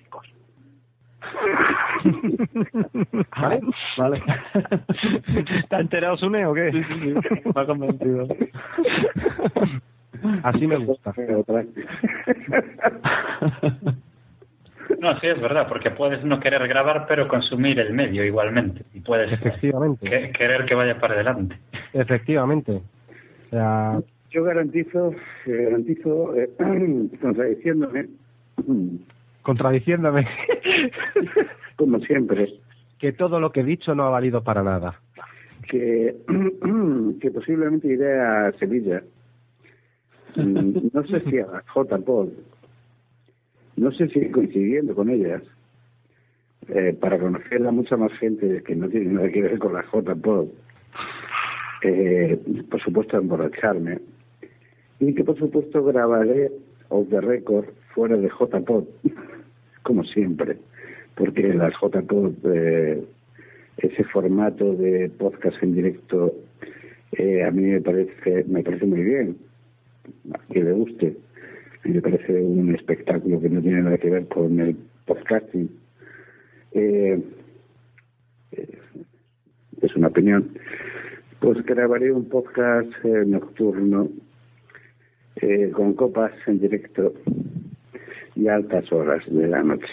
[3.41, 3.61] ¿Vale?
[3.97, 4.23] Vale.
[5.59, 6.71] ¿Está enterado Sune o qué?
[6.73, 7.41] Sí, sí, sí.
[7.55, 8.29] Me ha convencido.
[10.43, 11.13] Así me gusta.
[15.01, 18.85] No, sí, es verdad, porque puedes no querer grabar, pero consumir el medio igualmente.
[18.93, 20.09] Y puedes Efectivamente.
[20.09, 21.57] que- querer que vaya para adelante.
[21.95, 22.73] Efectivamente.
[23.47, 23.99] O sea,
[24.31, 25.13] Yo garantizo,
[25.47, 26.51] eh, garantizo, eh,
[27.21, 28.09] contradiciéndome,
[29.43, 30.29] contradiciéndome
[31.77, 32.55] como siempre,
[32.99, 35.01] que todo lo que he dicho no ha valido para nada.
[35.69, 36.15] que,
[37.21, 39.03] que posiblemente iré a Sevilla.
[40.37, 42.29] Mm, No sé si a la J-Pod,
[43.77, 45.43] no sé si coincidiendo con ellas,
[46.69, 49.83] eh, para conocer a mucha más gente que no tiene nada que ver con la
[49.83, 50.49] J-Pod.
[51.83, 52.39] Eh,
[52.71, 53.99] por supuesto, emborracharme.
[55.01, 56.51] Y que por supuesto grabaré
[56.89, 58.85] off the record fuera de J-Pod,
[59.83, 60.57] como siempre.
[61.17, 63.05] Porque las J-Pod, eh,
[63.79, 66.35] ese formato de podcast en directo,
[67.13, 69.37] eh, a mí me parece, me parece muy bien.
[70.33, 71.17] A quien le guste.
[71.85, 74.77] Me parece un espectáculo que no tiene nada que ver con el
[75.07, 75.71] podcasting.
[76.73, 77.23] Eh,
[79.83, 80.59] es una opinión.
[81.41, 84.09] Pues grabaré un podcast eh, nocturno
[85.37, 87.13] eh, con copas en directo
[88.35, 89.87] y altas horas de la noche.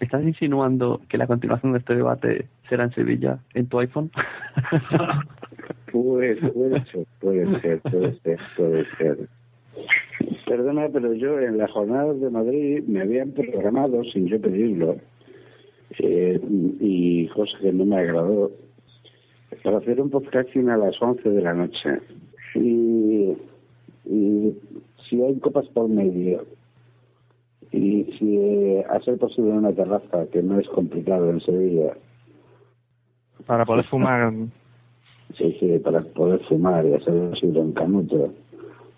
[0.00, 4.10] ¿Estás insinuando que la continuación de este debate será en Sevilla, en tu iPhone?
[5.90, 9.28] Pues puede ser, puede ser, puede ser, puede ser.
[10.46, 14.96] Perdona, pero yo en las jornadas de Madrid me habían programado, sin yo pedirlo,
[15.98, 16.38] eh,
[16.80, 18.50] y cosa que no me agradó,
[19.62, 22.00] para hacer un podcasting a las 11 de la noche.
[22.54, 23.34] Y,
[24.04, 24.54] y
[25.08, 26.44] si hay copas por medio,
[27.72, 31.94] y si eh, a ser posible una terraza, que no es complicado en Sevilla,
[33.46, 34.32] Para poder fumar.
[35.36, 38.32] Sí, sí, para poder fumar y hacer posible en canuto.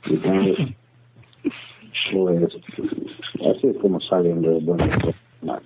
[0.07, 0.77] Y tal,
[2.13, 2.55] pues
[3.47, 4.89] así es como salen los buenos
[5.43, 5.63] más.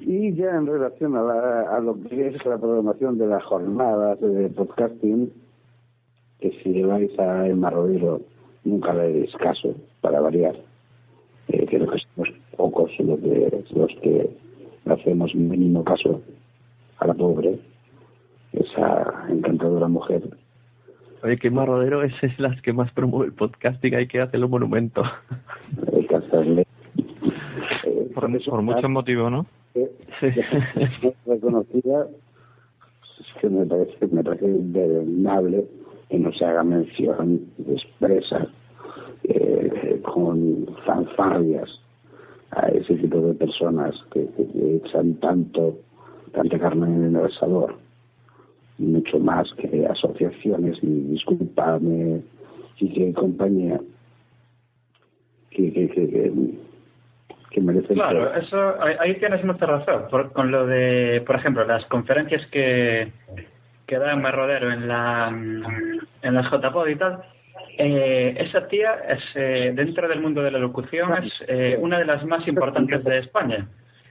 [0.00, 4.20] Y ya en relación a, la- a lo que es la programación de las jornadas
[4.20, 5.32] de podcasting,
[6.40, 8.20] que si vais a Emma Rodero
[8.64, 10.54] nunca le deis caso, para variar.
[11.48, 14.30] Eh, creo que somos pocos los que, los que
[14.86, 16.22] hacemos mínimo caso
[16.98, 17.58] a la pobre,
[18.52, 20.22] esa encantadora mujer.
[21.32, 24.50] Oye, que Marrodero es, es las que más promueve el podcasting, hay que hacerle un
[24.52, 25.02] monumento.
[25.94, 26.66] Hay que hacerle.
[28.14, 29.46] Por, por muchos motivos, ¿no?
[31.26, 32.06] reconocida
[33.18, 35.64] es que me parece me parece deleznable
[36.10, 38.46] que no se haga mención expresa
[39.24, 41.68] eh, con fanfarrias
[42.50, 45.78] a ese tipo de personas que, que- que echan tanto
[46.32, 47.74] tanta carne en el asador
[48.82, 52.20] mucho más que asociaciones y disculpame
[52.78, 53.80] y que compañía
[55.50, 55.88] que, que,
[57.50, 60.04] que, merecen Claro, eso ahí, tienes mucha razón.
[60.10, 63.12] Por- con lo de, por ejemplo, las conferencias que,
[63.86, 67.18] que da en Rodero en la en las JPod y tal.
[67.78, 72.04] eh, esa tía es eh, dentro del mundo de la locución es eh, una de
[72.06, 73.68] las más importantes de España.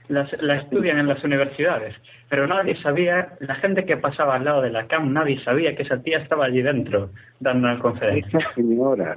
[0.08, 1.94] Las- la estudian en las universidades,
[2.28, 5.84] pero nadie sabía, la gente que pasaba al lado de la CAM, nadie sabía que
[5.84, 7.10] esa tía estaba allí dentro
[7.40, 8.38] dando una conferencia.
[8.40, 9.16] esa señora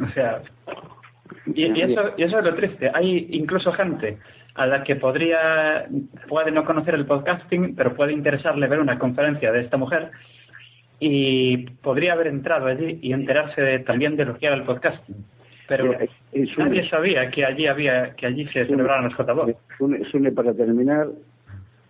[0.00, 0.42] O sea,
[1.46, 2.90] y, y eso, y eso es lo triste.
[2.94, 4.18] Hay incluso gente
[4.54, 5.86] a la que podría,
[6.28, 10.10] puede no conocer el podcasting, pero puede interesarle ver una conferencia de esta mujer
[11.00, 15.16] y podría haber entrado allí y enterarse de- también de lo que era el podcasting.
[15.68, 15.98] Pero Ya,
[16.32, 19.54] es un- nadie sabía que allí había, que allí se celebraban los JBOT.
[20.10, 21.08] Sune, para terminar,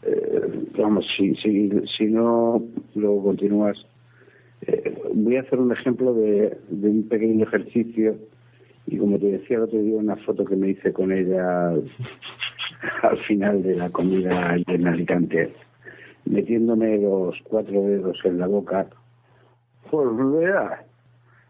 [0.03, 2.63] eh, vamos, si, si, si no
[2.97, 3.77] luego continúas,
[4.67, 8.17] eh, voy a hacer un ejemplo de, de un pequeño ejercicio
[8.89, 11.85] y como te decía el otro día, una foto que me hice con ella al,
[13.03, 15.53] al final de la comida en Alicante,
[16.25, 18.87] metiéndome los cuatro dedos en la boca.
[19.91, 20.09] Pues
[20.41, 20.83] vea,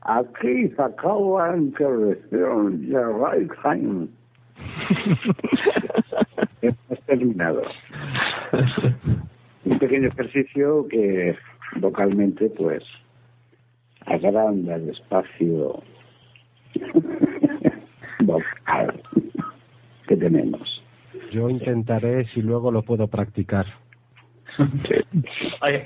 [0.02, 4.08] aquí se acaba la intervención, ya right time.
[6.62, 7.62] Hemos terminado.
[9.64, 11.36] un pequeño ejercicio que
[11.76, 12.82] vocalmente pues
[14.06, 15.82] agranda el espacio
[18.20, 19.02] vocal
[20.06, 20.82] que tenemos.
[21.30, 23.66] Yo intentaré si luego lo puedo practicar.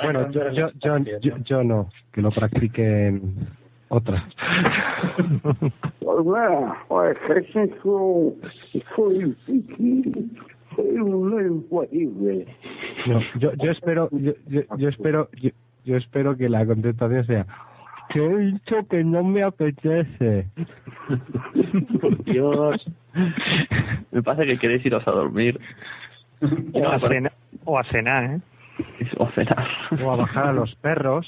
[0.03, 3.35] Bueno, yo, yo, yo, yo, yo no, que lo practiquen
[6.01, 6.77] Hola,
[10.75, 12.47] fue un lenguaje.
[13.07, 15.51] No, yo, yo espero, yo, yo, yo espero, yo,
[15.85, 17.47] yo espero que la contestación sea
[18.09, 20.47] que he dicho que no me apetece.
[22.01, 22.91] Por Dios.
[24.11, 25.59] Me pasa que queréis iros a dormir.
[26.75, 27.33] O a, cena-
[27.65, 28.41] o a cenar, ¿eh?
[29.19, 29.67] O a cenar.
[30.03, 31.27] O a bajar a los perros.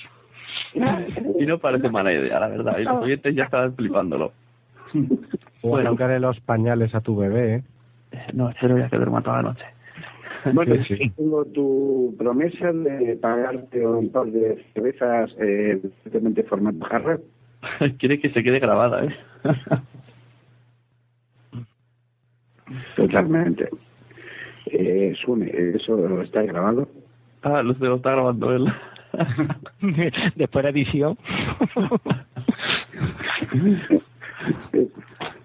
[1.38, 2.78] Y no parece mala idea, la verdad.
[2.78, 4.32] Y los oyentes ya estaban flipándolo.
[5.62, 5.90] O a Bueno.
[5.90, 7.62] cambiarle los pañales a tu bebé.
[8.12, 9.64] Eh, No, espero ya que duerma toda la noche.
[10.52, 11.10] Bueno, Sí, sí.
[11.16, 17.18] tengo tu promesa de pagarte un par de cervezas eh, simplemente formato jarra.
[17.98, 19.16] Quiere que se quede grabada, ¿eh?
[22.96, 23.68] Totalmente.
[24.66, 26.88] Eh, Sune, ¿eso está grabado?
[27.42, 28.66] ah, lo, lo está grabando él.
[30.36, 31.16] Después de edición.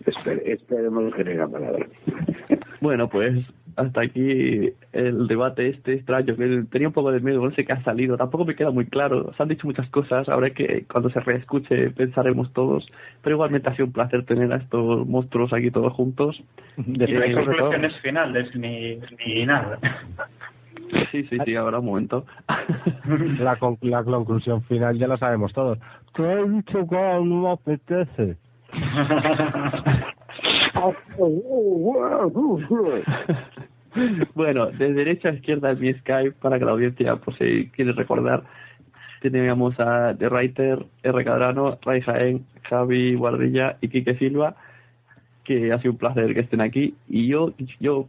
[0.05, 1.85] Espe- esperemos que tenga palabra.
[2.81, 7.51] Bueno, pues hasta aquí el debate este extraño, que tenía un poco de miedo, no
[7.51, 10.49] sé qué ha salido, tampoco me queda muy claro, se han dicho muchas cosas, habrá
[10.51, 12.85] que cuando se reescuche pensaremos todos,
[13.21, 16.41] pero igualmente ha sido un placer tener a estos monstruos aquí todos juntos.
[16.77, 19.79] Y no hay conclusiones finales ni, ni nada.
[21.11, 22.25] Sí, sí, sí, habrá un momento.
[23.39, 25.77] La, con- la conclusión final ya la sabemos todos.
[26.13, 28.37] Que he dicho que no me apetece.
[34.35, 37.91] bueno, de derecha a izquierda en mi Skype, para que la audiencia, por si quiere
[37.93, 38.43] recordar,
[39.21, 41.25] teníamos a The Writer, R.
[41.25, 44.55] Cadrano, Ray Jaén, Javi Guardilla y Quique Silva,
[45.43, 46.95] que ha sido un placer que estén aquí.
[47.07, 48.07] Y yo, yo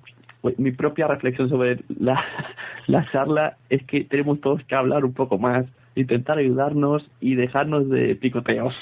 [0.57, 2.23] mi propia reflexión sobre la,
[2.87, 7.89] la charla es que tenemos todos que hablar un poco más, intentar ayudarnos y dejarnos
[7.89, 8.75] de picoteos.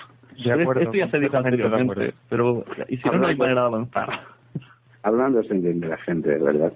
[0.44, 3.62] De acuerdo, Esto ya se dijo de anteriormente, pero y si no, no hay manera
[3.62, 4.08] de avanzar.
[5.02, 6.72] Hablando se entiende la gente, ¿verdad?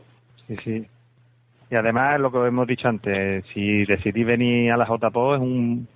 [0.49, 0.87] Sí, sí.
[1.71, 5.89] Y además, lo que hemos dicho antes, si decidí venir a la JPO es un,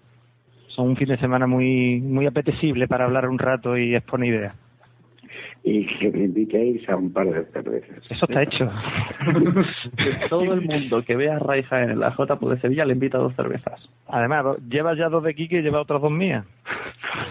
[0.69, 4.66] son un fin de semana muy muy apetecible para hablar un rato y exponer ideas.
[5.69, 7.99] Y que me invitéis a un par de cervezas.
[8.09, 8.71] Eso está hecho.
[10.31, 13.19] Todo el mundo que vea a Ray Jaén en la J de Sevilla le invita
[13.19, 13.91] a dos cervezas.
[14.07, 16.45] Además, do- lleva ya dos de Kike y lleva otras dos mías.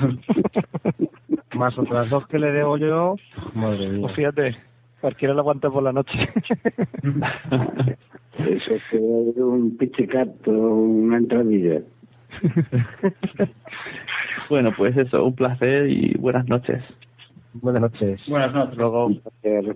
[1.55, 3.15] Más otras dos que le debo yo.
[3.53, 4.01] Madre mía.
[4.01, 4.57] Pues fíjate,
[4.99, 6.17] cualquiera lo aguanta por la noche.
[8.37, 11.79] Eso es que un pichicato, una entradilla.
[14.49, 16.83] Bueno, pues eso, un placer y buenas noches.
[17.61, 18.21] Buenas noches.
[18.27, 18.77] Buenas noches.
[18.77, 19.09] Luego,
[19.43, 19.75] Eh,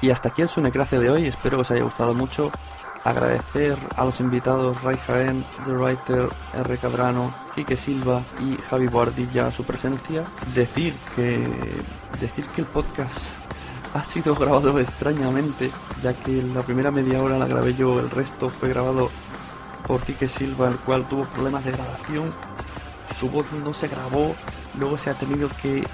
[0.00, 2.50] Y hasta aquí el Sunecracia de hoy, espero que os haya gustado mucho.
[3.04, 6.78] Agradecer a los invitados Ray Jaén, The Writer, R.
[6.78, 10.24] Cabrano, Quique Silva y Javi Boardilla su presencia.
[10.54, 11.46] Decir que,
[12.18, 13.18] decir que el podcast
[13.92, 15.70] ha sido grabado extrañamente,
[16.02, 19.10] ya que la primera media hora la grabé yo, el resto fue grabado
[19.86, 22.32] por Quique Silva, el cual tuvo problemas de grabación.
[23.18, 24.34] Su voz no se grabó,
[24.78, 25.84] luego se ha tenido que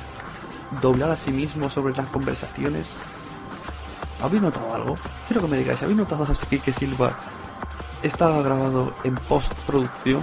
[0.80, 2.86] doblar a sí mismo sobre las conversaciones.
[4.22, 4.94] ¿Habéis notado algo?
[5.26, 7.12] Quiero que me digáis, ¿habéis notado así que Silva
[8.02, 10.22] estaba grabado en postproducción?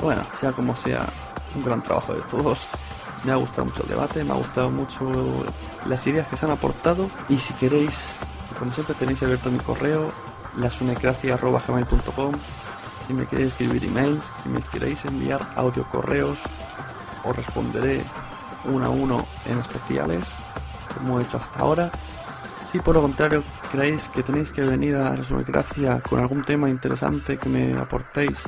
[0.00, 1.08] Bueno, sea como sea,
[1.54, 2.66] un gran trabajo de todos.
[3.22, 5.08] Me ha gustado mucho el debate, me ha gustado mucho
[5.86, 7.08] las ideas que se han aportado.
[7.28, 8.16] Y si queréis,
[8.58, 10.10] como siempre tenéis abierto mi correo,
[10.56, 12.32] lasunecracia.gmail.com
[13.06, 16.38] Si me queréis escribir emails, si me queréis enviar audio correos,
[17.24, 18.04] os responderé
[18.64, 20.34] uno a uno en especiales
[20.94, 21.90] como he hecho hasta ahora.
[22.70, 26.68] Si por lo contrario creéis que tenéis que venir a la Sunecracia con algún tema
[26.68, 28.42] interesante que me aportéis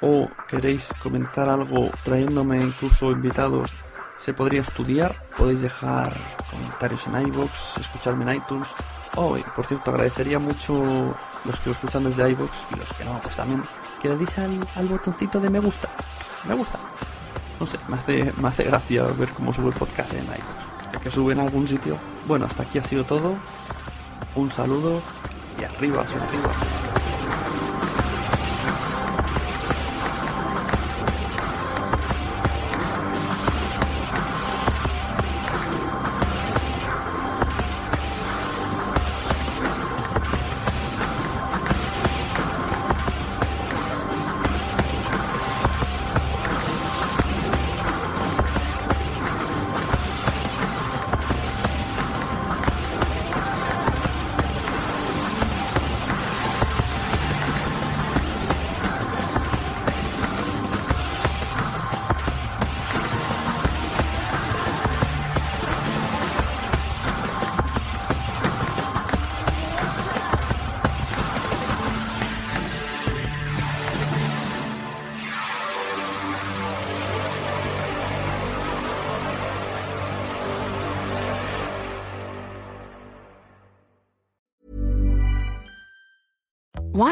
[0.00, 3.72] o queréis comentar algo trayéndome incluso invitados,
[4.18, 5.24] se podría estudiar.
[5.36, 6.16] Podéis dejar
[6.50, 8.68] comentarios en iVoox, escucharme en iTunes.
[9.16, 13.20] Oh, por cierto, agradecería mucho los que lo escuchan desde iVoox y los que no,
[13.20, 13.62] pues también
[14.00, 15.88] que le deis al, botoncito de me gusta.
[16.46, 16.78] Me gusta.
[17.58, 20.67] No sé, me hace, me hace gracia ver cómo sube el podcast en iVoox.
[21.02, 21.96] Que sube en algún sitio.
[22.26, 23.34] Bueno, hasta aquí ha sido todo.
[24.34, 25.00] Un saludo
[25.60, 26.77] y arriba, arriba.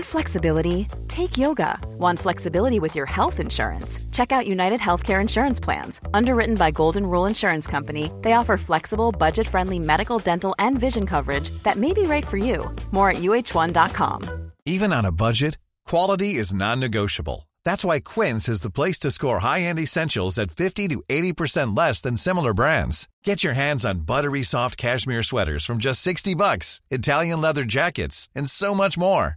[0.07, 0.89] Flexibility?
[1.09, 1.79] Take yoga.
[1.99, 3.99] Want flexibility with your health insurance?
[4.13, 6.01] Check out United Healthcare Insurance Plans.
[6.15, 11.07] Underwritten by Golden Rule Insurance Company, they offer flexible, budget friendly medical, dental, and vision
[11.07, 12.75] coverage that may be right for you.
[12.93, 14.53] More at uh1.com.
[14.65, 17.49] Even on a budget, quality is non-negotiable.
[17.65, 22.01] That's why Quince is the place to score high-end essentials at 50 to 80% less
[22.01, 23.09] than similar brands.
[23.25, 28.29] Get your hands on buttery soft cashmere sweaters from just 60 bucks, Italian leather jackets,
[28.35, 29.37] and so much more.